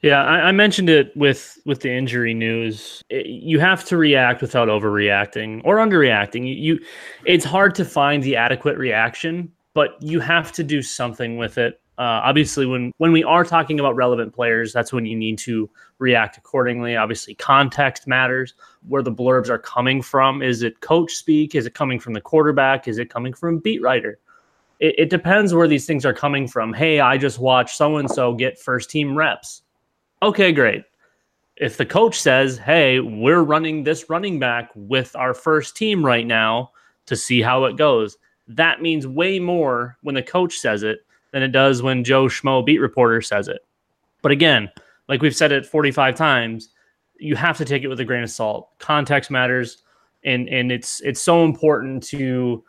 Yeah, 0.02 0.24
I, 0.24 0.50
I, 0.50 0.52
mentioned 0.52 0.90
it 0.90 1.16
with 1.16 1.58
with 1.66 1.82
the 1.82 1.92
injury 1.92 2.34
news. 2.34 3.02
It, 3.10 3.26
you 3.26 3.60
have 3.60 3.84
to 3.86 3.98
react 3.98 4.42
without 4.42 4.68
overreacting 4.68 5.62
or 5.64 5.78
underreacting. 5.78 6.48
You, 6.48 6.54
you, 6.54 6.80
it's 7.26 7.46
hard 7.46 7.74
to 7.76 7.86
find 7.86 8.22
the 8.22 8.36
adequate 8.36 8.78
reaction, 8.78 9.52
but 9.74 9.98
you 10.02 10.20
have 10.20 10.52
to 10.54 10.64
do 10.64 10.82
something 10.82 11.38
with 11.38 11.58
it. 11.58 11.82
Uh, 11.98 12.20
obviously, 12.24 12.66
when 12.66 12.92
when 12.98 13.14
we 13.14 13.24
are 13.24 13.46
talking 13.46 13.80
about 13.80 13.96
relevant 13.96 14.34
players, 14.34 14.74
that's 14.74 14.92
when 14.92 15.06
you 15.06 15.16
need 15.16 15.38
to 15.40 15.70
react 15.98 16.38
accordingly. 16.38 16.96
Obviously, 16.96 17.34
context 17.36 18.06
matters. 18.06 18.54
Where 18.88 19.02
the 19.02 19.14
blurbs 19.14 19.50
are 19.50 19.58
coming 19.58 20.02
from? 20.02 20.42
Is 20.42 20.62
it 20.62 20.82
coach 20.82 21.14
speak? 21.14 21.56
Is 21.56 21.66
it 21.66 21.74
coming 21.74 22.00
from 22.00 22.14
the 22.14 22.22
quarterback? 22.22 22.88
Is 22.88 22.98
it 22.98 23.10
coming 23.10 23.34
from 23.34 23.60
beat 23.60 23.82
writer? 23.82 24.20
It, 24.80 24.96
it 24.98 25.10
depends 25.10 25.54
where 25.54 25.70
these 25.70 25.86
things 25.86 26.06
are 26.06 26.14
coming 26.14 26.48
from. 26.48 26.74
Hey, 26.74 27.00
I 27.00 27.18
just 27.18 27.40
watched 27.40 27.78
so 27.78 27.96
and 27.98 28.12
so 28.12 28.34
get 28.34 28.60
first 28.60 28.90
team 28.90 29.18
reps 29.18 29.62
Okay, 30.26 30.52
great. 30.52 30.84
If 31.56 31.78
the 31.78 31.86
coach 31.86 32.20
says, 32.20 32.58
hey, 32.58 33.00
we're 33.00 33.44
running 33.44 33.84
this 33.84 34.10
running 34.10 34.40
back 34.40 34.72
with 34.74 35.16
our 35.16 35.36
first 35.36 35.78
team 35.78 36.04
right 36.04 36.26
now 36.26 36.72
to 37.06 37.16
see 37.16 37.44
how 37.44 37.66
it 37.66 37.78
goes, 37.78 38.18
that 38.48 38.82
means 38.82 39.06
way 39.06 39.38
more 39.38 40.00
when 40.02 40.16
the 40.16 40.24
coach 40.24 40.58
says 40.58 40.82
it 40.82 41.06
than 41.30 41.44
it 41.44 41.52
does 41.52 41.84
when 41.84 42.04
Joe 42.04 42.26
Schmo 42.26 42.66
beat 42.66 42.80
reporter 42.80 43.22
says 43.22 43.48
it. 43.48 43.64
But 44.24 44.32
again, 44.32 44.72
like 45.08 45.22
we've 45.22 45.36
said 45.36 45.52
it 45.52 45.64
45 45.64 46.16
times, 46.16 46.70
you 47.20 47.36
have 47.36 47.58
to 47.58 47.66
take 47.66 47.84
it 47.84 47.88
with 47.88 48.00
a 48.00 48.06
grain 48.06 48.24
of 48.24 48.32
salt. 48.32 48.70
Context 48.80 49.30
matters 49.30 49.84
and 50.24 50.50
and 50.50 50.72
it's 50.72 51.02
it's 51.02 51.22
so 51.22 51.46
important 51.46 52.02
to 52.02 52.64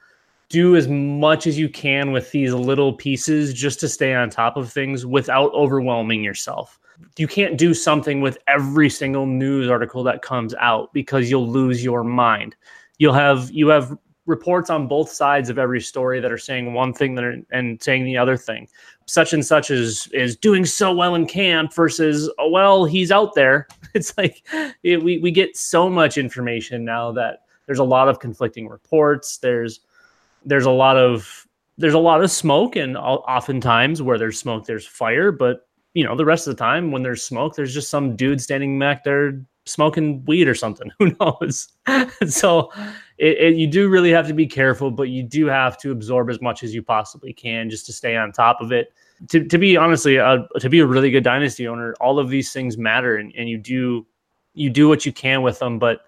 do 0.51 0.77
as 0.77 0.89
much 0.89 1.47
as 1.47 1.59
you 1.59 1.71
can 1.71 2.13
with 2.13 2.31
these 2.33 2.53
little 2.53 2.93
pieces 2.93 3.55
just 3.55 3.81
to 3.81 3.89
stay 3.89 4.13
on 4.15 4.29
top 4.29 4.59
of 4.59 4.71
things 4.71 5.07
without 5.07 5.51
overwhelming 5.55 6.23
yourself 6.23 6.79
you 7.17 7.27
can't 7.27 7.57
do 7.57 7.75
something 7.75 8.21
with 8.21 8.39
every 8.49 8.91
single 8.91 9.27
news 9.27 9.69
article 9.69 10.03
that 10.05 10.23
comes 10.23 10.55
out 10.55 10.93
because 10.93 11.31
you'll 11.31 11.49
lose 11.49 11.83
your 11.83 12.05
mind. 12.05 12.57
You'll 12.99 13.15
have 13.15 13.51
you 13.51 13.69
have 13.69 13.97
reports 14.27 14.71
on 14.71 14.89
both 14.89 15.09
sides 15.09 15.49
of 15.49 15.59
every 15.59 15.81
story 15.81 16.21
that 16.21 16.33
are 16.33 16.39
saying 16.39 16.73
one 16.73 16.93
thing 16.93 17.19
are, 17.19 17.37
and 17.53 17.83
saying 17.83 18.05
the 18.05 18.17
other 18.17 18.37
thing. 18.37 18.69
Such 19.07 19.33
and 19.33 19.45
such 19.45 19.71
is 19.71 20.09
is 20.09 20.37
doing 20.37 20.65
so 20.65 20.93
well 20.93 21.15
in 21.15 21.27
camp 21.27 21.73
versus 21.75 22.31
oh 22.39 22.51
well 22.51 22.85
he's 22.85 23.11
out 23.11 23.35
there. 23.35 23.67
It's 23.95 24.17
like 24.19 24.47
it, 24.83 25.03
we 25.03 25.17
we 25.19 25.31
get 25.31 25.57
so 25.57 25.89
much 25.89 26.19
information 26.19 26.85
now 26.85 27.13
that 27.13 27.45
there's 27.65 27.79
a 27.79 27.85
lot 27.85 28.09
of 28.09 28.21
conflicting 28.21 28.69
reports. 28.69 29.39
There's 29.39 29.81
there's 30.45 30.67
a 30.67 30.71
lot 30.71 30.99
of 30.99 31.47
there's 31.79 31.95
a 31.95 31.99
lot 31.99 32.23
of 32.23 32.31
smoke 32.31 32.77
and 32.77 32.97
oftentimes 32.97 34.03
where 34.03 34.19
there's 34.19 34.39
smoke 34.39 34.67
there's 34.67 34.87
fire 34.87 35.33
but 35.33 35.69
you 35.97 36.05
know, 36.05 36.15
the 36.15 36.27
rest 36.27 36.47
of 36.47 36.55
the 36.55 36.63
time 36.63 36.93
when 36.93 37.03
there's 37.03 37.23
smoke, 37.23 37.57
there's 37.57 37.73
just 37.73 37.89
some 37.89 38.17
dude 38.17 38.39
standing 38.39 38.79
back 38.79 39.03
there 39.03 39.41
smoking 39.65 40.23
weed 40.27 40.47
or 40.47 40.55
something. 40.55 40.91
Who 40.99 41.17
knows? 41.19 41.69
so 42.29 42.71
it, 43.17 43.39
it, 43.39 43.57
you 43.57 43.67
do 43.67 43.89
really 43.89 44.11
have 44.11 44.27
to 44.27 44.35
be 44.35 44.47
careful, 44.47 44.91
but 44.91 45.09
you 45.09 45.23
do 45.23 45.47
have 45.47 45.79
to 45.79 45.93
absorb 45.93 46.29
as 46.29 46.39
much 46.43 46.63
as 46.63 46.75
you 46.75 46.83
possibly 46.83 47.33
can 47.33 47.71
just 47.71 47.87
to 47.87 47.95
stay 47.95 48.15
on 48.15 48.31
top 48.31 48.61
of 48.61 48.73
it. 48.73 48.93
To, 49.29 49.43
to 49.47 49.57
be 49.57 49.79
honestly, 49.79 50.19
uh, 50.19 50.41
to 50.61 50.69
be 50.69 50.81
a 50.81 50.87
really 50.87 51.11
good 51.11 51.25
dynasty 51.25 51.67
owner, 51.67 51.95
all 51.99 52.19
of 52.19 52.29
these 52.29 52.53
things 52.53 52.77
matter, 52.77 53.17
and, 53.17 53.33
and 53.35 53.49
you 53.49 53.57
do 53.57 54.07
you 54.53 54.69
do 54.69 54.89
what 54.91 55.07
you 55.07 55.13
can 55.13 55.41
with 55.41 55.59
them, 55.61 55.79
but 55.79 56.01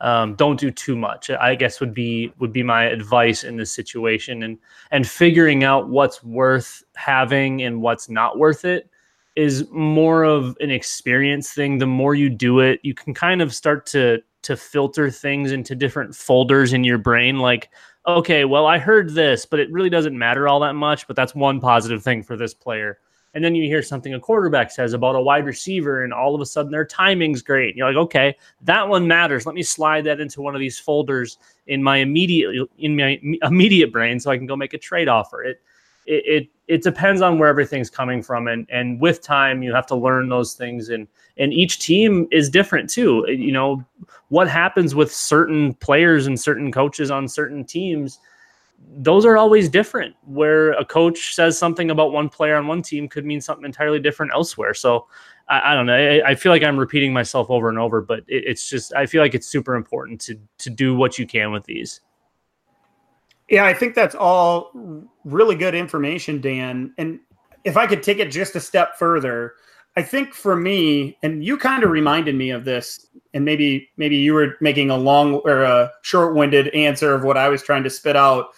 um, 0.00 0.34
don't 0.34 0.58
do 0.58 0.72
too 0.72 0.96
much. 0.96 1.30
I 1.30 1.54
guess 1.54 1.78
would 1.78 1.94
be 1.94 2.32
would 2.40 2.52
be 2.52 2.64
my 2.64 2.82
advice 2.82 3.44
in 3.44 3.56
this 3.56 3.70
situation, 3.70 4.42
and 4.42 4.58
and 4.90 5.06
figuring 5.06 5.62
out 5.62 5.88
what's 5.88 6.24
worth 6.24 6.82
having 6.96 7.62
and 7.62 7.80
what's 7.80 8.08
not 8.08 8.38
worth 8.38 8.64
it 8.64 8.90
is 9.36 9.70
more 9.70 10.24
of 10.24 10.56
an 10.60 10.70
experience 10.70 11.52
thing. 11.52 11.78
The 11.78 11.86
more 11.86 12.14
you 12.14 12.30
do 12.30 12.60
it, 12.60 12.80
you 12.82 12.94
can 12.94 13.14
kind 13.14 13.42
of 13.42 13.54
start 13.54 13.86
to 13.86 14.22
to 14.42 14.56
filter 14.56 15.10
things 15.10 15.52
into 15.52 15.74
different 15.74 16.14
folders 16.14 16.72
in 16.72 16.84
your 16.84 16.98
brain 16.98 17.38
like 17.38 17.68
okay, 18.06 18.44
well 18.44 18.66
I 18.66 18.78
heard 18.78 19.14
this, 19.14 19.44
but 19.44 19.58
it 19.58 19.70
really 19.72 19.90
doesn't 19.90 20.16
matter 20.16 20.46
all 20.46 20.60
that 20.60 20.74
much, 20.74 21.06
but 21.08 21.16
that's 21.16 21.34
one 21.34 21.60
positive 21.60 22.04
thing 22.04 22.22
for 22.22 22.36
this 22.36 22.54
player. 22.54 22.98
And 23.34 23.44
then 23.44 23.56
you 23.56 23.64
hear 23.64 23.82
something 23.82 24.14
a 24.14 24.20
quarterback 24.20 24.70
says 24.70 24.92
about 24.92 25.16
a 25.16 25.20
wide 25.20 25.44
receiver 25.44 26.04
and 26.04 26.12
all 26.12 26.34
of 26.34 26.40
a 26.40 26.46
sudden 26.46 26.70
their 26.70 26.84
timing's 26.86 27.42
great. 27.42 27.70
And 27.70 27.76
you're 27.76 27.88
like, 27.88 27.96
"Okay, 27.96 28.36
that 28.62 28.88
one 28.88 29.06
matters. 29.06 29.44
Let 29.44 29.56
me 29.56 29.62
slide 29.62 30.04
that 30.04 30.20
into 30.20 30.40
one 30.40 30.54
of 30.54 30.60
these 30.60 30.78
folders 30.78 31.38
in 31.66 31.82
my 31.82 31.98
immediate 31.98 32.68
in 32.78 32.96
my 32.96 33.20
immediate 33.42 33.92
brain 33.92 34.20
so 34.20 34.30
I 34.30 34.38
can 34.38 34.46
go 34.46 34.56
make 34.56 34.72
a 34.72 34.78
trade 34.78 35.08
offer." 35.08 35.42
It 35.42 35.60
it, 36.06 36.24
it 36.26 36.48
it 36.68 36.82
depends 36.82 37.22
on 37.22 37.38
where 37.38 37.48
everything's 37.48 37.90
coming 37.90 38.22
from 38.22 38.48
and 38.48 38.66
and 38.70 39.00
with 39.00 39.22
time 39.22 39.62
you 39.62 39.74
have 39.74 39.86
to 39.86 39.94
learn 39.94 40.28
those 40.28 40.54
things 40.54 40.88
and 40.88 41.06
and 41.36 41.52
each 41.52 41.78
team 41.78 42.26
is 42.32 42.48
different 42.48 42.88
too 42.90 43.24
you 43.28 43.52
know 43.52 43.84
what 44.28 44.48
happens 44.48 44.94
with 44.94 45.12
certain 45.12 45.74
players 45.74 46.26
and 46.26 46.38
certain 46.38 46.72
coaches 46.72 47.10
on 47.10 47.28
certain 47.28 47.64
teams 47.64 48.18
those 48.98 49.24
are 49.24 49.36
always 49.36 49.68
different. 49.68 50.14
Where 50.24 50.72
a 50.72 50.84
coach 50.84 51.34
says 51.34 51.58
something 51.58 51.90
about 51.90 52.12
one 52.12 52.28
player 52.28 52.56
on 52.56 52.66
one 52.66 52.82
team 52.82 53.08
could 53.08 53.24
mean 53.24 53.40
something 53.40 53.64
entirely 53.64 54.00
different 54.00 54.32
elsewhere. 54.34 54.74
So 54.74 55.06
I, 55.48 55.72
I 55.72 55.74
don't 55.74 55.86
know. 55.86 55.94
I, 55.94 56.30
I, 56.30 56.34
feel 56.34 56.52
like 56.52 56.62
I'm 56.62 56.78
repeating 56.78 57.12
myself 57.12 57.50
over 57.50 57.68
and 57.68 57.78
over, 57.78 58.00
but 58.00 58.20
it, 58.28 58.44
it's 58.46 58.68
just 58.68 58.94
I 58.94 59.06
feel 59.06 59.22
like 59.22 59.34
it's 59.34 59.46
super 59.46 59.74
important 59.74 60.20
to 60.22 60.38
to 60.58 60.70
do 60.70 60.94
what 60.94 61.18
you 61.18 61.26
can 61.26 61.52
with 61.52 61.64
these. 61.64 62.00
Yeah, 63.48 63.64
I 63.64 63.74
think 63.74 63.94
that's 63.94 64.14
all 64.14 64.72
really 65.24 65.54
good 65.54 65.74
information, 65.74 66.40
Dan. 66.40 66.92
And 66.98 67.20
if 67.64 67.76
I 67.76 67.86
could 67.86 68.02
take 68.02 68.18
it 68.18 68.30
just 68.30 68.56
a 68.56 68.60
step 68.60 68.96
further, 68.96 69.54
I 69.96 70.02
think 70.02 70.34
for 70.34 70.56
me, 70.56 71.16
and 71.22 71.44
you 71.44 71.56
kind 71.56 71.82
of 71.82 71.90
reminded 71.90 72.34
me 72.34 72.50
of 72.50 72.64
this, 72.64 73.06
and 73.34 73.44
maybe 73.44 73.88
maybe 73.96 74.16
you 74.16 74.34
were 74.34 74.56
making 74.60 74.90
a 74.90 74.96
long 74.96 75.34
or 75.36 75.62
a 75.62 75.90
short-winded 76.02 76.68
answer 76.68 77.14
of 77.14 77.24
what 77.24 77.36
I 77.36 77.48
was 77.48 77.62
trying 77.62 77.84
to 77.84 77.90
spit 77.90 78.16
out. 78.16 78.48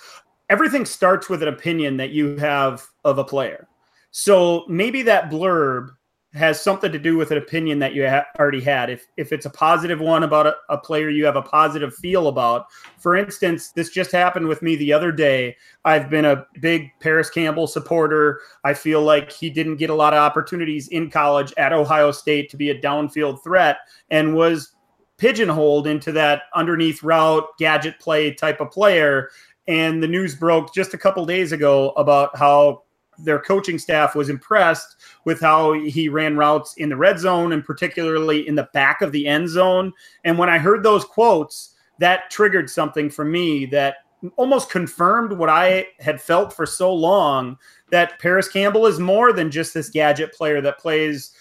Everything 0.51 0.84
starts 0.84 1.28
with 1.28 1.43
an 1.43 1.49
opinion 1.49 1.97
that 1.99 2.11
you 2.11 2.36
have 2.39 2.86
of 3.05 3.18
a 3.18 3.24
player. 3.24 3.68
So 4.11 4.64
maybe 4.68 5.03
that 5.03 5.30
blurb 5.30 5.91
has 6.39 6.61
something 6.61 6.91
to 6.93 6.99
do 6.99 7.16
with 7.16 7.30
an 7.30 7.39
opinion 7.39 7.78
that 7.80 7.93
you 7.93 8.09
ha- 8.09 8.24
already 8.39 8.61
had. 8.61 8.89
If 8.89 9.07
if 9.16 9.32
it's 9.32 9.45
a 9.45 9.51
positive 9.51 10.01
one 10.01 10.22
about 10.22 10.47
a, 10.47 10.55
a, 10.70 10.78
player 10.78 11.11
you 11.11 11.26
have 11.26 11.36
a 11.36 11.43
positive 11.43 11.95
feel 11.95 12.28
about. 12.28 12.66
For 12.99 13.16
instance, 13.16 13.72
this 13.72 13.91
just 13.91 14.12
happened 14.12 14.49
with 14.49 14.62
me 14.62 14.76
the 14.76 14.93
other 14.93 15.12
day. 15.12 15.57
I've 15.84 16.09
been 16.09 16.24
a 16.24 16.47
big 16.61 16.91
Parris 17.01 17.28
Campbell 17.28 17.66
supporter. 17.66 18.41
I 18.64 18.72
feel 18.72 19.03
like 19.03 19.30
he 19.30 19.51
didn't 19.51 19.76
get 19.76 19.91
a 19.91 19.95
lot 19.95 20.14
of 20.14 20.20
opportunities 20.20 20.89
in 20.89 21.11
college 21.11 21.53
at 21.59 21.72
Ohio 21.72 22.12
State 22.12 22.49
to 22.51 22.57
be 22.57 22.70
a 22.70 22.80
downfield 22.80 23.43
threat 23.43 23.78
and 24.11 24.34
was 24.34 24.74
pigeonholed 25.18 25.86
into 25.86 26.12
that 26.12 26.43
underneath 26.55 27.03
route 27.03 27.45
gadget 27.59 27.99
play 27.99 28.32
type 28.32 28.61
of 28.61 28.70
player. 28.70 29.30
And 29.66 30.03
the 30.03 30.09
news 30.09 30.34
broke 30.34 30.72
just 30.72 30.95
a 30.95 30.99
couple 30.99 31.26
days 31.26 31.53
ago 31.53 31.91
about 31.91 32.36
how 32.36 32.84
their 33.19 33.39
coaching 33.39 33.79
staff 33.79 34.14
was 34.14 34.29
impressed 34.29 34.97
with 35.25 35.41
how 35.41 35.73
he 35.73 36.09
ran 36.09 36.37
routes 36.37 36.75
in 36.77 36.89
the 36.89 36.97
red 36.97 37.19
zone 37.19 37.53
and 37.53 37.64
particularly 37.64 38.47
in 38.47 38.55
the 38.55 38.69
back 38.73 39.03
of 39.03 39.12
the 39.12 39.27
end 39.27 39.49
zone. 39.49 39.93
And 40.25 40.39
when 40.39 40.49
I 40.49 40.59
heard 40.59 40.83
those 40.83 41.05
quotes, 41.05 41.75
that 41.99 42.31
triggered 42.31 42.71
something 42.71 43.11
for 43.11 43.25
me 43.25 43.66
that 43.66 43.97
almost 44.37 44.71
confirmed 44.71 45.33
what 45.33 45.49
I 45.49 45.87
had 46.01 46.21
felt 46.21 46.53
for 46.53 46.66
so 46.66 46.93
long 46.93 47.57
that 47.91 48.19
Parris 48.19 48.49
Campbell 48.49 48.87
is 48.87 48.99
more 48.99 49.33
than 49.33 49.51
just 49.51 49.75
this 49.75 49.91
gadget 49.91 50.33
player 50.33 50.61
that 50.61 50.79
plays 50.79 51.33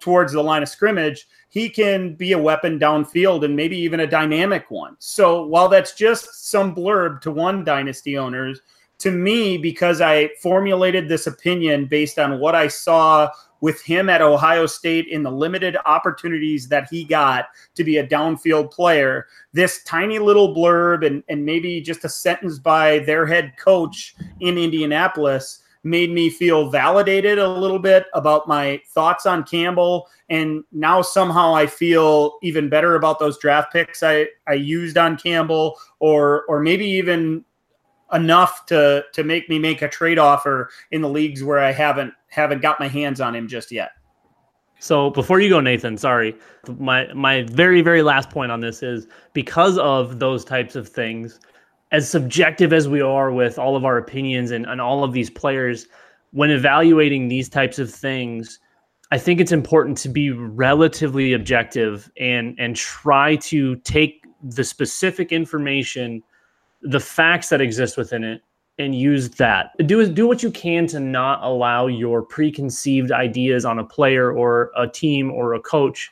towards 0.00 0.32
the 0.32 0.42
line 0.42 0.62
of 0.62 0.68
scrimmage. 0.68 1.28
He 1.48 1.68
can 1.68 2.14
be 2.14 2.32
a 2.32 2.38
weapon 2.38 2.78
downfield 2.78 3.44
and 3.44 3.54
maybe 3.54 3.76
even 3.76 4.00
a 4.00 4.06
dynamic 4.06 4.70
one. 4.70 4.96
So 4.98 5.46
while 5.46 5.68
that's 5.68 5.94
just 5.94 6.50
some 6.50 6.74
blurb 6.74 7.20
to 7.22 7.30
one 7.30 7.64
dynasty 7.64 8.16
owners, 8.16 8.60
to 9.02 9.10
me 9.10 9.58
because 9.58 10.00
I 10.00 10.30
formulated 10.40 11.08
this 11.08 11.26
opinion 11.26 11.86
based 11.86 12.18
on 12.18 12.38
what 12.38 12.54
I 12.54 12.68
saw 12.68 13.30
with 13.60 13.82
him 13.82 14.08
at 14.08 14.22
Ohio 14.22 14.66
State 14.66 15.08
in 15.08 15.22
the 15.22 15.30
limited 15.30 15.76
opportunities 15.86 16.68
that 16.68 16.88
he 16.90 17.04
got 17.04 17.46
to 17.74 17.84
be 17.84 17.96
a 17.96 18.06
downfield 18.06 18.70
player. 18.70 19.26
This 19.52 19.82
tiny 19.84 20.18
little 20.18 20.54
blurb 20.54 21.04
and, 21.06 21.22
and 21.28 21.44
maybe 21.44 21.80
just 21.80 22.04
a 22.04 22.08
sentence 22.08 22.58
by 22.58 23.00
their 23.00 23.26
head 23.26 23.54
coach 23.56 24.14
in 24.40 24.56
Indianapolis 24.56 25.62
made 25.84 26.12
me 26.12 26.30
feel 26.30 26.70
validated 26.70 27.38
a 27.38 27.48
little 27.48 27.78
bit 27.80 28.06
about 28.14 28.46
my 28.46 28.80
thoughts 28.94 29.26
on 29.26 29.42
Campbell. 29.42 30.08
And 30.28 30.62
now 30.70 31.02
somehow 31.02 31.54
I 31.56 31.66
feel 31.66 32.38
even 32.42 32.68
better 32.68 32.94
about 32.94 33.18
those 33.18 33.38
draft 33.38 33.72
picks 33.72 34.02
I, 34.02 34.28
I 34.46 34.54
used 34.54 34.96
on 34.96 35.16
Campbell, 35.16 35.76
or 35.98 36.44
or 36.46 36.60
maybe 36.60 36.86
even 36.86 37.44
enough 38.12 38.66
to 38.66 39.04
to 39.12 39.24
make 39.24 39.48
me 39.48 39.58
make 39.58 39.82
a 39.82 39.88
trade 39.88 40.18
offer 40.18 40.70
in 40.90 41.00
the 41.00 41.08
leagues 41.08 41.42
where 41.42 41.58
I 41.58 41.72
haven't 41.72 42.14
haven't 42.28 42.62
got 42.62 42.80
my 42.80 42.88
hands 42.88 43.20
on 43.20 43.34
him 43.34 43.48
just 43.48 43.72
yet. 43.72 43.92
So 44.78 45.10
before 45.10 45.38
you 45.38 45.48
go, 45.48 45.60
Nathan, 45.60 45.96
sorry, 45.96 46.34
my 46.78 47.12
my 47.14 47.42
very 47.44 47.82
very 47.82 48.02
last 48.02 48.30
point 48.30 48.52
on 48.52 48.60
this 48.60 48.82
is 48.82 49.06
because 49.32 49.78
of 49.78 50.18
those 50.18 50.44
types 50.44 50.74
of 50.76 50.88
things, 50.88 51.40
as 51.92 52.08
subjective 52.08 52.72
as 52.72 52.88
we 52.88 53.00
are 53.00 53.30
with 53.30 53.58
all 53.58 53.76
of 53.76 53.84
our 53.84 53.98
opinions 53.98 54.50
and, 54.50 54.66
and 54.66 54.80
all 54.80 55.04
of 55.04 55.12
these 55.12 55.30
players, 55.30 55.86
when 56.32 56.50
evaluating 56.50 57.28
these 57.28 57.48
types 57.48 57.78
of 57.78 57.92
things, 57.92 58.58
I 59.12 59.18
think 59.18 59.40
it's 59.40 59.52
important 59.52 59.98
to 59.98 60.08
be 60.08 60.30
relatively 60.30 61.32
objective 61.32 62.10
and 62.18 62.56
and 62.58 62.74
try 62.74 63.36
to 63.36 63.76
take 63.76 64.24
the 64.42 64.64
specific 64.64 65.30
information 65.30 66.22
the 66.82 67.00
facts 67.00 67.48
that 67.50 67.60
exist 67.60 67.96
within 67.96 68.24
it 68.24 68.42
and 68.78 68.94
use 68.94 69.30
that. 69.30 69.70
Do 69.86 70.06
do 70.08 70.26
what 70.26 70.42
you 70.42 70.50
can 70.50 70.86
to 70.88 71.00
not 71.00 71.42
allow 71.42 71.86
your 71.86 72.22
preconceived 72.22 73.12
ideas 73.12 73.64
on 73.64 73.78
a 73.78 73.84
player 73.84 74.32
or 74.32 74.70
a 74.76 74.88
team 74.88 75.30
or 75.30 75.54
a 75.54 75.60
coach 75.60 76.10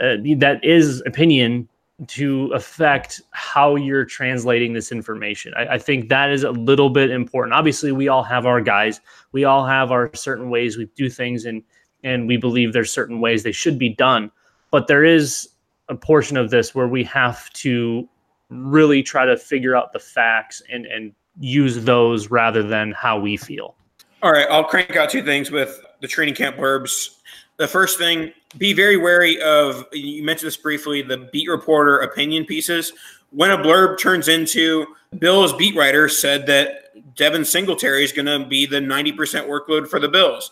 uh, 0.00 0.16
that 0.36 0.60
is 0.62 1.02
opinion 1.06 1.68
to 2.08 2.50
affect 2.52 3.20
how 3.30 3.76
you're 3.76 4.04
translating 4.04 4.72
this 4.72 4.90
information. 4.90 5.52
I, 5.56 5.74
I, 5.74 5.78
think 5.78 6.08
that 6.08 6.30
is 6.30 6.42
a 6.42 6.50
little 6.50 6.90
bit 6.90 7.10
important. 7.10 7.54
Obviously, 7.54 7.92
we 7.92 8.08
all 8.08 8.24
have 8.24 8.44
our 8.44 8.60
guys. 8.60 9.00
We 9.30 9.44
all 9.44 9.64
have 9.64 9.92
our 9.92 10.10
certain 10.14 10.50
ways 10.50 10.76
we 10.76 10.86
do 10.96 11.08
things, 11.08 11.44
and 11.44 11.62
and 12.02 12.26
we 12.26 12.36
believe 12.36 12.72
there's 12.72 12.90
certain 12.90 13.20
ways 13.20 13.42
they 13.42 13.52
should 13.52 13.78
be 13.78 13.90
done. 13.90 14.30
But 14.70 14.88
there 14.88 15.04
is 15.04 15.50
a 15.88 15.94
portion 15.94 16.36
of 16.36 16.50
this 16.50 16.74
where 16.74 16.88
we 16.88 17.04
have 17.04 17.50
to 17.50 18.08
really 18.52 19.02
try 19.02 19.24
to 19.24 19.36
figure 19.36 19.74
out 19.74 19.92
the 19.92 19.98
facts 19.98 20.62
and 20.70 20.86
and 20.86 21.14
use 21.40 21.84
those 21.84 22.30
rather 22.30 22.62
than 22.62 22.92
how 22.92 23.18
we 23.18 23.36
feel. 23.36 23.74
All 24.22 24.32
right, 24.32 24.46
I'll 24.50 24.64
crank 24.64 24.94
out 24.96 25.10
two 25.10 25.22
things 25.24 25.50
with 25.50 25.80
the 26.00 26.08
training 26.08 26.34
camp 26.34 26.56
blurbs. 26.56 27.16
The 27.56 27.66
first 27.66 27.98
thing, 27.98 28.32
be 28.58 28.72
very 28.72 28.96
wary 28.96 29.40
of 29.40 29.84
you 29.92 30.22
mentioned 30.22 30.48
this 30.48 30.56
briefly, 30.56 31.02
the 31.02 31.28
beat 31.32 31.48
reporter 31.48 31.98
opinion 32.00 32.44
pieces. 32.44 32.92
When 33.30 33.50
a 33.50 33.56
blurb 33.56 33.98
turns 33.98 34.28
into 34.28 34.86
Bills 35.18 35.52
beat 35.54 35.74
writer 35.74 36.08
said 36.08 36.46
that 36.46 37.14
Devin 37.16 37.44
Singletary 37.44 38.04
is 38.04 38.12
going 38.12 38.26
to 38.26 38.46
be 38.46 38.66
the 38.66 38.78
90% 38.78 39.14
workload 39.48 39.88
for 39.88 39.98
the 39.98 40.08
Bills 40.08 40.50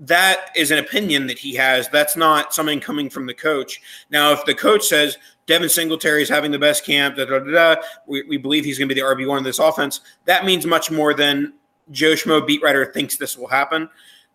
that 0.00 0.50
is 0.56 0.70
an 0.70 0.78
opinion 0.78 1.26
that 1.26 1.38
he 1.38 1.54
has. 1.54 1.88
That's 1.88 2.16
not 2.16 2.54
something 2.54 2.80
coming 2.80 3.10
from 3.10 3.26
the 3.26 3.34
coach. 3.34 3.80
Now, 4.10 4.32
if 4.32 4.44
the 4.46 4.54
coach 4.54 4.86
says 4.86 5.18
Devin 5.46 5.68
Singletary 5.68 6.22
is 6.22 6.28
having 6.28 6.50
the 6.50 6.58
best 6.58 6.84
camp, 6.86 7.16
da, 7.16 7.26
da, 7.26 7.38
da, 7.38 7.74
da, 7.74 7.82
we, 8.06 8.22
we 8.22 8.38
believe 8.38 8.64
he's 8.64 8.78
going 8.78 8.88
to 8.88 8.94
be 8.94 9.00
the 9.00 9.06
RB1 9.06 9.38
of 9.38 9.44
this 9.44 9.58
offense, 9.58 10.00
that 10.24 10.46
means 10.46 10.64
much 10.64 10.90
more 10.90 11.12
than 11.12 11.52
Joe 11.90 12.12
Schmo 12.12 12.44
beat 12.44 12.62
writer 12.62 12.86
thinks 12.86 13.16
this 13.16 13.36
will 13.36 13.48
happen. 13.48 13.88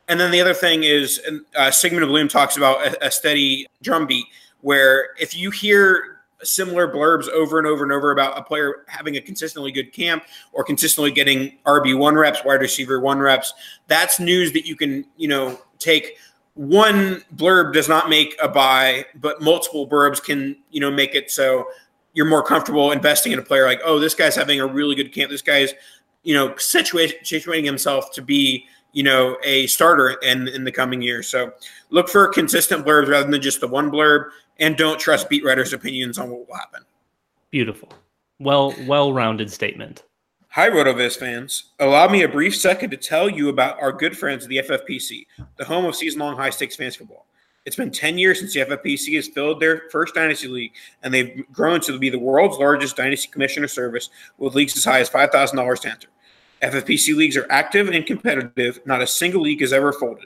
And 0.07 0.19
then 0.19 0.29
the 0.29 0.39
other 0.39 0.53
thing 0.53 0.83
is 0.83 1.19
uh, 1.55 1.71
Sigmund 1.71 2.07
Bloom 2.07 2.27
talks 2.27 2.57
about 2.57 2.85
a, 2.85 3.07
a 3.07 3.11
steady 3.11 3.65
drumbeat, 3.81 4.25
where 4.61 5.09
if 5.19 5.35
you 5.35 5.49
hear 5.49 6.14
similar 6.43 6.91
blurbs 6.91 7.29
over 7.29 7.57
and 7.57 7.67
over 7.67 7.83
and 7.83 7.91
over 7.91 8.11
about 8.11 8.37
a 8.37 8.43
player 8.43 8.85
having 8.87 9.17
a 9.17 9.21
consistently 9.21 9.71
good 9.71 9.93
camp 9.93 10.23
or 10.51 10.63
consistently 10.63 11.11
getting 11.11 11.57
RB 11.65 11.97
one 11.97 12.15
reps, 12.15 12.43
wide 12.43 12.61
receiver 12.61 12.99
one 12.99 13.19
reps. 13.19 13.53
That's 13.87 14.19
news 14.19 14.51
that 14.53 14.65
you 14.65 14.75
can, 14.75 15.05
you 15.17 15.27
know, 15.27 15.59
take. 15.79 16.17
One 16.55 17.21
blurb 17.35 17.73
does 17.73 17.89
not 17.89 18.09
make 18.09 18.35
a 18.41 18.47
buy, 18.47 19.05
but 19.15 19.41
multiple 19.41 19.87
blurbs 19.87 20.23
can, 20.23 20.57
you 20.71 20.79
know, 20.79 20.91
make 20.91 21.13
it 21.13 21.29
so 21.29 21.67
you're 22.13 22.25
more 22.25 22.43
comfortable 22.43 22.91
investing 22.91 23.33
in 23.33 23.39
a 23.39 23.41
player 23.41 23.65
like, 23.65 23.81
oh, 23.83 23.99
this 23.99 24.15
guy's 24.15 24.35
having 24.35 24.61
a 24.61 24.65
really 24.65 24.95
good 24.95 25.13
camp. 25.13 25.29
This 25.29 25.41
guy's, 25.41 25.73
you 26.23 26.33
know, 26.33 26.49
situa- 26.51 27.21
situating 27.23 27.65
himself 27.65 28.11
to 28.13 28.21
be, 28.21 28.65
you 28.93 29.03
know, 29.03 29.37
a 29.43 29.67
starter 29.67 30.11
in 30.23 30.47
in 30.47 30.63
the 30.63 30.71
coming 30.71 31.01
year. 31.01 31.21
So 31.21 31.51
look 31.89 32.07
for 32.07 32.29
consistent 32.29 32.85
blurbs 32.85 33.09
rather 33.09 33.29
than 33.29 33.41
just 33.41 33.59
the 33.59 33.67
one 33.67 33.91
blurb 33.91 34.29
and 34.59 34.77
don't 34.77 34.99
trust 34.99 35.29
beat 35.29 35.43
writers' 35.43 35.73
opinions 35.73 36.17
on 36.17 36.29
what 36.29 36.47
will 36.47 36.55
happen. 36.55 36.83
Beautiful. 37.51 37.89
Well, 38.39 38.73
well-rounded 38.85 39.51
statement. 39.51 40.03
Hi, 40.49 40.69
RotoViz 40.69 41.17
fans. 41.17 41.71
Allow 41.79 42.07
me 42.07 42.23
a 42.23 42.29
brief 42.29 42.55
second 42.55 42.89
to 42.91 42.97
tell 42.97 43.29
you 43.29 43.49
about 43.49 43.81
our 43.81 43.91
good 43.91 44.17
friends 44.17 44.45
at 44.45 44.49
the 44.49 44.59
FFPC, 44.59 45.25
the 45.57 45.65
home 45.65 45.85
of 45.85 45.95
season-long 45.95 46.37
high-stakes 46.37 46.75
fantasy 46.75 46.99
football. 46.99 47.25
It's 47.65 47.75
been 47.75 47.91
10 47.91 48.17
years 48.17 48.39
since 48.39 48.53
the 48.53 48.61
FFPC 48.61 49.15
has 49.15 49.27
filled 49.27 49.59
their 49.59 49.89
first 49.91 50.15
dynasty 50.15 50.47
league, 50.47 50.73
and 51.01 51.13
they've 51.13 51.43
grown 51.51 51.81
to 51.81 51.97
be 51.97 52.09
the 52.09 52.19
world's 52.19 52.57
largest 52.57 52.95
dynasty 52.95 53.27
commissioner 53.29 53.67
service 53.67 54.09
with 54.37 54.53
leagues 54.53 54.77
as 54.77 54.85
high 54.85 54.99
as 54.99 55.09
$5,000 55.09 55.79
to 55.81 55.89
enter. 55.89 56.07
FFPC 56.61 57.15
leagues 57.15 57.35
are 57.35 57.47
active 57.49 57.89
and 57.89 58.05
competitive. 58.05 58.79
Not 58.85 59.01
a 59.01 59.07
single 59.07 59.41
league 59.41 59.61
has 59.61 59.73
ever 59.73 59.91
folded. 59.91 60.25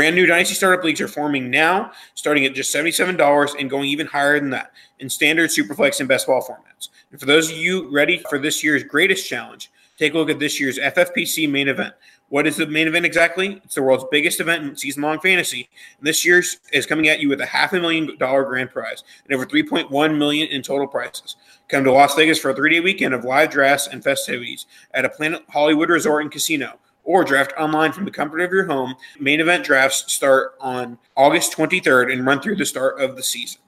Brand 0.00 0.16
new 0.16 0.24
Dynasty 0.24 0.54
Startup 0.54 0.82
Leagues 0.82 1.02
are 1.02 1.08
forming 1.08 1.50
now, 1.50 1.92
starting 2.14 2.46
at 2.46 2.54
just 2.54 2.74
$77 2.74 3.60
and 3.60 3.68
going 3.68 3.86
even 3.86 4.06
higher 4.06 4.40
than 4.40 4.48
that 4.48 4.72
in 4.98 5.10
standard, 5.10 5.50
superflex, 5.50 6.00
and 6.00 6.08
best 6.08 6.26
ball 6.26 6.40
formats. 6.40 6.88
And 7.10 7.20
for 7.20 7.26
those 7.26 7.50
of 7.50 7.58
you 7.58 7.86
ready 7.92 8.16
for 8.30 8.38
this 8.38 8.64
year's 8.64 8.82
greatest 8.82 9.28
challenge, 9.28 9.70
take 9.98 10.14
a 10.14 10.16
look 10.16 10.30
at 10.30 10.38
this 10.38 10.58
year's 10.58 10.78
FFPC 10.78 11.50
main 11.50 11.68
event, 11.68 11.92
What 12.30 12.46
is 12.46 12.56
the 12.56 12.66
main 12.66 12.88
event 12.88 13.04
exactly? 13.04 13.60
It's 13.62 13.74
the 13.74 13.82
world's 13.82 14.06
biggest 14.10 14.40
event 14.40 14.64
in 14.64 14.74
season 14.74 15.02
long 15.02 15.20
fantasy. 15.20 15.68
And 15.98 16.06
this 16.06 16.24
year's 16.24 16.60
is 16.72 16.86
coming 16.86 17.08
at 17.08 17.20
you 17.20 17.28
with 17.28 17.42
a 17.42 17.46
half 17.46 17.74
a 17.74 17.78
million 17.78 18.16
dollar 18.16 18.44
grand 18.44 18.70
prize 18.70 19.04
and 19.26 19.34
over 19.34 19.44
3.1 19.44 20.16
million 20.16 20.48
in 20.48 20.62
total 20.62 20.86
prizes. 20.86 21.36
Come 21.68 21.84
to 21.84 21.92
Las 21.92 22.14
Vegas 22.14 22.38
for 22.38 22.52
a 22.52 22.54
three 22.54 22.70
day 22.70 22.80
weekend 22.80 23.12
of 23.12 23.24
live 23.24 23.50
drafts 23.50 23.86
and 23.86 24.02
festivities 24.02 24.64
at 24.94 25.04
a 25.04 25.10
Planet 25.10 25.42
Hollywood 25.50 25.90
Resort 25.90 26.22
and 26.22 26.32
Casino 26.32 26.78
or 27.10 27.24
draft 27.24 27.52
online 27.58 27.90
from 27.90 28.04
the 28.04 28.10
comfort 28.10 28.40
of 28.40 28.52
your 28.52 28.64
home. 28.64 28.94
Main 29.18 29.40
event 29.40 29.64
drafts 29.64 30.12
start 30.12 30.52
on 30.60 30.96
August 31.16 31.52
23rd 31.56 32.12
and 32.12 32.24
run 32.24 32.40
through 32.40 32.54
the 32.54 32.64
start 32.64 33.00
of 33.00 33.16
the 33.16 33.22
season. 33.22 33.60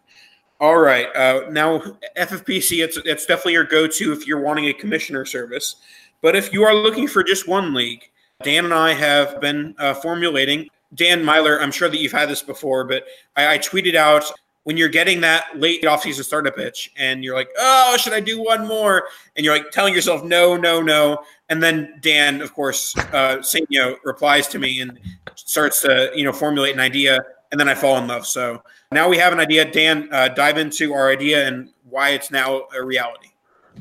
All 0.61 0.79
right. 0.79 1.09
Uh, 1.17 1.51
now, 1.51 1.81
FFPC, 2.17 2.85
it's, 2.85 2.99
it's 2.99 3.27
definitely 3.27 3.55
your 3.55 3.65
go 3.65 3.89
to 3.89 4.13
if 4.13 4.29
you're 4.29 4.41
wanting 4.41 4.67
a 4.67 4.73
commissioner 4.73 5.25
service. 5.25 5.75
But 6.21 6.37
if 6.37 6.53
you 6.53 6.63
are 6.63 6.73
looking 6.73 7.09
for 7.09 7.25
just 7.25 7.49
one 7.49 7.75
league, 7.75 8.09
Dan 8.45 8.67
and 8.67 8.75
I 8.75 8.95
have 8.95 9.41
been 9.41 9.75
uh, 9.77 9.95
formulating. 9.95 10.69
Dan 10.95 11.25
Meylor, 11.25 11.61
I'm 11.61 11.73
sure 11.73 11.89
that 11.89 11.99
you've 11.99 12.13
had 12.13 12.29
this 12.29 12.45
before, 12.45 12.85
but 12.85 13.07
I, 13.35 13.55
I 13.55 13.59
tweeted 13.59 13.97
out 13.97 14.31
when 14.65 14.77
you're 14.77 14.89
getting 14.89 15.21
that 15.23 15.59
late 15.59 15.83
offseason 15.83 16.25
startup 16.25 16.57
pitch 16.57 16.93
and 16.97 17.25
you're 17.25 17.35
like, 17.35 17.51
oh, 17.59 17.97
should 17.99 18.13
I 18.13 18.21
do 18.21 18.43
one 18.43 18.67
more? 18.67 19.09
And 19.37 19.45
you're 19.45 19.57
like 19.57 19.71
telling 19.71 19.95
yourself, 19.95 20.23
no, 20.25 20.57
no, 20.57 20.81
no. 20.81 21.19
And 21.49 21.63
then 21.63 21.99
Dan, 22.01 22.41
of 22.41 22.55
course, 22.55 22.97
uh, 23.13 23.43
know, 23.71 23.97
replies 24.05 24.47
to 24.49 24.59
me 24.59 24.81
and 24.81 24.99
starts 25.35 25.83
to, 25.83 26.11
you 26.15 26.25
know, 26.25 26.33
formulate 26.33 26.75
an 26.75 26.81
idea. 26.81 27.19
And 27.51 27.61
then 27.61 27.69
I 27.69 27.75
fall 27.75 27.99
in 27.99 28.07
love. 28.07 28.27
So 28.27 28.63
now 28.93 29.09
we 29.09 29.19
have 29.19 29.33
an 29.33 29.41
idea. 29.41 29.71
Dan, 29.71 30.09
uh, 30.13 30.29
dive 30.29 30.59
into 30.59 30.95
our 30.95 31.11
idea 31.11 31.47
and 31.47 31.71
why 31.89 32.11
it's 32.11 32.31
now 32.31 32.63
a 32.75 32.83
reality. 32.83 33.29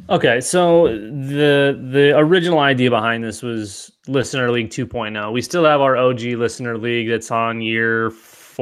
Okay, 0.09 0.39
so 0.39 0.87
the 0.87 1.77
the 1.91 2.13
original 2.17 2.59
idea 2.59 2.89
behind 2.89 3.23
this 3.23 3.41
was 3.41 3.91
Listener 4.07 4.49
League 4.49 4.69
2.0. 4.69 5.31
We 5.33 5.41
still 5.41 5.65
have 5.65 5.81
our 5.81 5.97
OG 5.97 6.21
Listener 6.21 6.77
League 6.77 7.09
that's 7.09 7.29
on 7.29 7.61
year 7.61 8.09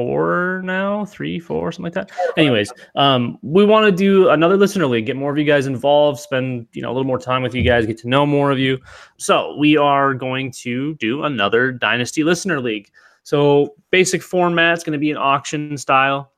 four 0.00 0.62
now, 0.64 1.04
three, 1.04 1.38
four, 1.38 1.70
something 1.70 1.84
like 1.84 1.92
that. 1.92 2.10
Anyways, 2.38 2.72
um, 2.94 3.38
we 3.42 3.66
want 3.66 3.84
to 3.84 3.92
do 3.92 4.30
another 4.30 4.56
Listener 4.56 4.86
League, 4.86 5.04
get 5.04 5.16
more 5.16 5.30
of 5.30 5.36
you 5.36 5.44
guys 5.44 5.66
involved, 5.66 6.18
spend 6.20 6.66
you 6.72 6.80
know 6.80 6.88
a 6.88 6.94
little 6.94 7.04
more 7.04 7.18
time 7.18 7.42
with 7.42 7.54
you 7.54 7.62
guys, 7.62 7.84
get 7.84 7.98
to 7.98 8.08
know 8.08 8.24
more 8.24 8.50
of 8.50 8.58
you. 8.58 8.78
So 9.18 9.54
we 9.58 9.76
are 9.76 10.14
going 10.14 10.52
to 10.52 10.94
do 10.94 11.24
another 11.24 11.70
Dynasty 11.70 12.24
Listener 12.24 12.60
League. 12.60 12.90
So 13.24 13.74
basic 13.90 14.22
format 14.22 14.78
is 14.78 14.84
going 14.84 14.94
to 14.94 14.98
be 14.98 15.10
an 15.10 15.18
auction 15.18 15.76
style 15.76 16.32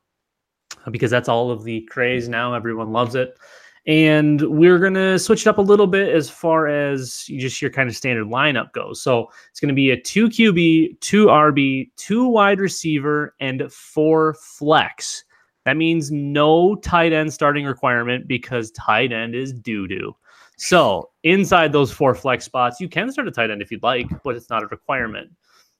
because 0.91 1.09
that's 1.09 1.29
all 1.29 1.49
of 1.49 1.63
the 1.63 1.81
craze 1.89 2.27
now. 2.27 2.53
Everyone 2.53 2.91
loves 2.91 3.15
it. 3.15 3.37
And 3.85 4.41
we're 4.41 4.79
going 4.79 4.93
to 4.93 5.19
switch 5.19 5.41
it 5.41 5.47
up 5.47 5.57
a 5.57 5.61
little 5.61 5.87
bit 5.87 6.15
as 6.15 6.29
far 6.29 6.67
as 6.67 7.25
just 7.25 7.61
your 7.61 7.69
kind 7.69 7.89
of 7.89 7.95
standard 7.95 8.27
lineup 8.27 8.71
goes. 8.71 9.01
So 9.01 9.29
it's 9.49 9.59
going 9.59 9.69
to 9.69 9.75
be 9.75 9.91
a 9.91 9.99
two 9.99 10.29
QB, 10.29 11.01
two 11.01 11.25
RB, 11.25 11.91
two 11.97 12.25
wide 12.25 12.59
receiver, 12.59 13.35
and 13.41 13.69
four 13.71 14.35
flex. 14.35 15.25
That 15.65 15.77
means 15.77 16.11
no 16.11 16.75
tight 16.75 17.13
end 17.13 17.33
starting 17.33 17.65
requirement 17.65 18.27
because 18.27 18.71
tight 18.71 19.11
end 19.11 19.35
is 19.35 19.53
doo 19.53 19.87
doo. 19.87 20.15
So 20.57 21.09
inside 21.23 21.71
those 21.71 21.91
four 21.91 22.15
flex 22.15 22.45
spots, 22.45 22.79
you 22.79 22.87
can 22.87 23.11
start 23.11 23.27
a 23.27 23.31
tight 23.31 23.49
end 23.49 23.61
if 23.61 23.71
you'd 23.71 23.83
like, 23.83 24.07
but 24.23 24.35
it's 24.35 24.49
not 24.49 24.63
a 24.63 24.67
requirement. 24.67 25.31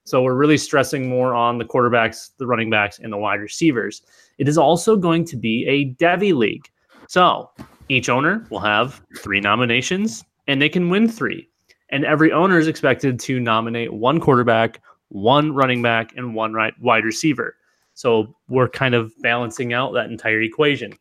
So 0.06 0.22
we're 0.22 0.36
really 0.36 0.58
stressing 0.58 1.08
more 1.08 1.34
on 1.34 1.58
the 1.58 1.64
quarterbacks, 1.66 2.32
the 2.38 2.45
running 2.45 2.70
backs, 2.70 2.99
and 2.99 3.12
the 3.12 3.18
wide 3.18 3.39
receivers. 3.39 4.01
It 4.38 4.49
is 4.49 4.58
also 4.58 4.97
going 4.97 5.24
to 5.26 5.38
be 5.38 5.66
a 5.68 5.93
Devy 6.04 6.34
league. 6.34 6.70
So 7.08 7.49
each 7.89 8.09
owner 8.09 8.45
will 8.49 8.59
have 8.59 9.01
three 9.19 9.39
nominations 9.39 10.23
and 10.47 10.61
they 10.61 10.69
can 10.69 10.89
win 10.89 11.07
three. 11.07 11.47
And 11.89 12.05
every 12.05 12.31
owner 12.31 12.57
is 12.57 12.67
expected 12.67 13.19
to 13.21 13.39
nominate 13.39 13.93
one 13.93 14.19
quarterback, 14.19 14.81
one 15.09 15.53
running 15.53 15.81
back, 15.81 16.15
and 16.15 16.34
one 16.34 16.53
right 16.53 16.73
wide 16.81 17.05
receiver. 17.05 17.55
So 17.93 18.36
we're 18.47 18.69
kind 18.69 18.95
of 18.95 19.13
balancing 19.21 19.73
out 19.73 19.93
that 19.93 20.09
entire 20.09 20.41
equation, 20.41 20.93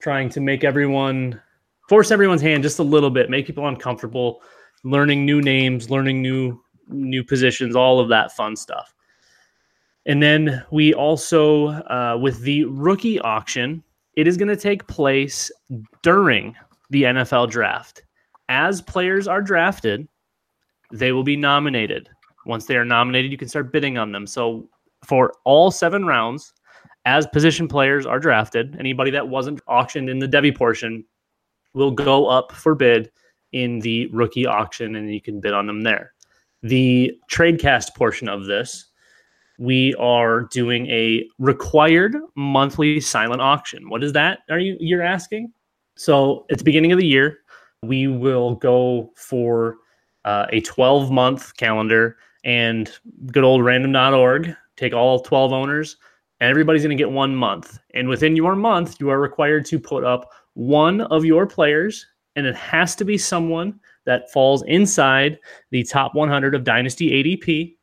trying 0.00 0.28
to 0.30 0.40
make 0.40 0.62
everyone 0.62 1.40
force 1.88 2.10
everyone's 2.10 2.42
hand 2.42 2.62
just 2.62 2.78
a 2.78 2.82
little 2.82 3.10
bit, 3.10 3.30
make 3.30 3.46
people 3.46 3.66
uncomfortable, 3.66 4.42
learning 4.82 5.24
new 5.24 5.40
names, 5.40 5.90
learning 5.90 6.20
new 6.20 6.60
new 6.88 7.24
positions, 7.24 7.74
all 7.74 7.98
of 7.98 8.10
that 8.10 8.32
fun 8.32 8.54
stuff. 8.56 8.94
And 10.04 10.22
then 10.22 10.62
we 10.70 10.92
also, 10.92 11.68
uh, 11.68 12.18
with 12.20 12.42
the 12.42 12.64
rookie 12.66 13.18
auction, 13.20 13.82
it 14.16 14.26
is 14.26 14.36
going 14.36 14.48
to 14.48 14.56
take 14.56 14.86
place 14.86 15.50
during 16.02 16.54
the 16.90 17.04
NFL 17.04 17.50
draft. 17.50 18.02
As 18.48 18.82
players 18.82 19.26
are 19.26 19.42
drafted, 19.42 20.06
they 20.92 21.12
will 21.12 21.24
be 21.24 21.36
nominated. 21.36 22.08
Once 22.46 22.66
they 22.66 22.76
are 22.76 22.84
nominated, 22.84 23.32
you 23.32 23.38
can 23.38 23.48
start 23.48 23.72
bidding 23.72 23.98
on 23.98 24.12
them. 24.12 24.26
So 24.26 24.68
for 25.04 25.32
all 25.44 25.70
seven 25.70 26.06
rounds, 26.06 26.52
as 27.06 27.26
position 27.26 27.68
players 27.68 28.06
are 28.06 28.18
drafted, 28.18 28.76
anybody 28.78 29.10
that 29.10 29.28
wasn't 29.28 29.60
auctioned 29.66 30.08
in 30.08 30.18
the 30.18 30.28
Devy 30.28 30.54
portion 30.56 31.04
will 31.74 31.90
go 31.90 32.26
up 32.26 32.52
for 32.52 32.74
bid 32.74 33.10
in 33.52 33.80
the 33.80 34.06
rookie 34.08 34.46
auction 34.46 34.96
and 34.96 35.12
you 35.12 35.20
can 35.20 35.40
bid 35.40 35.52
on 35.52 35.66
them 35.66 35.82
there. 35.82 36.12
The 36.62 37.12
tradecast 37.30 37.94
portion 37.94 38.28
of 38.28 38.46
this 38.46 38.86
we 39.58 39.94
are 39.94 40.42
doing 40.42 40.86
a 40.86 41.28
required 41.38 42.16
monthly 42.34 43.00
silent 43.00 43.40
auction. 43.40 43.88
What 43.88 44.02
is 44.02 44.12
that? 44.12 44.40
Are 44.50 44.58
you 44.58 44.76
you're 44.80 45.02
asking? 45.02 45.52
So 45.96 46.44
at 46.50 46.58
the 46.58 46.64
beginning 46.64 46.92
of 46.92 46.98
the 46.98 47.06
year, 47.06 47.38
we 47.82 48.08
will 48.08 48.56
go 48.56 49.12
for 49.16 49.78
uh, 50.24 50.46
a 50.50 50.60
12 50.60 51.10
month 51.10 51.56
calendar 51.56 52.16
and 52.44 52.90
good 53.32 53.44
old 53.44 53.64
random.org 53.64 54.54
take 54.76 54.92
all 54.92 55.20
12 55.20 55.52
owners 55.52 55.96
and 56.40 56.50
everybody's 56.50 56.82
going 56.82 56.96
to 56.96 57.00
get 57.00 57.10
one 57.10 57.34
month 57.34 57.78
and 57.94 58.08
within 58.08 58.36
your 58.36 58.56
month 58.56 58.96
you 59.00 59.08
are 59.10 59.20
required 59.20 59.64
to 59.64 59.78
put 59.78 60.04
up 60.04 60.30
one 60.54 61.02
of 61.02 61.24
your 61.24 61.46
players 61.46 62.06
and 62.36 62.46
it 62.46 62.56
has 62.56 62.94
to 62.96 63.04
be 63.04 63.16
someone 63.16 63.78
that 64.04 64.30
falls 64.32 64.62
inside 64.64 65.38
the 65.70 65.82
top 65.84 66.14
100 66.14 66.54
of 66.54 66.64
dynasty 66.64 67.22
adp 67.22 67.76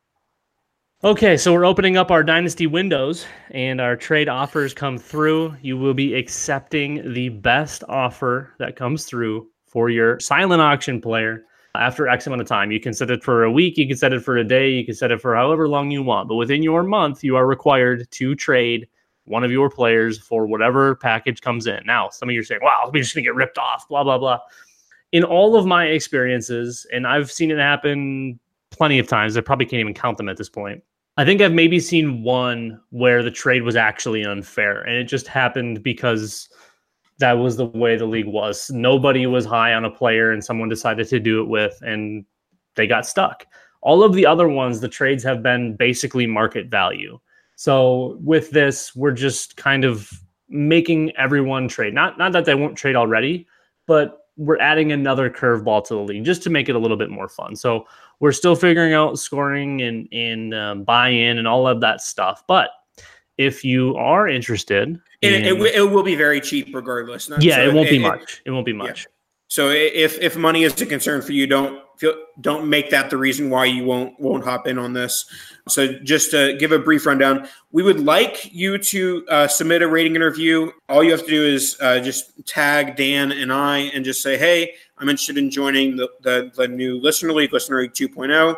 Okay, 1.04 1.36
so 1.36 1.52
we're 1.52 1.64
opening 1.64 1.96
up 1.96 2.12
our 2.12 2.22
dynasty 2.22 2.68
windows 2.68 3.26
and 3.50 3.80
our 3.80 3.96
trade 3.96 4.28
offers 4.28 4.72
come 4.72 4.96
through. 4.96 5.56
You 5.60 5.76
will 5.76 5.94
be 5.94 6.14
accepting 6.14 7.12
the 7.12 7.28
best 7.28 7.82
offer 7.88 8.54
that 8.60 8.76
comes 8.76 9.04
through 9.04 9.48
for 9.66 9.90
your 9.90 10.20
silent 10.20 10.62
auction 10.62 11.00
player 11.00 11.42
after 11.74 12.06
X 12.06 12.28
amount 12.28 12.42
of 12.42 12.46
time. 12.46 12.70
You 12.70 12.78
can 12.78 12.94
set 12.94 13.10
it 13.10 13.24
for 13.24 13.42
a 13.42 13.50
week, 13.50 13.78
you 13.78 13.88
can 13.88 13.96
set 13.96 14.12
it 14.12 14.22
for 14.22 14.36
a 14.36 14.44
day, 14.44 14.70
you 14.70 14.86
can 14.86 14.94
set 14.94 15.10
it 15.10 15.20
for 15.20 15.34
however 15.34 15.66
long 15.66 15.90
you 15.90 16.04
want. 16.04 16.28
But 16.28 16.36
within 16.36 16.62
your 16.62 16.84
month, 16.84 17.24
you 17.24 17.34
are 17.34 17.48
required 17.48 18.08
to 18.08 18.36
trade 18.36 18.86
one 19.24 19.42
of 19.42 19.50
your 19.50 19.68
players 19.68 20.20
for 20.20 20.46
whatever 20.46 20.94
package 20.94 21.40
comes 21.40 21.66
in. 21.66 21.80
Now, 21.84 22.10
some 22.10 22.28
of 22.28 22.32
you 22.32 22.42
are 22.42 22.44
saying, 22.44 22.60
wow, 22.62 22.88
we're 22.94 23.02
just 23.02 23.16
going 23.16 23.24
to 23.24 23.28
get 23.28 23.34
ripped 23.34 23.58
off, 23.58 23.88
blah, 23.88 24.04
blah, 24.04 24.18
blah. 24.18 24.38
In 25.10 25.24
all 25.24 25.56
of 25.56 25.66
my 25.66 25.86
experiences, 25.86 26.86
and 26.92 27.08
I've 27.08 27.28
seen 27.28 27.50
it 27.50 27.58
happen 27.58 28.38
plenty 28.70 29.00
of 29.00 29.08
times, 29.08 29.36
I 29.36 29.40
probably 29.40 29.66
can't 29.66 29.80
even 29.80 29.94
count 29.94 30.16
them 30.16 30.28
at 30.28 30.36
this 30.36 30.48
point 30.48 30.80
I 31.16 31.24
think 31.24 31.40
I've 31.40 31.52
maybe 31.52 31.78
seen 31.78 32.22
one 32.22 32.80
where 32.90 33.22
the 33.22 33.30
trade 33.30 33.62
was 33.62 33.76
actually 33.76 34.24
unfair, 34.24 34.82
and 34.82 34.96
it 34.96 35.04
just 35.04 35.26
happened 35.26 35.82
because 35.82 36.48
that 37.18 37.32
was 37.32 37.56
the 37.56 37.66
way 37.66 37.96
the 37.96 38.06
league 38.06 38.26
was. 38.26 38.70
Nobody 38.70 39.26
was 39.26 39.44
high 39.44 39.74
on 39.74 39.84
a 39.84 39.90
player, 39.90 40.32
and 40.32 40.42
someone 40.42 40.68
decided 40.68 41.08
to 41.08 41.20
do 41.20 41.42
it 41.42 41.48
with, 41.48 41.78
and 41.82 42.24
they 42.76 42.86
got 42.86 43.06
stuck. 43.06 43.46
All 43.82 44.02
of 44.02 44.14
the 44.14 44.24
other 44.24 44.48
ones, 44.48 44.80
the 44.80 44.88
trades 44.88 45.22
have 45.24 45.42
been 45.42 45.76
basically 45.76 46.26
market 46.26 46.68
value. 46.68 47.18
So 47.56 48.18
with 48.22 48.50
this, 48.50 48.96
we're 48.96 49.12
just 49.12 49.56
kind 49.56 49.84
of 49.84 50.10
making 50.48 51.14
everyone 51.16 51.68
trade. 51.68 51.92
Not 51.94 52.18
not 52.18 52.32
that 52.32 52.44
they 52.44 52.54
won't 52.54 52.76
trade 52.76 52.96
already, 52.96 53.46
but 53.86 54.26
we're 54.36 54.58
adding 54.58 54.92
another 54.92 55.28
curveball 55.28 55.84
to 55.86 55.94
the 55.94 56.00
league 56.00 56.24
just 56.24 56.42
to 56.42 56.50
make 56.50 56.68
it 56.68 56.76
a 56.76 56.78
little 56.78 56.96
bit 56.96 57.10
more 57.10 57.28
fun. 57.28 57.54
So 57.54 57.86
we're 58.22 58.32
still 58.32 58.54
figuring 58.54 58.94
out 58.94 59.18
scoring 59.18 59.82
and 59.82 60.08
and 60.12 60.54
um, 60.54 60.84
buy-in 60.84 61.38
and 61.38 61.46
all 61.46 61.66
of 61.66 61.80
that 61.80 62.00
stuff. 62.00 62.44
But 62.46 62.70
if 63.36 63.64
you 63.64 63.96
are 63.96 64.28
interested, 64.28 64.88
and 64.88 65.00
in, 65.22 65.44
it, 65.44 65.60
it, 65.60 65.74
it, 65.74 65.90
will 65.90 66.04
be 66.04 66.14
very 66.14 66.40
cheap 66.40 66.72
regardless. 66.72 67.28
yeah, 67.40 67.56
so 67.56 67.62
it 67.62 67.74
won't 67.74 67.88
it, 67.88 67.90
be 67.90 67.98
much. 67.98 68.40
It 68.46 68.52
won't 68.52 68.64
be 68.64 68.72
much. 68.72 69.02
Yeah. 69.02 69.12
So 69.48 69.68
if 69.68 70.18
if 70.20 70.36
money 70.36 70.62
is 70.62 70.80
a 70.80 70.86
concern 70.86 71.20
for 71.20 71.32
you, 71.32 71.48
don't 71.48 71.82
feel 71.98 72.14
don't 72.40 72.68
make 72.68 72.90
that 72.90 73.10
the 73.10 73.16
reason 73.16 73.50
why 73.50 73.64
you 73.64 73.84
won't 73.84 74.18
won't 74.20 74.44
hop 74.44 74.68
in 74.68 74.78
on 74.78 74.92
this. 74.92 75.26
So 75.68 75.98
just 76.04 76.30
to 76.30 76.56
give 76.58 76.72
a 76.72 76.78
brief 76.78 77.04
rundown, 77.04 77.48
we 77.72 77.82
would 77.82 78.00
like 78.00 78.52
you 78.52 78.78
to 78.78 79.26
uh, 79.28 79.48
submit 79.48 79.82
a 79.82 79.88
rating 79.88 80.14
interview. 80.16 80.70
All 80.88 81.02
you 81.02 81.10
have 81.10 81.24
to 81.24 81.30
do 81.30 81.44
is 81.44 81.76
uh, 81.80 81.98
just 82.00 82.46
tag 82.46 82.96
Dan 82.96 83.32
and 83.32 83.52
I 83.52 83.78
and 83.78 84.04
just 84.04 84.22
say, 84.22 84.38
"Hey, 84.38 84.74
I'm 85.02 85.08
interested 85.08 85.36
in 85.36 85.50
joining 85.50 85.96
the 85.96 86.08
the, 86.20 86.52
the 86.54 86.68
new 86.68 87.00
Listener 87.00 87.32
League, 87.32 87.52
Listener 87.52 87.82
League 87.82 87.92
2.0 87.92 88.56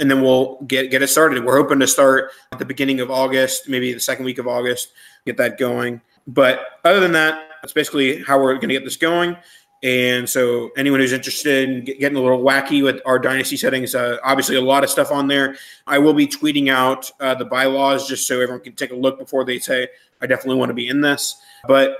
And 0.00 0.10
then 0.10 0.22
we'll 0.22 0.58
get 0.62 0.90
get 0.90 1.02
it 1.02 1.08
started. 1.08 1.44
We're 1.44 1.58
hoping 1.58 1.78
to 1.80 1.86
start 1.86 2.30
at 2.52 2.58
the 2.58 2.64
beginning 2.64 3.00
of 3.00 3.10
August, 3.10 3.68
maybe 3.68 3.92
the 3.92 4.00
second 4.00 4.24
week 4.24 4.38
of 4.38 4.48
August, 4.48 4.92
get 5.26 5.36
that 5.36 5.58
going. 5.58 6.00
But 6.26 6.60
other 6.84 7.00
than 7.00 7.12
that, 7.12 7.50
that's 7.60 7.74
basically 7.74 8.22
how 8.22 8.40
we're 8.40 8.54
going 8.54 8.68
to 8.68 8.74
get 8.74 8.84
this 8.84 8.96
going 8.96 9.36
And 9.82 10.28
so, 10.28 10.70
anyone 10.78 11.00
who's 11.00 11.12
interested 11.12 11.68
in 11.68 11.84
getting 11.84 12.16
a 12.16 12.20
little 12.20 12.42
wacky 12.42 12.82
with 12.82 13.02
our 13.04 13.18
dynasty 13.18 13.58
settings, 13.58 13.94
uh, 13.94 14.16
obviously 14.24 14.56
a 14.56 14.62
lot 14.62 14.84
of 14.84 14.88
stuff 14.88 15.12
on 15.12 15.28
there. 15.28 15.56
I 15.86 15.98
will 15.98 16.14
be 16.14 16.26
tweeting 16.26 16.70
out 16.70 17.10
uh, 17.20 17.34
the 17.34 17.44
bylaws 17.44 18.08
just 18.08 18.26
so 18.26 18.40
everyone 18.40 18.64
can 18.64 18.72
take 18.72 18.90
a 18.90 18.96
look 18.96 19.18
before 19.18 19.44
they 19.44 19.58
say, 19.58 19.88
I 20.22 20.26
definitely 20.26 20.56
want 20.56 20.70
to 20.70 20.74
be 20.74 20.88
in 20.88 21.02
this. 21.02 21.36
But 21.68 21.98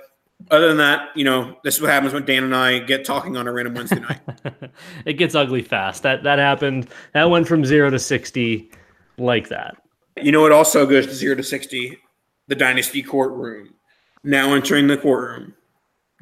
other 0.51 0.69
than 0.69 0.77
that, 0.79 1.09
you 1.17 1.25
know, 1.25 1.57
this 1.65 1.77
is 1.77 1.81
what 1.81 1.91
happens 1.91 2.13
when 2.13 2.25
Dan 2.25 2.45
and 2.45 2.55
I 2.55 2.79
get 2.79 3.05
talking 3.05 3.37
on 3.37 3.47
a 3.47 3.53
random 3.53 3.75
Wednesday 3.75 4.01
night. 4.01 4.21
it 5.05 5.15
gets 5.15 5.35
ugly 5.35 5.63
fast. 5.63 6.03
That 6.03 6.23
that 6.25 6.39
happened. 6.39 6.89
That 7.13 7.31
went 7.31 7.49
from 7.49 7.65
zero 7.65 7.91
to 7.91 7.99
sixty 7.99 8.71
like 9.19 9.49
that. 9.49 9.77
You 10.21 10.33
know, 10.33 10.47
it 10.47 10.53
also 10.53 10.87
goes 10.87 11.07
to 11.07 11.15
zero 11.15 11.35
to 11.35 11.43
sixty. 11.43 11.99
The 12.47 12.55
dynasty 12.55 13.03
courtroom. 13.03 13.75
Now 14.23 14.55
entering 14.55 14.87
the 14.87 14.99
courtroom, 14.99 15.55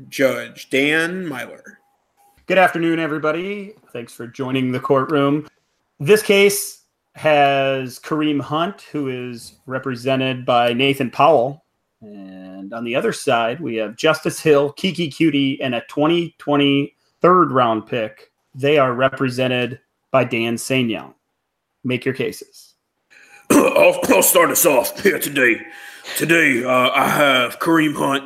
Judge 0.09 0.71
Dan 0.71 1.25
Meylor. 1.25 1.63
Good 2.47 2.59
afternoon, 2.59 2.99
everybody. 2.99 3.75
Thanks 3.93 4.13
for 4.13 4.27
joining 4.27 4.73
the 4.73 4.81
courtroom. 4.81 5.49
This 5.99 6.23
case 6.23 6.83
has 7.15 7.99
Kareem 7.99 8.41
Hunt, 8.41 8.83
who 8.83 9.09
is 9.09 9.55
represented 9.67 10.45
by 10.45 10.73
Nathan 10.73 11.11
Powell. 11.11 11.62
And 12.03 12.75
on 12.75 12.85
the 12.85 12.97
other 12.97 13.13
side, 13.13 13.61
we 13.61 13.77
have 13.77 13.97
Justice 13.97 14.41
Hill, 14.41 14.73
Keke 14.73 15.09
Coutee, 15.09 15.59
and 15.61 15.75
a 15.75 15.83
2020 15.89 16.95
third 17.21 17.53
round 17.53 17.87
pick. 17.87 18.33
They 18.55 18.77
are 18.77 18.93
represented 18.93 19.81
by 20.11 20.25
Dan 20.25 20.57
Sainio. 20.57 21.15
Make 21.85 22.05
your 22.05 22.15
cases. 22.15 22.75
I'll, 23.51 23.99
I'll 24.09 24.23
start 24.23 24.51
us 24.51 24.67
off 24.67 25.01
here 25.01 25.19
today. 25.19 25.61
Today, 26.17 26.65
uh, 26.65 26.91
I 26.91 27.09
have 27.09 27.61
Kareem 27.61 27.95
Hunt, 27.95 28.25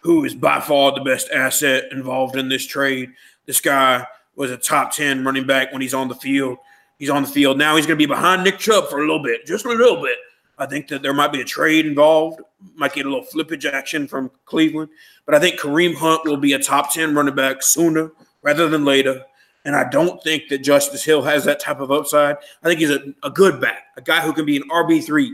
who 0.00 0.24
is 0.24 0.34
by 0.34 0.60
far 0.60 0.92
the 0.92 1.00
best 1.00 1.28
asset 1.30 1.84
involved 1.90 2.36
in 2.36 2.48
this 2.48 2.64
trade. 2.64 3.10
This 3.46 3.60
guy 3.60 4.06
was 4.36 4.50
a 4.52 4.56
top 4.56 4.92
10 4.92 5.24
running 5.24 5.46
back 5.46 5.72
when 5.72 5.82
he's 5.82 5.94
on 5.94 6.08
the 6.08 6.14
field. 6.14 6.58
He's 6.98 7.10
on 7.10 7.22
the 7.22 7.28
field. 7.28 7.58
Now 7.58 7.76
he's 7.76 7.86
going 7.86 7.98
to 7.98 8.02
be 8.02 8.06
behind 8.06 8.44
Nick 8.44 8.58
Chubb 8.58 8.88
for 8.88 8.98
a 8.98 9.00
little 9.00 9.22
bit, 9.22 9.44
just 9.46 9.64
a 9.64 9.68
little 9.68 10.00
bit. 10.00 10.16
I 10.58 10.66
think 10.66 10.88
that 10.88 11.02
there 11.02 11.12
might 11.12 11.32
be 11.32 11.40
a 11.40 11.44
trade 11.44 11.86
involved, 11.86 12.40
might 12.74 12.94
get 12.94 13.06
a 13.06 13.10
little 13.10 13.24
flippage 13.24 13.70
action 13.70 14.08
from 14.08 14.30
Cleveland. 14.44 14.90
But 15.26 15.34
I 15.34 15.38
think 15.38 15.60
Kareem 15.60 15.94
Hunt 15.94 16.24
will 16.24 16.36
be 16.36 16.54
a 16.54 16.58
top 16.58 16.92
10 16.92 17.14
running 17.14 17.34
back 17.34 17.62
sooner 17.62 18.12
rather 18.42 18.68
than 18.68 18.84
later. 18.84 19.24
And 19.64 19.74
I 19.74 19.88
don't 19.88 20.22
think 20.22 20.44
that 20.48 20.58
Justice 20.58 21.04
Hill 21.04 21.22
has 21.22 21.44
that 21.44 21.60
type 21.60 21.80
of 21.80 21.90
upside. 21.90 22.36
I 22.62 22.68
think 22.68 22.80
he's 22.80 22.90
a, 22.90 23.00
a 23.24 23.30
good 23.30 23.60
back, 23.60 23.86
a 23.96 24.00
guy 24.00 24.20
who 24.20 24.32
can 24.32 24.46
be 24.46 24.56
an 24.56 24.68
RB3. 24.70 25.30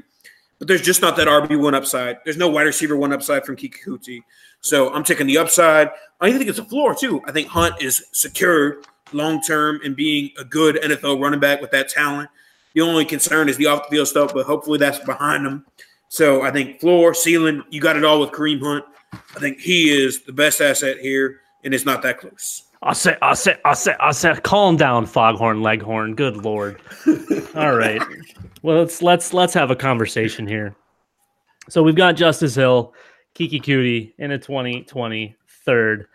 But 0.59 0.69
there's 0.69 0.83
just 0.83 1.03
not 1.03 1.17
that 1.17 1.29
RB1 1.29 1.75
upside. 1.75 2.19
There's 2.25 2.37
no 2.37 2.49
wide 2.49 2.63
receiver 2.63 2.97
one 2.97 3.13
upside 3.13 3.45
from 3.45 3.57
Keke 3.57 3.75
Coutee. 3.85 4.23
So 4.61 4.93
I'm 4.95 5.05
taking 5.05 5.27
the 5.27 5.37
upside. 5.39 5.91
I 6.21 6.33
think 6.33 6.49
it's 6.49 6.59
a 6.59 6.65
floor, 6.65 6.95
too. 6.95 7.21
I 7.27 7.33
think 7.33 7.49
Hunt 7.49 7.83
is 7.83 8.07
secured 8.13 8.87
long 9.13 9.43
term 9.43 9.81
in 9.85 9.95
being 9.95 10.31
a 10.39 10.45
good 10.45 10.77
NFL 10.77 11.21
running 11.21 11.41
back 11.41 11.61
with 11.61 11.73
that 11.73 11.89
talent. 11.89 12.31
The 12.75 12.81
only 12.81 13.05
concern 13.05 13.49
is 13.49 13.57
the 13.57 13.67
off 13.67 13.89
the 13.89 13.97
field 13.97 14.09
stuff, 14.09 14.33
but 14.35 14.47
hopefully 14.47 14.79
that's 14.79 14.99
behind 15.01 15.45
them. 15.45 15.65
So 16.09 16.43
I 16.43 16.51
think 16.51 16.81
floor, 16.81 17.15
ceiling, 17.15 17.63
you 17.71 17.81
got 17.81 17.97
it 17.97 18.05
all 18.05 18.21
with 18.21 18.31
Kareem 18.31 18.61
Hunt. 18.61 18.85
I 19.13 19.41
think 19.41 19.61
he 19.61 19.91
is 19.91 20.23
the 20.23 20.33
best 20.33 20.61
asset 20.61 20.99
here, 20.99 21.41
and 21.65 21.75
it's 21.75 21.85
not 21.85 22.03
that 22.03 22.19
close. 22.19 22.65
I 22.83 22.95
said, 22.95 23.19
I 23.23 23.35
said, 23.35 23.61
I 23.65 23.75
said, 23.75 23.97
I 24.01 24.11
said, 24.11 24.43
calm 24.43 24.77
down, 24.77 25.07
Foghorn 25.07 25.63
Leghorn. 25.63 26.15
Good 26.15 26.39
lord. 26.39 26.81
all 27.55 27.77
right. 27.77 28.03
Well, 28.63 28.79
let's 28.79 29.03
let's 29.03 29.33
let's 29.33 29.55
have 29.55 29.71
a 29.71 29.77
conversation 29.77 30.47
here. 30.47 30.75
So 31.69 31.83
we've 31.83 31.95
got 31.95 32.17
Justice 32.17 32.57
Hill, 32.57 32.93
Keke 33.35 33.63
Coutee 33.63 34.15
in 34.19 34.33
a 34.33 34.39
2020 34.39 35.37
third. 35.65 36.09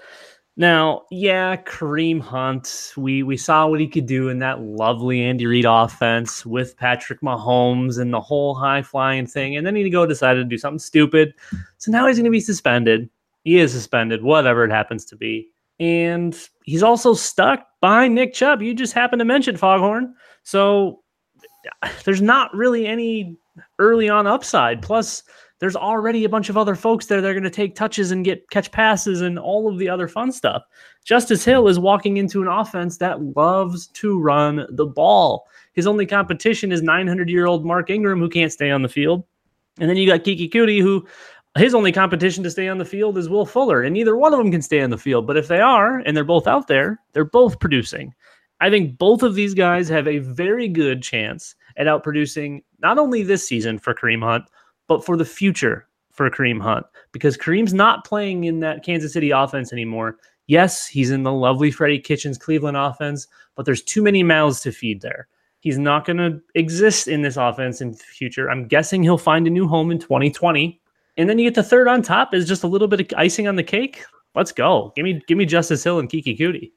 Now, 0.60 1.04
yeah, 1.12 1.56
Kareem 1.56 2.20
Hunt, 2.20 2.94
we 2.98 3.22
we 3.22 3.38
saw 3.38 3.68
what 3.68 3.80
he 3.80 3.88
could 3.88 4.08
do 4.08 4.30
in 4.30 4.40
that 4.40 4.60
lovely 4.60 5.22
Andy 5.22 5.46
Reid 5.46 5.66
offense 5.66 6.48
with 6.48 6.76
Patrick 6.76 7.22
Mahomes 7.22 8.00
and 8.00 8.12
the 8.12 8.20
whole 8.20 8.56
high 8.56 8.82
flying 8.82 9.28
thing. 9.28 9.56
And 9.56 9.68
then 9.68 9.76
he 9.76 9.88
go 9.92 10.08
decided 10.08 10.40
to 10.40 10.50
do 10.50 10.58
something 10.58 10.80
stupid. 10.80 11.36
So 11.78 11.92
now 11.92 12.08
he's 12.08 12.18
going 12.18 12.26
to 12.26 12.32
be 12.32 12.40
suspended. 12.40 13.08
He 13.44 13.60
is 13.60 13.72
suspended, 13.72 14.24
whatever 14.24 14.64
it 14.66 14.72
happens 14.72 15.06
to 15.06 15.16
be. 15.16 15.48
And 15.80 16.36
he's 16.64 16.82
also 16.82 17.14
stuck 17.14 17.68
behind 17.80 18.16
Nick 18.16 18.34
Chubb. 18.34 18.64
You 18.64 18.74
just 18.74 18.94
happened 18.94 19.20
to 19.20 19.26
mention 19.26 19.58
Foghorn. 19.58 20.16
So 20.42 21.04
there's 22.04 22.22
not 22.22 22.52
really 22.56 22.88
any 22.88 23.38
early 23.78 24.10
on 24.10 24.26
upside. 24.26 24.82
Plus, 24.82 25.22
there's 25.60 25.76
already 25.76 26.24
a 26.24 26.30
bunch 26.30 26.50
of 26.50 26.58
other 26.58 26.76
folks 26.76 27.08
there 27.08 27.22
that 27.22 27.28
are 27.28 27.34
going 27.34 27.44
to 27.44 27.50
take 27.50 27.76
touches 27.76 28.12
and 28.12 28.24
get 28.24 28.50
catch 28.50 28.72
passes 28.72 29.22
and 29.22 29.40
all 29.40 29.68
of 29.68 29.80
the 29.80 29.90
other 29.90 30.08
fun 30.08 30.32
stuff. 30.32 30.64
Justice 31.04 31.44
Hill 31.44 31.68
is 31.68 31.80
walking 31.80 32.18
into 32.18 32.42
an 32.42 32.48
offense 32.48 32.98
that 32.98 33.22
loves 33.36 33.88
to 33.88 34.20
run 34.20 34.68
the 34.70 34.86
ball. 34.86 35.48
His 35.74 35.88
only 35.88 36.06
competition 36.06 36.72
is 36.72 36.82
900 36.82 37.30
year 37.30 37.46
old 37.46 37.66
Mark 37.66 37.90
Ingram, 37.90 38.20
who 38.20 38.30
can't 38.30 38.52
stay 38.52 38.72
on 38.72 38.82
the 38.82 38.90
field. 38.90 39.24
And 39.80 39.90
then 39.90 39.98
you 39.98 40.08
got 40.08 40.24
Keke 40.24 40.52
Coutee, 40.52 40.82
who 40.82 41.08
his 41.58 41.74
only 41.74 41.92
competition 41.92 42.44
to 42.44 42.52
stay 42.52 42.68
on 42.68 42.78
the 42.78 42.86
field 42.86 43.18
is 43.18 43.30
Will 43.30 43.46
Fuller, 43.46 43.82
and 43.82 43.94
neither 43.94 44.16
one 44.16 44.34
of 44.34 44.40
them 44.40 44.52
can 44.52 44.62
stay 44.62 44.82
on 44.82 44.90
the 44.90 44.98
field. 44.98 45.26
But 45.26 45.38
if 45.38 45.48
they 45.48 45.60
are, 45.60 46.00
and 46.00 46.16
they're 46.16 46.24
both 46.24 46.48
out 46.48 46.68
there, 46.68 47.00
they're 47.14 47.26
both 47.26 47.60
producing. 47.60 48.14
I 48.60 48.70
think 48.70 48.98
both 48.98 49.24
of 49.24 49.36
these 49.36 49.54
guys 49.54 49.88
have 49.90 50.08
a 50.08 50.20
very 50.20 50.68
good 50.68 51.04
chance 51.04 51.56
at 51.78 51.88
outproducing 51.88 52.64
not 52.80 52.98
only 52.98 53.24
this 53.24 53.48
season 53.48 53.78
for 53.78 53.94
Kareem 53.94 54.24
Hunt, 54.24 54.46
but 54.88 55.06
for 55.06 55.18
the 55.18 55.26
future 55.26 55.88
for 56.12 56.30
Kareem 56.30 56.62
Hunt 56.62 56.86
because 57.12 57.38
Kareem's 57.38 57.74
not 57.74 58.06
playing 58.06 58.46
in 58.46 58.60
that 58.62 58.84
Kansas 58.84 59.14
City 59.14 59.32
offense 59.32 59.72
anymore. 59.72 60.18
Yes, 60.48 60.88
he's 60.88 61.12
in 61.12 61.24
the 61.24 61.32
lovely 61.32 61.72
Freddie 61.72 62.00
Kitchens 62.00 62.38
Cleveland 62.38 62.78
offense, 62.78 63.28
but 63.56 63.66
there's 63.66 63.84
too 63.84 64.02
many 64.02 64.24
mouths 64.24 64.62
to 64.62 64.72
feed 64.72 65.02
there. 65.02 65.28
He's 65.60 65.78
not 65.78 66.06
going 66.06 66.18
to 66.18 66.42
exist 66.56 67.08
in 67.08 67.22
this 67.22 67.38
offense 67.38 67.82
in 67.82 67.92
the 67.92 67.98
future. 67.98 68.50
I'm 68.50 68.68
guessing 68.68 69.04
he'll 69.04 69.18
find 69.18 69.46
a 69.48 69.50
new 69.50 69.68
home 69.68 69.92
in 69.92 70.00
2020. 70.00 70.80
And 71.18 71.30
then 71.30 71.40
you 71.40 71.46
get 71.50 71.56
the 71.56 71.64
third 71.64 71.88
on 71.88 72.02
top 72.02 72.34
is 72.34 72.48
just 72.48 72.64
a 72.64 72.68
little 72.68 72.88
bit 72.88 73.02
of 73.02 73.18
icing 73.18 73.48
on 73.48 73.56
the 73.56 73.64
cake. 73.64 74.04
Let's 74.36 74.52
go. 74.52 74.94
Give 74.96 75.04
me 75.04 75.20
give 75.28 75.38
me 75.38 75.46
Justice 75.46 75.84
Hill 75.84 76.00
and 76.00 76.10
Keke 76.10 76.38
Coutee. 76.38 76.72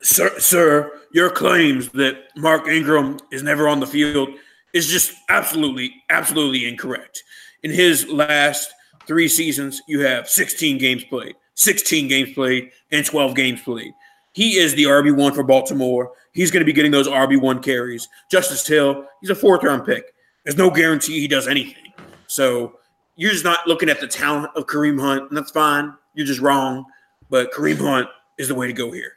Sir, 0.00 0.38
sir, 0.38 0.92
your 1.12 1.28
claims 1.28 1.88
that 1.90 2.28
Mark 2.36 2.68
Ingram 2.68 3.18
is 3.32 3.42
never 3.42 3.68
on 3.68 3.80
the 3.80 3.86
field 3.86 4.28
is 4.72 4.86
just 4.86 5.14
absolutely, 5.28 5.94
absolutely 6.10 6.66
incorrect. 6.66 7.22
In 7.62 7.70
his 7.70 8.08
last 8.08 8.72
three 9.06 9.28
seasons, 9.28 9.80
you 9.88 10.00
have 10.00 10.28
16 10.28 10.78
games 10.78 11.04
played, 11.04 11.34
16 11.54 12.08
games 12.08 12.32
played, 12.34 12.70
and 12.92 13.04
12 13.04 13.34
games 13.34 13.62
played. 13.62 13.92
He 14.32 14.58
is 14.58 14.74
the 14.74 14.84
RB1 14.84 15.34
for 15.34 15.42
Baltimore. 15.42 16.12
He's 16.32 16.50
going 16.50 16.60
to 16.60 16.66
be 16.66 16.72
getting 16.72 16.92
those 16.92 17.08
RB1 17.08 17.62
carries. 17.62 18.08
Justice 18.30 18.66
Hill, 18.66 19.04
he's 19.20 19.30
a 19.30 19.34
fourth 19.34 19.64
round 19.64 19.84
pick. 19.84 20.14
There's 20.44 20.56
no 20.56 20.70
guarantee 20.70 21.20
he 21.20 21.28
does 21.28 21.48
anything. 21.48 21.92
So 22.28 22.78
you're 23.16 23.32
just 23.32 23.44
not 23.44 23.66
looking 23.66 23.88
at 23.88 24.00
the 24.00 24.06
talent 24.06 24.50
of 24.54 24.66
Kareem 24.66 25.00
Hunt, 25.00 25.28
and 25.28 25.36
that's 25.36 25.50
fine. 25.50 25.92
You're 26.14 26.26
just 26.26 26.40
wrong. 26.40 26.84
But 27.30 27.52
Kareem 27.52 27.78
Hunt 27.78 28.08
is 28.38 28.48
the 28.48 28.54
way 28.54 28.66
to 28.66 28.72
go 28.72 28.92
here. 28.92 29.12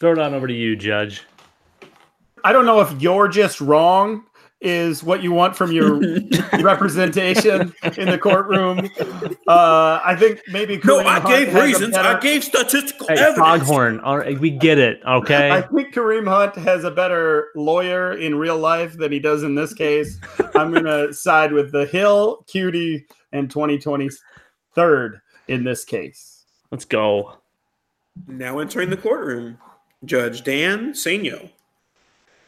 Throw 0.00 0.12
it 0.12 0.18
on 0.18 0.34
over 0.34 0.46
to 0.46 0.54
you, 0.54 0.76
Judge. 0.76 1.22
I 2.44 2.52
don't 2.52 2.66
know 2.66 2.80
if 2.80 3.00
you're 3.00 3.28
just 3.28 3.60
wrong 3.60 4.24
is 4.60 5.04
what 5.04 5.22
you 5.22 5.32
want 5.32 5.54
from 5.54 5.70
your 5.70 5.94
representation 6.60 7.72
in 7.96 8.08
the 8.08 8.18
courtroom. 8.20 8.90
Uh, 9.46 10.00
I 10.04 10.16
think 10.18 10.42
maybe 10.48 10.78
Kareem 10.78 11.04
no. 11.04 11.08
I 11.08 11.20
Hunt 11.20 11.26
gave 11.26 11.54
reasons. 11.54 11.94
Better... 11.94 12.08
I 12.08 12.20
gave 12.20 12.42
statistical 12.42 13.06
hey, 13.08 13.14
evidence. 13.14 13.38
Foghorn. 13.38 14.00
All 14.00 14.18
right, 14.18 14.38
we 14.38 14.50
get 14.50 14.78
it. 14.78 15.00
Okay. 15.06 15.50
I 15.50 15.62
think 15.62 15.94
Kareem 15.94 16.26
Hunt 16.26 16.56
has 16.56 16.84
a 16.84 16.90
better 16.90 17.48
lawyer 17.54 18.14
in 18.14 18.34
real 18.34 18.58
life 18.58 18.96
than 18.96 19.12
he 19.12 19.20
does 19.20 19.42
in 19.42 19.54
this 19.54 19.72
case. 19.72 20.18
I'm 20.54 20.72
going 20.72 20.84
to 21.08 21.12
side 21.12 21.52
with 21.52 21.70
the 21.70 21.86
Hill, 21.86 22.44
Coutee, 22.52 23.04
and 23.32 23.50
2020 23.50 24.10
third 24.74 25.20
in 25.46 25.64
this 25.64 25.84
case. 25.84 26.44
Let's 26.70 26.84
go. 26.84 27.34
Now 28.26 28.58
entering 28.58 28.90
the 28.90 28.96
courtroom, 28.96 29.58
Judge 30.04 30.42
Dan 30.42 30.92
Sainio. 30.92 31.50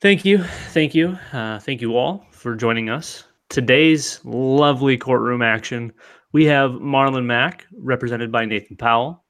Thank 0.00 0.24
you. 0.24 0.42
Thank 0.72 0.94
you. 0.94 1.18
Uh, 1.30 1.58
thank 1.58 1.82
you 1.82 1.94
all 1.94 2.24
for 2.30 2.56
joining 2.56 2.88
us. 2.88 3.24
Today's 3.50 4.18
lovely 4.24 4.96
courtroom 4.96 5.42
action. 5.42 5.92
We 6.32 6.46
have 6.46 6.70
Marlon 6.70 7.26
Mack, 7.26 7.66
represented 7.76 8.32
by 8.32 8.46
Nathan 8.46 8.78
Powell, 8.78 9.22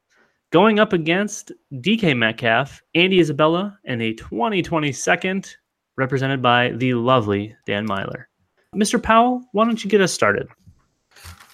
going 0.51 0.79
up 0.79 0.93
against 0.93 1.51
DK 1.73 2.15
Metcalf, 2.15 2.81
Andy 2.95 3.19
Isabella, 3.19 3.77
and 3.83 4.01
a 4.01 4.13
2020 4.13 4.93
second, 4.93 5.53
represented 5.97 6.41
by 6.41 6.69
the 6.69 6.93
lovely 6.93 7.53
Dan 7.65 7.85
Meylor. 7.85 8.25
Mr. 8.73 9.01
Powell, 9.01 9.43
why 9.51 9.65
don't 9.65 9.83
you 9.83 9.89
get 9.89 9.99
us 9.99 10.13
started? 10.13 10.47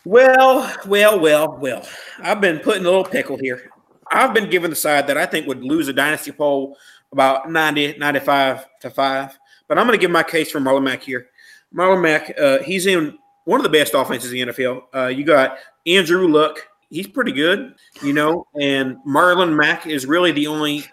Well, 0.06 0.72
well, 0.86 1.20
well, 1.20 1.58
well. 1.60 1.88
I've 2.20 2.40
been 2.40 2.60
put 2.60 2.78
in 2.78 2.84
a 2.84 2.90
little 2.90 3.04
pickle 3.04 3.40
here. 3.42 3.72
I've 4.12 4.36
been 4.36 4.50
given 4.50 4.70
the 4.70 4.76
side 4.76 5.08
that 5.08 5.18
I 5.18 5.26
think 5.26 5.48
would 5.48 5.64
lose 5.64 5.88
a 5.88 5.94
dynasty 5.94 6.32
poll 6.32 6.78
about 7.12 7.52
90, 7.52 7.98
95 7.98 8.66
to 8.82 8.90
5. 8.90 9.40
But 9.68 9.78
I'm 9.78 9.86
going 9.86 9.98
to 9.98 10.02
give 10.02 10.12
my 10.12 10.24
case 10.24 10.52
for 10.52 10.60
Marlon 10.60 10.84
Mack 10.84 11.04
here. 11.04 11.28
Marlon 11.74 12.02
Mack, 12.02 12.38
uh, 12.40 12.60
he's 12.60 12.86
in 12.86 13.18
one 13.46 13.60
of 13.60 13.64
the 13.64 13.70
best 13.70 13.94
offenses 13.94 14.32
in 14.32 14.48
the 14.48 14.54
NFL. 14.54 14.84
Uh, 14.94 15.08
you 15.08 15.24
got 15.24 15.58
Andrew 15.86 16.28
Luck. 16.28 16.60
he's 16.90 17.08
pretty 17.08 17.32
good, 17.32 17.76
you 18.02 18.14
know. 18.14 18.46
And 18.60 18.98
Marlon 19.08 19.56
Mack 19.56 19.88
is 19.88 20.06
really 20.06 20.32
the 20.32 20.48
only 20.48 20.86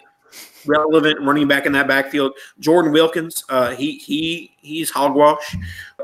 relevant 0.65 1.19
running 1.21 1.47
back 1.47 1.65
in 1.65 1.71
that 1.73 1.87
backfield. 1.87 2.33
Jordan 2.59 2.91
Wilkins, 2.91 3.43
uh, 3.49 3.75
he 3.75 3.97
he 3.97 4.55
he's 4.61 4.89
hogwash, 4.89 5.55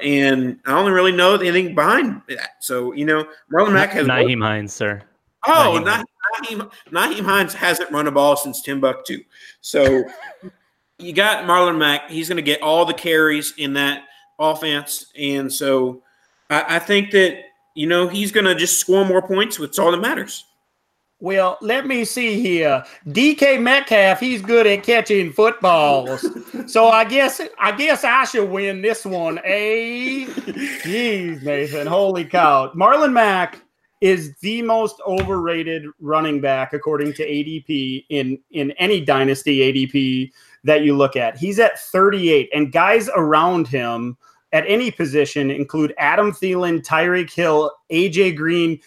and 0.03 0.59
I 0.65 0.71
don't 0.71 0.91
really 0.91 1.11
know 1.11 1.35
anything 1.35 1.75
behind 1.75 2.21
that. 2.29 2.51
So 2.59 2.93
you 2.93 3.05
know, 3.05 3.25
Marlon 3.51 3.73
Mack 3.73 3.91
has 3.91 4.07
Nyheim 4.07 4.41
Hines, 4.41 4.73
sir. 4.73 5.01
Oh, 5.47 5.81
Nyheim, 5.83 6.05
Nyheim, 6.43 6.71
Nyheim 6.91 7.25
Hines 7.25 7.53
hasn't 7.53 7.91
run 7.91 8.07
a 8.07 8.11
ball 8.11 8.35
since 8.35 8.61
Timbuktu. 8.61 9.23
So 9.61 10.03
you 10.99 11.13
got 11.13 11.45
Marlon 11.45 11.77
Mack. 11.77 12.09
He's 12.09 12.29
going 12.29 12.37
to 12.37 12.43
get 12.43 12.61
all 12.61 12.85
the 12.85 12.93
carries 12.93 13.53
in 13.57 13.73
that 13.73 14.03
offense, 14.39 15.11
and 15.17 15.51
so 15.51 16.03
I, 16.49 16.75
I 16.75 16.79
think 16.79 17.11
that 17.11 17.39
you 17.75 17.87
know 17.87 18.07
he's 18.07 18.31
going 18.31 18.45
to 18.45 18.55
just 18.55 18.79
score 18.79 19.05
more 19.05 19.21
points. 19.21 19.57
Which 19.57 19.79
all 19.79 19.91
that 19.91 20.01
matters. 20.01 20.45
Well, 21.21 21.59
let 21.61 21.85
me 21.85 22.03
see 22.03 22.41
here. 22.41 22.83
DK 23.09 23.61
Metcalf, 23.61 24.19
he's 24.19 24.41
good 24.41 24.65
at 24.65 24.81
catching 24.81 25.31
footballs. 25.31 26.25
so 26.65 26.87
I 26.89 27.05
guess 27.05 27.39
I 27.59 27.71
guess 27.71 28.03
I 28.03 28.25
should 28.25 28.49
win 28.49 28.81
this 28.81 29.05
one. 29.05 29.37
Eh? 29.39 30.25
Jeez, 30.83 31.43
Nathan. 31.43 31.85
Holy 31.85 32.25
cow. 32.25 32.71
Marlon 32.73 33.13
Mack 33.13 33.61
is 34.01 34.35
the 34.37 34.61
most 34.63 34.99
overrated 35.05 35.85
running 35.99 36.41
back 36.41 36.73
according 36.73 37.13
to 37.13 37.25
ADP 37.25 38.05
in 38.09 38.39
in 38.49 38.71
any 38.71 38.99
dynasty 38.99 39.59
ADP 39.59 40.31
that 40.63 40.81
you 40.81 40.97
look 40.97 41.15
at. 41.15 41.37
He's 41.37 41.59
at 41.59 41.79
38 41.79 42.49
and 42.53 42.71
guys 42.71 43.09
around 43.15 43.67
him 43.67 44.17
at 44.51 44.65
any 44.67 44.91
position 44.91 45.49
include 45.49 45.93
Adam 45.97 46.31
Thielen, 46.31 46.83
Tyreek 46.85 47.31
Hill, 47.31 47.71
AJ 47.91 48.35
Green, 48.35 48.79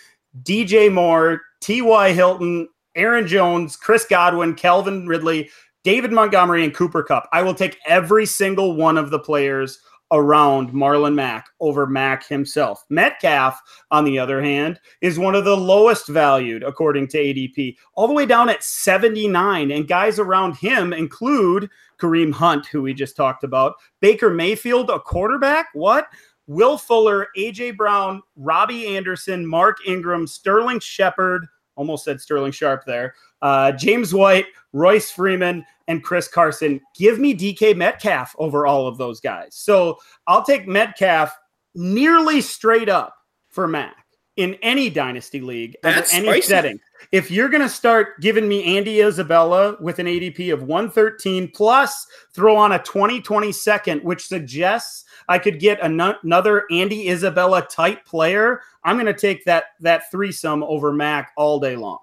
DJ 0.42 0.92
Moore, 0.92 1.40
T.Y. 1.60 2.12
Hilton, 2.12 2.68
Aaron 2.96 3.26
Jones, 3.26 3.76
Chris 3.76 4.04
Godwin, 4.04 4.54
Calvin 4.54 5.06
Ridley, 5.06 5.48
David 5.84 6.12
Montgomery, 6.12 6.64
and 6.64 6.74
Cooper 6.74 7.02
Kupp. 7.02 7.28
I 7.32 7.42
will 7.42 7.54
take 7.54 7.78
every 7.86 8.26
single 8.26 8.76
one 8.76 8.98
of 8.98 9.10
the 9.10 9.18
players 9.18 9.80
around 10.14 10.70
Marlon 10.70 11.14
Mack 11.14 11.48
over 11.60 11.86
Mack 11.86 12.26
himself. 12.26 12.84
Metcalf, 12.88 13.60
on 13.90 14.04
the 14.04 14.18
other 14.18 14.40
hand, 14.40 14.80
is 15.02 15.18
one 15.18 15.34
of 15.34 15.44
the 15.44 15.56
lowest 15.56 16.06
valued 16.08 16.62
according 16.62 17.08
to 17.08 17.18
ADP, 17.18 17.76
all 17.94 18.06
the 18.06 18.14
way 18.14 18.24
down 18.24 18.48
at 18.48 18.62
79. 18.62 19.72
And 19.72 19.88
guys 19.88 20.18
around 20.18 20.56
him 20.56 20.92
include 20.92 21.68
Kareem 22.00 22.32
Hunt, 22.32 22.66
who 22.66 22.80
we 22.80 22.94
just 22.94 23.16
talked 23.16 23.44
about, 23.44 23.74
Baker 24.00 24.30
Mayfield, 24.30 24.88
a 24.88 25.00
quarterback. 25.00 25.66
What? 25.74 26.06
Will 26.46 26.78
Fuller, 26.78 27.28
AJ 27.36 27.76
Brown, 27.76 28.22
Robbie 28.36 28.96
Anderson, 28.96 29.46
Mark 29.46 29.78
Ingram, 29.86 30.26
Sterling 30.26 30.78
Shepard, 30.78 31.46
almost 31.74 32.04
said 32.04 32.20
Sterling 32.20 32.52
Sharpe 32.52 32.84
there. 32.86 33.14
Uh, 33.44 33.70
James 33.72 34.14
White, 34.14 34.46
Royce 34.72 35.10
Freeman, 35.10 35.64
and 35.86 36.02
Chris 36.02 36.26
Carson. 36.26 36.80
Give 36.96 37.18
me 37.18 37.34
DK 37.34 37.76
Metcalf 37.76 38.34
over 38.38 38.66
all 38.66 38.86
of 38.88 38.96
those 38.96 39.20
guys. 39.20 39.54
So 39.54 39.98
I'll 40.26 40.42
take 40.42 40.66
Metcalf 40.66 41.36
nearly 41.74 42.40
straight 42.40 42.88
up 42.88 43.14
for 43.50 43.68
Mack 43.68 44.06
in 44.36 44.54
any 44.62 44.88
dynasty 44.88 45.40
league, 45.42 45.76
in 45.84 45.90
any 45.90 46.26
spicy. 46.26 46.40
setting. 46.40 46.80
If 47.12 47.30
you're 47.30 47.50
going 47.50 47.62
to 47.62 47.68
start 47.68 48.20
giving 48.20 48.48
me 48.48 48.78
Andy 48.78 49.02
Isabella 49.02 49.76
with 49.78 49.98
an 49.98 50.06
ADP 50.06 50.52
of 50.52 50.62
113 50.62 51.50
plus 51.54 52.06
throw 52.32 52.56
on 52.56 52.72
a 52.72 52.78
2020 52.78 53.52
second, 53.52 54.02
which 54.02 54.26
suggests 54.26 55.04
I 55.28 55.38
could 55.38 55.60
get 55.60 55.80
an- 55.82 56.00
another 56.00 56.64
Andy 56.70 57.10
Isabella 57.10 57.62
type 57.70 58.06
player, 58.06 58.62
I'm 58.84 58.96
going 58.96 59.06
to 59.06 59.12
take 59.12 59.44
that 59.44 59.64
that 59.80 60.10
threesome 60.10 60.62
over 60.64 60.92
Mack 60.92 61.32
all 61.36 61.60
day 61.60 61.76
long. 61.76 61.98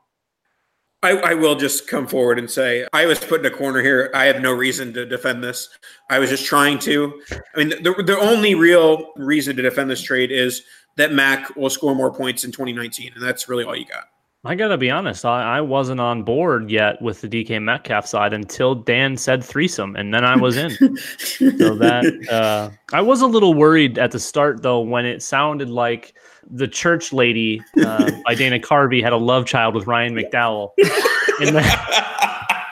I, 1.04 1.18
I, 1.18 1.34
will 1.34 1.56
just 1.56 1.88
come 1.88 2.06
forward 2.06 2.38
and 2.38 2.49
say 2.49 2.86
I 2.93 3.08
was 3.08 3.18
put 3.18 3.39
in 3.39 3.45
a 3.52 3.56
corner 3.56 3.82
here. 3.82 4.12
I 4.14 4.26
have 4.26 4.39
no 4.39 4.52
reason 4.52 4.93
to 4.93 5.06
defend 5.06 5.43
this. 5.43 5.70
I 6.10 6.20
was 6.20 6.30
just 6.30 6.45
trying 6.45 6.78
to. 6.80 7.22
I 7.32 7.58
mean, 7.58 7.70
the, 7.70 8.04
the 8.06 8.18
only 8.20 8.54
real 8.54 9.12
reason 9.16 9.56
to 9.56 9.64
defend 9.64 9.89
this 9.89 10.02
trade 10.02 10.32
is 10.32 10.64
that 10.97 11.12
Mack 11.12 11.56
will 11.56 11.72
score 11.72 11.95
more 11.95 12.14
points 12.14 12.43
in 12.43 12.52
2019, 12.52 13.14
and 13.16 13.24
that's 13.24 13.49
really 13.49 13.64
all 13.64 13.76
you 13.76 13.86
got. 13.86 14.06
I 14.43 14.56
gotta 14.56 14.78
be 14.78 14.89
honest, 14.89 15.24
I, 15.24 15.58
I 15.58 15.62
wasn't 15.62 15.99
on 15.99 16.24
board 16.24 16.72
yet 16.72 16.99
with 16.99 17.22
the 17.22 17.28
DK 17.28 17.62
Metcalf 17.62 18.08
side 18.08 18.34
until 18.34 18.74
Dan 18.74 19.16
said 19.16 19.43
threesome, 19.43 19.95
and 19.95 20.12
then 20.12 20.26
I 20.26 20.36
was 20.36 20.58
in. 20.58 20.72
so 21.18 21.76
that 21.76 22.28
uh, 22.32 22.72
I 22.91 23.02
was 23.02 23.22
a 23.22 23.28
little 23.28 23.54
worried 23.54 23.99
at 23.99 24.10
the 24.12 24.20
start 24.20 24.64
though 24.64 24.80
when 24.80 25.06
it 25.06 25.22
sounded 25.22 25.70
like 25.70 26.16
the 26.50 26.68
church 26.68 27.14
lady 27.14 27.62
uh, 27.84 28.12
by 28.26 28.36
Dana 28.36 28.60
Carvey 28.60 29.02
had 29.02 29.14
a 29.14 29.18
love 29.18 29.46
child 29.46 29.76
with 29.76 29.88
Ryan 29.88 30.16
McDowell, 30.16 30.72
and 31.42 31.56
then 31.56 31.80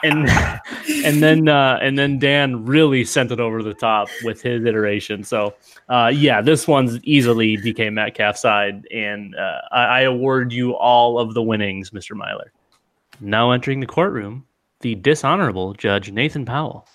and, 0.02 0.28
and 1.04 1.22
then 1.22 1.48
uh, 1.48 1.78
and 1.80 1.98
then 1.98 2.18
Dan 2.18 2.64
really 2.64 3.04
sent 3.04 3.30
it 3.32 3.40
over 3.40 3.62
the 3.62 3.74
top 3.74 4.08
with 4.24 4.42
his 4.42 4.64
iteration. 4.64 5.24
So 5.24 5.54
uh, 5.88 6.10
yeah, 6.14 6.40
this 6.40 6.66
one's 6.66 7.02
easily 7.04 7.56
DK 7.56 7.92
Metcalf 7.92 8.36
side, 8.36 8.86
and 8.92 9.34
uh, 9.36 9.60
I, 9.72 9.84
I, 9.84 10.00
award 10.02 10.52
you 10.52 10.74
all 10.76 11.18
of 11.18 11.34
the 11.34 11.42
winnings, 11.42 11.90
Mr. 11.90 12.12
Meylor. 12.12 12.48
Now 13.20 13.50
entering 13.50 13.80
the 13.80 13.86
courtroom, 13.86 14.46
the 14.80 14.94
dishonorable 14.94 15.74
Judge 15.74 16.10
Nathan 16.10 16.44
Powell. 16.44 16.86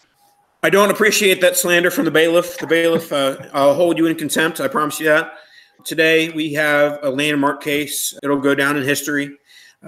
I 0.63 0.71
don't 0.71 0.89
appreciate 0.89 1.41
that 1.41 1.55
slander 1.55 1.91
from 1.91 2.05
the 2.05 2.11
bailiff. 2.11 2.57
The 2.57 2.65
bailiff, 2.65 3.13
uh, 3.13 3.37
I'll 3.53 3.75
hold 3.75 3.99
you 3.99 4.07
in 4.07 4.15
contempt. 4.15 4.59
I 4.59 4.67
promise 4.67 4.99
you 4.99 5.05
that. 5.05 5.33
Today 5.83 6.29
we 6.29 6.53
have 6.53 6.99
a 7.03 7.09
landmark 7.09 7.61
case. 7.61 8.17
It'll 8.23 8.39
go 8.39 8.55
down 8.55 8.77
in 8.77 8.83
history. 8.83 9.37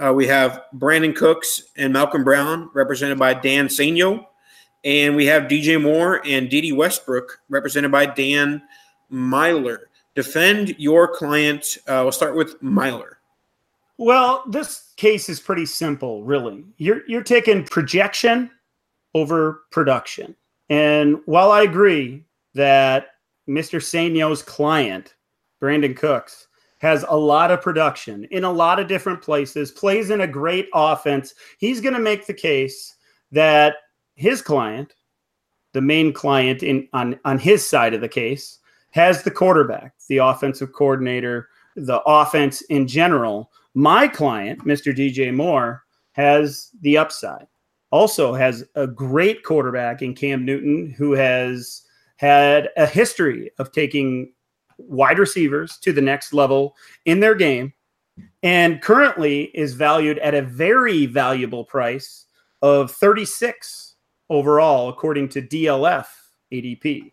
Uh, 0.00 0.12
we 0.12 0.26
have 0.26 0.62
Brandin 0.76 1.14
Cooks 1.14 1.62
and 1.76 1.92
Malcolm 1.92 2.22
Brown, 2.22 2.70
represented 2.74 3.18
by 3.18 3.34
Dan 3.34 3.66
Sainio. 3.66 4.26
And 4.84 5.16
we 5.16 5.26
have 5.26 5.44
DJ 5.44 5.80
Moore 5.82 6.22
and 6.24 6.48
Dede 6.48 6.76
Westbrook, 6.76 7.40
represented 7.48 7.90
by 7.90 8.06
Dan 8.06 8.62
Meylor. 9.10 9.78
Defend 10.14 10.76
your 10.78 11.08
client. 11.08 11.78
Uh, 11.86 12.00
we'll 12.02 12.12
start 12.12 12.36
with 12.36 12.60
Meylor. 12.62 13.14
Well, 13.96 14.44
this 14.48 14.92
case 14.96 15.28
is 15.28 15.40
pretty 15.40 15.66
simple, 15.66 16.22
really. 16.22 16.64
You're 16.76 17.02
you're 17.08 17.22
taking 17.24 17.64
projection 17.64 18.50
over 19.14 19.64
production. 19.72 20.36
And 20.70 21.18
while 21.24 21.50
I 21.50 21.62
agree 21.62 22.24
that 22.54 23.08
Mr. 23.48 23.80
Sainio's 23.80 24.42
client, 24.42 25.14
Brandin 25.60 25.96
Cooks, 25.96 26.48
has 26.78 27.04
a 27.08 27.16
lot 27.16 27.50
of 27.50 27.60
production 27.60 28.24
in 28.30 28.44
a 28.44 28.52
lot 28.52 28.78
of 28.78 28.88
different 28.88 29.20
places, 29.20 29.70
plays 29.70 30.10
in 30.10 30.20
a 30.20 30.26
great 30.26 30.68
offense, 30.74 31.34
he's 31.58 31.80
going 31.80 31.94
to 31.94 32.00
make 32.00 32.26
the 32.26 32.34
case 32.34 32.96
that 33.32 33.76
his 34.14 34.40
client, 34.40 34.94
the 35.72 35.80
main 35.80 36.12
client 36.12 36.62
in 36.62 36.88
on 36.92 37.18
on 37.24 37.38
his 37.38 37.66
side 37.66 37.94
of 37.94 38.00
the 38.00 38.08
case, 38.08 38.58
has 38.92 39.22
the 39.22 39.30
quarterback, 39.30 39.94
the 40.08 40.18
offensive 40.18 40.72
coordinator, 40.72 41.48
the 41.76 42.00
offense 42.06 42.62
in 42.62 42.86
general. 42.86 43.50
My 43.74 44.08
client, 44.08 44.64
Mr. 44.64 44.96
DJ 44.96 45.34
Moore, 45.34 45.84
has 46.12 46.70
the 46.80 46.96
upside. 46.96 47.46
Also 47.90 48.34
has 48.34 48.64
a 48.74 48.86
great 48.86 49.44
quarterback 49.44 50.02
in 50.02 50.14
Cam 50.14 50.44
Newton 50.44 50.94
who 50.96 51.12
has 51.12 51.82
had 52.16 52.70
a 52.76 52.86
history 52.86 53.50
of 53.58 53.72
taking 53.72 54.32
wide 54.78 55.18
receivers 55.18 55.76
to 55.78 55.92
the 55.92 56.00
next 56.00 56.32
level 56.32 56.76
in 57.04 57.20
their 57.20 57.34
game 57.34 57.72
and 58.42 58.80
currently 58.80 59.44
is 59.54 59.74
valued 59.74 60.18
at 60.18 60.34
a 60.34 60.42
very 60.42 61.06
valuable 61.06 61.64
price 61.64 62.26
of 62.62 62.90
36 62.90 63.96
overall 64.30 64.88
according 64.88 65.28
to 65.28 65.42
DLF 65.42 66.06
ADP. 66.52 67.12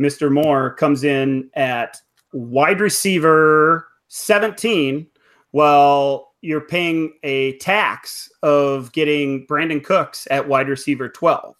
Mr. 0.00 0.30
Moore 0.30 0.74
comes 0.74 1.04
in 1.04 1.50
at 1.54 2.00
wide 2.32 2.80
receiver 2.80 3.88
17, 4.08 5.06
while 5.52 6.32
you're 6.40 6.60
paying 6.60 7.12
a 7.22 7.56
tax 7.58 8.30
of 8.42 8.92
getting 8.92 9.46
Brandin 9.46 9.82
Cooks 9.82 10.26
at 10.30 10.48
wide 10.48 10.68
receiver 10.68 11.08
12. 11.08 11.54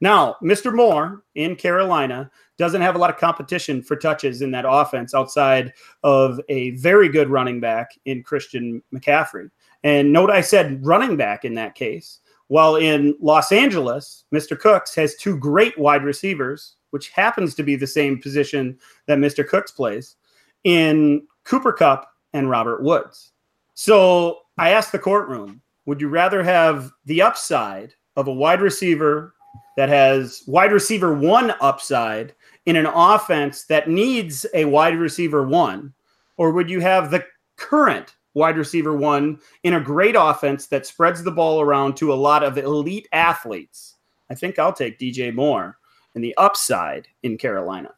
Now, 0.00 0.36
Mr. 0.42 0.72
Moore 0.72 1.24
in 1.34 1.56
Carolina 1.56 2.30
doesn't 2.58 2.82
have 2.82 2.94
a 2.94 2.98
lot 2.98 3.10
of 3.10 3.16
competition 3.16 3.82
for 3.82 3.96
touches 3.96 4.42
in 4.42 4.50
that 4.50 4.64
offense 4.68 5.14
outside 5.14 5.72
of 6.02 6.40
a 6.48 6.70
very 6.70 7.08
good 7.08 7.30
running 7.30 7.60
back 7.60 7.92
in 8.04 8.22
Christian 8.22 8.82
McCaffrey. 8.92 9.50
And 9.84 10.12
note 10.12 10.30
I 10.30 10.40
said 10.40 10.84
running 10.84 11.16
back 11.16 11.44
in 11.44 11.54
that 11.54 11.74
case. 11.74 12.20
While 12.48 12.76
in 12.76 13.14
Los 13.20 13.52
Angeles, 13.52 14.24
Mr. 14.34 14.58
Cooks 14.58 14.94
has 14.94 15.14
two 15.16 15.38
great 15.38 15.78
wide 15.78 16.02
receivers 16.02 16.76
which 16.90 17.10
happens 17.10 17.54
to 17.54 17.62
be 17.62 17.76
the 17.76 17.86
same 17.86 18.20
position 18.20 18.78
that 19.06 19.18
Mr. 19.18 19.46
Cooks 19.46 19.70
plays, 19.70 20.16
in 20.64 21.26
Cooper 21.44 21.72
Kupp 21.72 22.10
and 22.32 22.50
Robert 22.50 22.82
Woods. 22.82 23.32
So 23.74 24.40
I 24.56 24.70
asked 24.70 24.92
the 24.92 24.98
courtroom, 24.98 25.60
would 25.86 26.00
you 26.00 26.08
rather 26.08 26.42
have 26.42 26.92
the 27.04 27.22
upside 27.22 27.94
of 28.16 28.28
a 28.28 28.32
wide 28.32 28.60
receiver 28.60 29.34
that 29.76 29.88
has 29.88 30.42
wide 30.46 30.72
receiver 30.72 31.14
one 31.14 31.54
upside 31.60 32.34
in 32.68 32.76
an 32.76 32.84
offense 32.84 33.64
that 33.64 33.88
needs 33.88 34.44
a 34.52 34.66
wide 34.66 34.98
receiver 34.98 35.42
one, 35.42 35.94
or 36.36 36.52
would 36.52 36.68
you 36.68 36.80
have 36.80 37.10
the 37.10 37.24
current 37.56 38.14
wide 38.34 38.58
receiver 38.58 38.94
one 38.94 39.40
in 39.62 39.72
a 39.72 39.80
great 39.80 40.14
offense 40.18 40.66
that 40.66 40.84
spreads 40.84 41.22
the 41.22 41.30
ball 41.30 41.62
around 41.62 41.96
to 41.96 42.12
a 42.12 42.14
lot 42.14 42.42
of 42.42 42.58
elite 42.58 43.08
athletes. 43.10 43.96
I 44.30 44.34
think 44.34 44.58
I'll 44.58 44.74
take 44.74 44.98
DJ 44.98 45.34
Moore 45.34 45.78
and 46.14 46.22
the 46.22 46.36
upside 46.36 47.08
in 47.22 47.38
Carolina. 47.38 47.94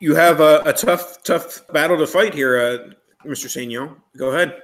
You 0.00 0.14
have 0.14 0.40
a, 0.40 0.62
a 0.64 0.72
tough, 0.72 1.22
tough 1.22 1.60
battle 1.68 1.98
to 1.98 2.06
fight 2.06 2.32
here, 2.32 2.58
uh, 2.58 3.28
Mr. 3.28 3.46
Sainio. 3.46 3.94
Go 4.16 4.30
ahead. 4.30 4.62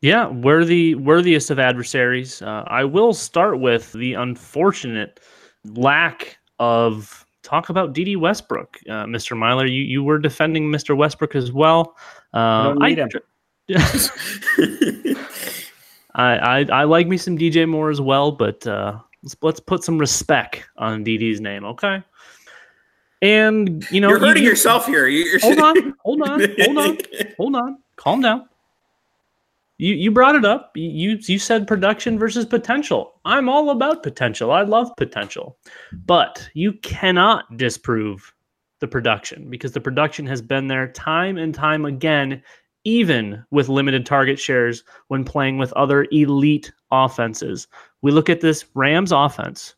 Yeah, 0.00 0.26
we're 0.26 0.96
worthiest 0.98 1.52
of 1.52 1.60
adversaries. 1.60 2.42
Uh, 2.42 2.64
I 2.66 2.82
will 2.82 3.12
start 3.12 3.60
with 3.60 3.92
the 3.92 4.14
unfortunate 4.14 5.20
lack 5.64 6.38
of 6.58 7.24
talk 7.42 7.68
about 7.68 7.92
Dede 7.92 8.16
Westbrook, 8.16 8.78
uh, 8.88 9.04
Mr. 9.04 9.36
Meylor. 9.36 9.68
You 9.68 9.82
you 9.82 10.02
were 10.02 10.18
defending 10.18 10.70
Mr. 10.70 10.96
Westbrook 10.96 11.34
as 11.34 11.52
well. 11.52 11.96
Uh, 12.34 12.74
I, 12.80 12.96
I, 16.14 16.36
I, 16.36 16.66
I 16.70 16.84
like 16.84 17.06
me 17.06 17.16
some 17.16 17.38
DJ 17.38 17.68
Moore 17.68 17.90
as 17.90 18.00
well, 18.00 18.32
but 18.32 18.66
uh, 18.66 18.98
let's 19.22 19.36
let's 19.42 19.60
put 19.60 19.84
some 19.84 19.98
respect 19.98 20.64
on 20.76 21.04
Dede's 21.04 21.40
name, 21.40 21.64
okay? 21.64 22.02
And 23.22 23.88
you 23.90 24.00
know, 24.00 24.08
you're 24.08 24.18
hurting 24.18 24.42
you, 24.42 24.48
yourself 24.48 24.86
here. 24.86 25.06
You're... 25.06 25.38
Hold 25.40 25.58
on, 25.60 25.94
hold 26.04 26.22
on, 26.22 26.40
hold 26.58 26.78
on, 26.78 26.98
hold 27.36 27.56
on. 27.56 27.78
Calm 27.96 28.20
down. 28.20 28.48
You 29.82 29.96
you 29.96 30.12
brought 30.12 30.36
it 30.36 30.44
up. 30.44 30.70
You 30.76 31.18
you 31.22 31.40
said 31.40 31.66
production 31.66 32.16
versus 32.16 32.46
potential. 32.46 33.20
I'm 33.24 33.48
all 33.48 33.70
about 33.70 34.04
potential. 34.04 34.52
I 34.52 34.62
love 34.62 34.94
potential, 34.96 35.58
but 36.06 36.48
you 36.54 36.74
cannot 36.74 37.56
disprove 37.56 38.32
the 38.78 38.86
production 38.86 39.50
because 39.50 39.72
the 39.72 39.80
production 39.80 40.24
has 40.28 40.40
been 40.40 40.68
there 40.68 40.86
time 40.92 41.36
and 41.36 41.52
time 41.52 41.84
again, 41.84 42.44
even 42.84 43.44
with 43.50 43.68
limited 43.68 44.06
target 44.06 44.38
shares 44.38 44.84
when 45.08 45.24
playing 45.24 45.58
with 45.58 45.72
other 45.72 46.06
elite 46.12 46.72
offenses. 46.92 47.66
We 48.02 48.12
look 48.12 48.30
at 48.30 48.40
this 48.40 48.64
Rams 48.76 49.10
offense. 49.10 49.74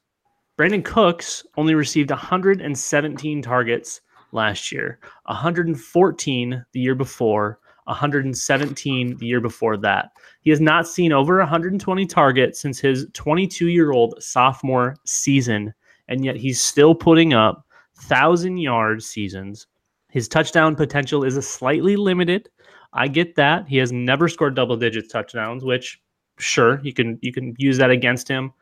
Brandin 0.59 0.85
Cooks 0.85 1.47
only 1.57 1.75
received 1.75 2.11
117 2.11 3.41
targets 3.41 4.03
last 4.33 4.71
year, 4.71 4.99
114 5.25 6.67
the 6.73 6.81
year 6.81 6.95
before, 6.95 7.59
117 7.85 9.17
the 9.17 9.27
year 9.27 9.41
before 9.41 9.77
that. 9.79 10.11
He 10.41 10.51
has 10.51 10.61
not 10.61 10.89
seen 10.89 11.13
over 11.13 11.39
120 11.39 12.07
targets 12.07 12.61
since 12.61 12.79
his 12.79 13.07
22 13.13 13.69
year 13.69 13.93
old 13.93 14.23
sophomore 14.23 14.97
season, 15.05 15.75
and 16.09 16.25
yet 16.25 16.37
he's 16.37 16.61
still 16.61 16.95
putting 16.95 17.35
up 17.35 17.67
1,000 17.97 18.59
yard 18.59 19.03
seasons. 19.03 19.67
His 20.11 20.29
touchdown 20.29 20.77
potential 20.77 21.25
is 21.25 21.35
slightly 21.49 21.97
limited. 21.97 22.49
I 22.93 23.09
get 23.09 23.35
that. 23.37 23.67
He 23.67 23.79
has 23.79 23.91
never 23.91 24.29
scored 24.29 24.55
double 24.55 24.77
digit 24.77 25.11
touchdowns, 25.11 25.65
which 25.65 26.01
sure, 26.39 26.81
you 26.83 26.93
can 26.93 27.19
you 27.23 27.33
can 27.33 27.55
use 27.59 27.79
that 27.79 27.91
against 27.91 28.29
him. 28.29 28.53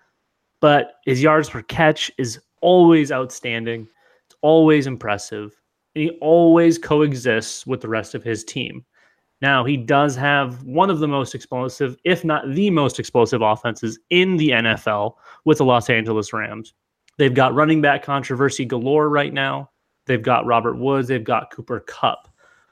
But 0.61 0.95
his 1.05 1.23
yards 1.23 1.51
per 1.51 1.62
catch 1.62 2.11
is 2.18 2.41
always 2.61 3.12
outstanding. 3.12 3.89
It's 4.27 4.37
always 4.41 4.87
impressive. 4.87 5.55
And 5.95 6.05
he 6.05 6.11
always 6.20 6.79
coexists 6.79 7.66
with 7.66 7.81
the 7.81 7.89
rest 7.89 8.14
of 8.14 8.23
his 8.23 8.45
team. 8.45 8.85
Now, 9.43 9.64
he 9.64 9.76
does 9.76 10.14
have 10.14 10.62
one 10.62 10.88
of 10.88 11.01
the 11.01 11.09
most 11.09 11.34
explosive, 11.34 11.97
if 12.05 12.24
not 12.24 12.49
the 12.55 12.70
most 12.70 13.01
explosive 13.01 13.43
offenses 13.43 13.99
in 14.11 14.36
the 14.36 14.51
NFL 14.51 15.14
with 15.45 15.59
the 15.59 15.64
Los 15.64 15.90
Angeles 15.90 16.32
Rams. 16.32 16.74
They've 17.18 17.34
got 17.34 17.53
running 17.53 17.80
back 17.80 18.05
controversy 18.05 18.64
galore 18.64 19.09
right 19.09 19.32
now. 19.32 19.70
They've 20.07 20.22
got 20.22 20.47
Robert 20.47 20.78
Woods, 20.78 21.09
they've 21.09 21.22
got 21.22 21.51
Cooper 21.51 21.80
Kupp. 21.80 22.28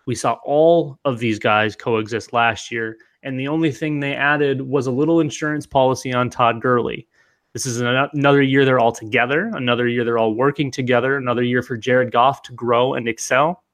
We 0.06 0.14
saw 0.14 0.38
all 0.44 0.96
of 1.04 1.18
these 1.18 1.40
guys 1.40 1.74
coexist 1.74 2.32
last 2.32 2.70
year, 2.70 2.98
and 3.24 3.38
the 3.38 3.48
only 3.48 3.72
thing 3.72 3.98
they 3.98 4.14
added 4.14 4.62
was 4.62 4.86
a 4.86 4.92
little 4.92 5.18
insurance 5.18 5.66
policy 5.66 6.12
on 6.14 6.30
Todd 6.30 6.62
Gurley. 6.62 7.08
This 7.52 7.66
is 7.66 7.80
another 7.80 8.42
year 8.42 8.64
they're 8.64 8.78
all 8.78 8.92
together, 8.92 9.50
another 9.54 9.88
year 9.88 10.04
they're 10.04 10.18
all 10.18 10.34
working 10.34 10.70
together, 10.70 11.16
another 11.16 11.42
year 11.42 11.62
for 11.62 11.76
Jared 11.76 12.12
Goff 12.12 12.42
to 12.42 12.52
grow 12.52 12.94
and 12.94 13.08
excel. 13.08 13.64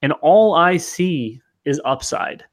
And 0.00 0.12
all 0.22 0.54
I 0.54 0.78
see 0.78 1.42
is 1.66 1.80
upside. 1.84 2.44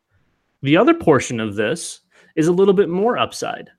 The 0.62 0.76
other 0.76 0.94
portion 0.94 1.40
of 1.40 1.56
this 1.56 2.02
is 2.36 2.48
a 2.48 2.52
little 2.52 2.74
bit 2.74 2.90
more 2.90 3.18
upside, 3.18 3.70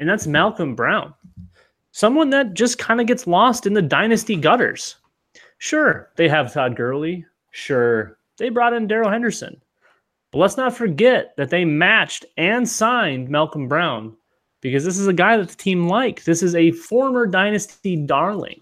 and 0.00 0.08
that's 0.08 0.26
Malcolm 0.26 0.74
Brown, 0.74 1.14
someone 1.92 2.30
that 2.30 2.54
just 2.54 2.78
kind 2.78 3.00
of 3.00 3.06
gets 3.06 3.26
lost 3.26 3.66
in 3.66 3.74
the 3.74 3.82
dynasty 3.82 4.34
gutters. 4.34 4.96
Sure, 5.58 6.10
they 6.16 6.28
have 6.28 6.52
Todd 6.52 6.74
Gurley. 6.74 7.24
Sure, 7.52 8.18
they 8.38 8.48
brought 8.48 8.72
in 8.72 8.86
Darrell 8.86 9.10
Henderson. 9.10 9.60
But 10.30 10.38
let's 10.38 10.56
not 10.56 10.76
forget 10.76 11.34
that 11.36 11.50
they 11.50 11.64
matched 11.64 12.24
and 12.36 12.68
signed 12.68 13.28
Malcolm 13.28 13.66
Brown 13.66 14.16
because 14.60 14.84
this 14.84 14.98
is 14.98 15.06
a 15.06 15.12
guy 15.12 15.36
that 15.36 15.48
the 15.48 15.56
team 15.56 15.88
liked. 15.88 16.26
This 16.26 16.42
is 16.42 16.54
a 16.54 16.72
former 16.72 17.26
dynasty 17.26 17.96
darling. 17.96 18.60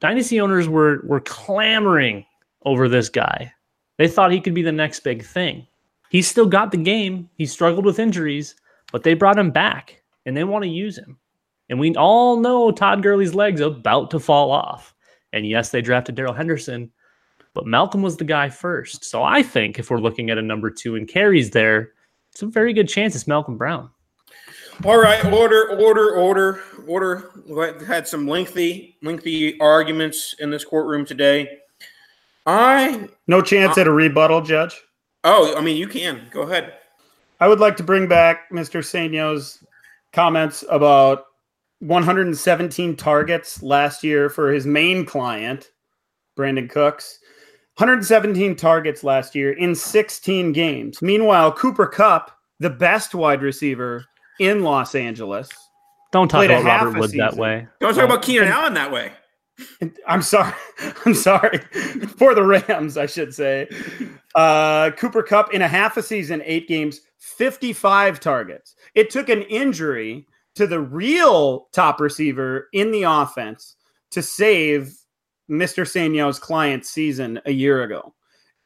Dynasty 0.00 0.40
owners 0.40 0.68
were 0.68 1.02
were 1.04 1.20
clamoring 1.20 2.24
over 2.64 2.88
this 2.88 3.08
guy. 3.08 3.52
They 4.02 4.08
thought 4.08 4.32
he 4.32 4.40
could 4.40 4.52
be 4.52 4.62
the 4.62 4.72
next 4.72 5.04
big 5.04 5.24
thing. 5.24 5.64
He 6.10 6.22
still 6.22 6.46
got 6.46 6.72
the 6.72 6.76
game. 6.76 7.30
He 7.36 7.46
struggled 7.46 7.84
with 7.84 8.00
injuries, 8.00 8.56
but 8.90 9.04
they 9.04 9.14
brought 9.14 9.38
him 9.38 9.52
back 9.52 10.02
and 10.26 10.36
they 10.36 10.42
want 10.42 10.64
to 10.64 10.68
use 10.68 10.98
him. 10.98 11.20
And 11.70 11.78
we 11.78 11.94
all 11.94 12.36
know 12.40 12.72
Todd 12.72 13.04
Gurley's 13.04 13.32
legs 13.32 13.60
about 13.60 14.10
to 14.10 14.18
fall 14.18 14.50
off. 14.50 14.92
And 15.32 15.46
yes, 15.46 15.70
they 15.70 15.80
drafted 15.80 16.16
Darrell 16.16 16.34
Henderson, 16.34 16.90
but 17.54 17.64
Malcolm 17.64 18.02
was 18.02 18.16
the 18.16 18.24
guy 18.24 18.48
first. 18.48 19.04
So 19.04 19.22
I 19.22 19.40
think 19.40 19.78
if 19.78 19.88
we're 19.88 19.98
looking 20.00 20.30
at 20.30 20.38
a 20.38 20.42
number 20.42 20.68
two 20.68 20.96
and 20.96 21.06
carries 21.06 21.52
there, 21.52 21.92
it's 22.32 22.42
a 22.42 22.46
very 22.46 22.72
good 22.72 22.88
chance 22.88 23.14
it's 23.14 23.28
Malcolm 23.28 23.56
Brown. 23.56 23.88
All 24.84 25.00
right, 25.00 25.24
order, 25.26 25.78
order, 25.78 26.16
order, 26.16 26.60
order. 26.88 27.30
We 27.46 27.86
had 27.86 28.08
some 28.08 28.26
lengthy, 28.26 28.96
lengthy 29.00 29.60
arguments 29.60 30.34
in 30.40 30.50
this 30.50 30.64
courtroom 30.64 31.06
today. 31.06 31.60
I 32.46 33.08
no 33.26 33.40
chance 33.42 33.78
I, 33.78 33.82
at 33.82 33.86
a 33.86 33.92
rebuttal, 33.92 34.42
Judge. 34.42 34.80
Oh, 35.24 35.54
I 35.56 35.60
mean, 35.60 35.76
you 35.76 35.86
can 35.86 36.28
go 36.30 36.42
ahead. 36.42 36.74
I 37.40 37.48
would 37.48 37.60
like 37.60 37.76
to 37.78 37.82
bring 37.82 38.08
back 38.08 38.50
Mr. 38.50 38.84
Sainio's 38.84 39.64
comments 40.12 40.64
about 40.70 41.24
117 41.80 42.96
targets 42.96 43.62
last 43.62 44.04
year 44.04 44.28
for 44.28 44.52
his 44.52 44.66
main 44.66 45.04
client, 45.04 45.70
Brandin 46.36 46.70
Cooks. 46.70 47.18
117 47.76 48.54
targets 48.54 49.02
last 49.02 49.34
year 49.34 49.52
in 49.52 49.74
16 49.74 50.52
games. 50.52 51.00
Meanwhile, 51.00 51.52
Cooper 51.52 51.86
Kupp, 51.86 52.30
the 52.60 52.68
best 52.68 53.14
wide 53.14 53.42
receiver 53.42 54.04
in 54.38 54.62
Los 54.62 54.94
Angeles, 54.94 55.48
don't 56.12 56.28
talk 56.28 56.44
about 56.44 56.64
Robert 56.64 56.98
Woods 56.98 57.14
that 57.14 57.34
way. 57.34 57.66
Don't 57.80 57.94
talk 57.94 58.04
about 58.04 58.20
Keenan 58.20 58.48
Allen 58.48 58.74
that 58.74 58.92
way. 58.92 59.12
I'm 60.06 60.22
sorry. 60.22 60.54
I'm 61.06 61.14
sorry 61.14 61.58
for 62.16 62.34
the 62.34 62.42
Rams, 62.42 62.96
I 62.96 63.06
should 63.06 63.34
say. 63.34 63.68
Uh, 64.34 64.90
Cooper 64.92 65.22
Kupp 65.22 65.52
in 65.52 65.62
a 65.62 65.68
half 65.68 65.96
a 65.96 66.02
season, 66.02 66.42
eight 66.44 66.68
games, 66.68 67.00
55 67.18 68.20
targets. 68.20 68.74
It 68.94 69.10
took 69.10 69.28
an 69.28 69.42
injury 69.42 70.26
to 70.54 70.66
the 70.66 70.80
real 70.80 71.68
top 71.72 72.00
receiver 72.00 72.68
in 72.72 72.90
the 72.92 73.04
offense 73.04 73.76
to 74.10 74.22
save 74.22 74.94
Mr. 75.50 75.86
Sainio's 75.86 76.38
client 76.38 76.84
season 76.84 77.40
a 77.46 77.52
year 77.52 77.82
ago. 77.82 78.14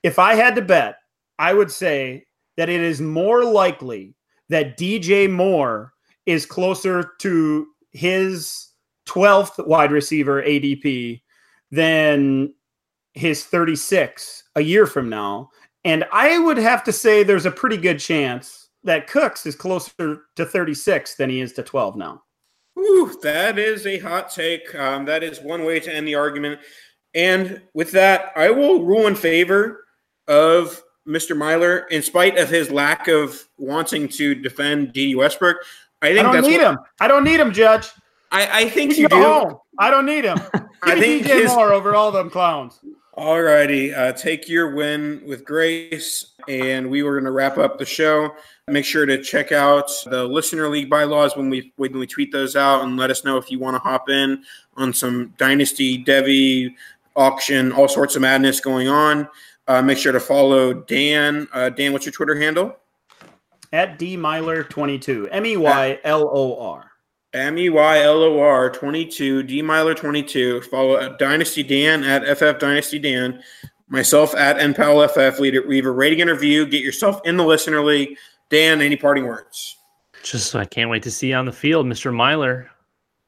If 0.02 0.18
I 0.18 0.34
had 0.34 0.54
to 0.56 0.62
bet, 0.62 0.96
I 1.38 1.52
would 1.52 1.70
say 1.70 2.26
that 2.56 2.68
it 2.68 2.80
is 2.80 3.00
more 3.00 3.44
likely 3.44 4.14
that 4.48 4.78
DJ 4.78 5.30
Moore 5.30 5.92
is 6.26 6.46
closer 6.46 7.12
to 7.18 7.66
his 7.92 8.65
12th 9.06 9.66
wide 9.66 9.92
receiver 9.92 10.42
ADP 10.42 11.22
than 11.70 12.52
his 13.14 13.44
36 13.44 14.44
a 14.56 14.60
year 14.60 14.86
from 14.86 15.08
now. 15.08 15.50
And 15.84 16.04
I 16.12 16.38
would 16.38 16.58
have 16.58 16.84
to 16.84 16.92
say 16.92 17.22
there's 17.22 17.46
a 17.46 17.50
pretty 17.50 17.76
good 17.76 17.98
chance 17.98 18.68
that 18.84 19.08
Cooks 19.08 19.46
is 19.46 19.54
closer 19.54 20.22
to 20.36 20.44
36 20.44 21.14
than 21.16 21.30
he 21.30 21.40
is 21.40 21.52
to 21.54 21.62
12 21.62 21.96
now. 21.96 22.22
Ooh, 22.78 23.18
that 23.22 23.58
is 23.58 23.86
a 23.86 23.98
hot 23.98 24.30
take. 24.30 24.74
Um, 24.74 25.04
that 25.06 25.22
is 25.22 25.40
one 25.40 25.64
way 25.64 25.80
to 25.80 25.92
end 25.92 26.06
the 26.06 26.14
argument. 26.14 26.60
And 27.14 27.62
with 27.74 27.90
that, 27.92 28.32
I 28.36 28.50
will 28.50 28.84
rule 28.84 29.06
in 29.06 29.14
favor 29.14 29.86
of 30.28 30.82
Mr. 31.08 31.36
Meylor, 31.36 31.88
in 31.90 32.02
spite 32.02 32.36
of 32.36 32.50
his 32.50 32.70
lack 32.70 33.08
of 33.08 33.48
wanting 33.56 34.08
to 34.08 34.34
defend 34.34 34.92
Dede 34.92 35.16
Westbrook. 35.16 35.56
I 36.02 36.12
think 36.12 36.26
I 36.26 36.32
don't 36.32 36.42
need 36.42 36.58
what, 36.58 36.72
him. 36.72 36.78
I 37.00 37.08
don't 37.08 37.24
need 37.24 37.40
him, 37.40 37.52
Judge. 37.52 37.88
I, 38.30 38.62
I 38.62 38.68
think 38.68 38.96
you 38.96 39.08
do. 39.08 39.16
Home. 39.16 39.58
I 39.78 39.90
don't 39.90 40.06
need 40.06 40.24
him. 40.24 40.38
I 40.82 40.98
think 40.98 41.26
DJ 41.26 41.42
his, 41.42 41.52
Moore 41.52 41.72
over 41.72 41.94
all 41.94 42.12
them 42.12 42.30
clowns. 42.30 42.80
All 43.14 43.40
righty. 43.40 43.94
Uh, 43.94 44.12
take 44.12 44.48
your 44.48 44.74
win 44.74 45.22
with 45.26 45.44
grace. 45.44 46.32
And 46.48 46.90
we 46.90 47.02
were 47.02 47.12
going 47.12 47.24
to 47.24 47.30
wrap 47.30 47.58
up 47.58 47.78
the 47.78 47.84
show. 47.84 48.30
Make 48.68 48.84
sure 48.84 49.06
to 49.06 49.22
check 49.22 49.52
out 49.52 49.90
the 50.06 50.24
listener 50.24 50.68
league 50.68 50.90
bylaws 50.90 51.36
when 51.36 51.48
we 51.48 51.72
when 51.76 51.98
we 51.98 52.06
tweet 52.06 52.32
those 52.32 52.56
out 52.56 52.82
and 52.82 52.96
let 52.96 53.10
us 53.10 53.24
know 53.24 53.36
if 53.36 53.50
you 53.50 53.58
want 53.58 53.74
to 53.74 53.78
hop 53.78 54.10
in 54.10 54.42
on 54.76 54.92
some 54.92 55.32
dynasty 55.38 56.04
Devy, 56.04 56.74
auction, 57.14 57.72
all 57.72 57.88
sorts 57.88 58.16
of 58.16 58.22
madness 58.22 58.60
going 58.60 58.88
on. 58.88 59.28
Uh, 59.68 59.82
make 59.82 59.98
sure 59.98 60.12
to 60.12 60.20
follow 60.20 60.72
Dan. 60.72 61.48
Uh, 61.52 61.70
Dan, 61.70 61.92
what's 61.92 62.04
your 62.04 62.12
Twitter 62.12 62.38
handle? 62.38 62.76
At 63.72 63.98
D 63.98 64.16
Meylor 64.16 64.68
22. 64.68 65.28
M 65.30 65.46
E 65.46 65.56
Y 65.56 65.98
L 66.04 66.28
O 66.32 66.60
R. 66.60 66.85
M 67.36 67.58
E 67.58 67.68
Y 67.68 68.00
L 68.02 68.22
O 68.22 68.40
R 68.40 68.70
22, 68.70 69.42
D 69.42 69.62
Meylor 69.62 69.94
22. 69.96 70.62
Follow 70.62 71.16
Dynasty 71.18 71.62
Dan 71.62 72.02
at 72.04 72.22
FF 72.38 72.58
Dynasty 72.58 72.98
Dan. 72.98 73.42
Myself 73.88 74.34
at 74.34 74.56
NPALFF. 74.56 75.38
Lead, 75.38 75.54
leave 75.66 75.86
a 75.86 75.90
rating 75.90 76.20
interview. 76.20 76.66
Get 76.66 76.82
yourself 76.82 77.20
in 77.24 77.36
the 77.36 77.44
listener 77.44 77.84
league. 77.84 78.16
Dan, 78.50 78.80
any 78.80 78.96
parting 78.96 79.26
words? 79.26 79.76
Just 80.22 80.56
I 80.56 80.64
can't 80.64 80.90
wait 80.90 81.02
to 81.04 81.10
see 81.10 81.28
you 81.28 81.34
on 81.36 81.44
the 81.46 81.52
field, 81.52 81.86
Mr. 81.86 82.12
Meylor. 82.12 82.66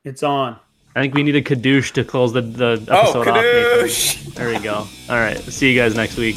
It's 0.05 0.23
on. 0.23 0.59
I 0.97 1.01
think 1.03 1.15
we 1.15 1.23
need 1.23 1.37
a 1.37 1.43
kadoosh 1.43 1.93
to 1.93 2.05
close 2.05 2.33
the, 2.33 2.41
the 2.41 2.85
Oh, 2.91 3.01
episode 3.03 3.29
off. 3.29 3.35
Nathan. 3.37 3.87
kadoosh! 3.87 4.35
There 4.35 4.49
we 4.49 4.59
go. 4.59 4.75
All 5.09 5.17
right. 5.17 5.39
See 5.39 5.71
you 5.73 5.79
guys 5.81 5.95
next 5.95 6.17
week. 6.17 6.37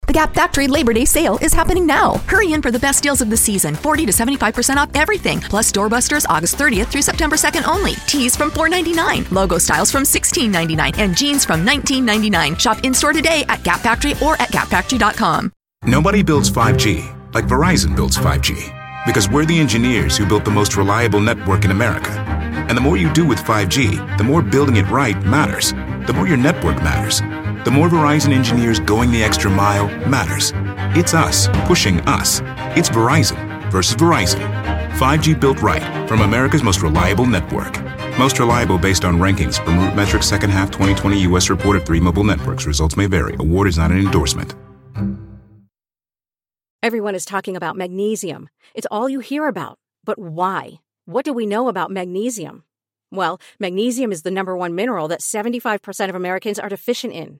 The 0.11 0.19
Gap 0.19 0.33
Factory 0.33 0.67
Labor 0.67 0.91
Day 0.91 1.05
sale 1.05 1.39
is 1.41 1.53
happening 1.53 1.85
now. 1.85 2.15
Hurry 2.27 2.51
in 2.51 2.61
for 2.61 2.69
the 2.69 2.77
best 2.77 3.01
deals 3.01 3.21
of 3.21 3.29
the 3.29 3.37
season 3.37 3.75
40 3.75 4.07
to 4.07 4.11
75% 4.11 4.75
off 4.75 4.89
everything, 4.93 5.39
plus 5.39 5.71
doorbusters 5.71 6.25
August 6.27 6.57
30th 6.57 6.87
through 6.87 7.01
September 7.01 7.37
2nd 7.37 7.65
only. 7.65 7.93
Tees 8.07 8.35
from 8.35 8.51
$4.99, 8.51 9.31
logo 9.31 9.57
styles 9.57 9.89
from 9.89 10.03
$16.99, 10.03 10.97
and 10.97 11.15
jeans 11.15 11.45
from 11.45 11.65
$19.99. 11.65 12.59
Shop 12.59 12.83
in 12.83 12.93
store 12.93 13.13
today 13.13 13.45
at 13.47 13.63
Gap 13.63 13.79
Factory 13.79 14.11
or 14.21 14.33
at 14.41 14.49
gapfactory.com. 14.49 15.49
Nobody 15.85 16.23
builds 16.23 16.49
5G 16.49 17.33
like 17.33 17.45
Verizon 17.45 17.95
builds 17.95 18.17
5G 18.17 19.05
because 19.05 19.29
we're 19.29 19.45
the 19.45 19.57
engineers 19.57 20.17
who 20.17 20.25
built 20.25 20.43
the 20.43 20.51
most 20.51 20.75
reliable 20.75 21.21
network 21.21 21.63
in 21.63 21.71
America. 21.71 22.11
And 22.67 22.75
the 22.75 22.81
more 22.81 22.97
you 22.97 23.13
do 23.13 23.25
with 23.25 23.39
5G, 23.39 24.17
the 24.17 24.25
more 24.25 24.41
building 24.41 24.75
it 24.75 24.89
right 24.89 25.15
matters. 25.23 25.71
The 26.05 26.13
more 26.13 26.27
your 26.27 26.35
network 26.35 26.83
matters. 26.83 27.21
The 27.63 27.69
more 27.69 27.89
Verizon 27.89 28.33
engineers 28.33 28.79
going 28.79 29.11
the 29.11 29.23
extra 29.23 29.51
mile 29.51 29.85
matters. 30.07 30.51
It's 30.97 31.13
us 31.13 31.47
pushing 31.67 31.99
us. 32.01 32.41
It's 32.75 32.89
Verizon 32.89 33.69
versus 33.71 33.95
Verizon. 33.95 34.39
5G 34.93 35.39
built 35.39 35.61
right 35.61 36.07
from 36.09 36.21
America's 36.21 36.63
most 36.63 36.81
reliable 36.81 37.27
network. 37.27 37.79
Most 38.17 38.39
reliable 38.39 38.79
based 38.79 39.05
on 39.05 39.19
rankings 39.19 39.63
from 39.63 39.75
RootMetrics 39.75 40.23
second 40.23 40.49
half 40.49 40.71
2020 40.71 41.21
U.S. 41.21 41.51
report 41.51 41.75
of 41.75 41.85
three 41.85 41.99
mobile 41.99 42.23
networks. 42.23 42.65
Results 42.65 42.97
may 42.97 43.05
vary. 43.05 43.35
Award 43.35 43.67
is 43.67 43.77
not 43.77 43.91
an 43.91 43.99
endorsement. 43.99 44.55
Everyone 46.81 47.13
is 47.13 47.25
talking 47.25 47.55
about 47.55 47.77
magnesium. 47.77 48.49
It's 48.73 48.87
all 48.89 49.07
you 49.07 49.19
hear 49.19 49.47
about. 49.47 49.77
But 50.03 50.17
why? 50.17 50.79
What 51.05 51.25
do 51.25 51.31
we 51.31 51.45
know 51.45 51.67
about 51.67 51.91
magnesium? 51.91 52.63
Well, 53.11 53.39
magnesium 53.59 54.11
is 54.11 54.23
the 54.23 54.31
number 54.31 54.57
one 54.57 54.73
mineral 54.73 55.07
that 55.09 55.19
75% 55.19 56.09
of 56.09 56.15
Americans 56.15 56.57
are 56.57 56.69
deficient 56.69 57.13
in. 57.13 57.39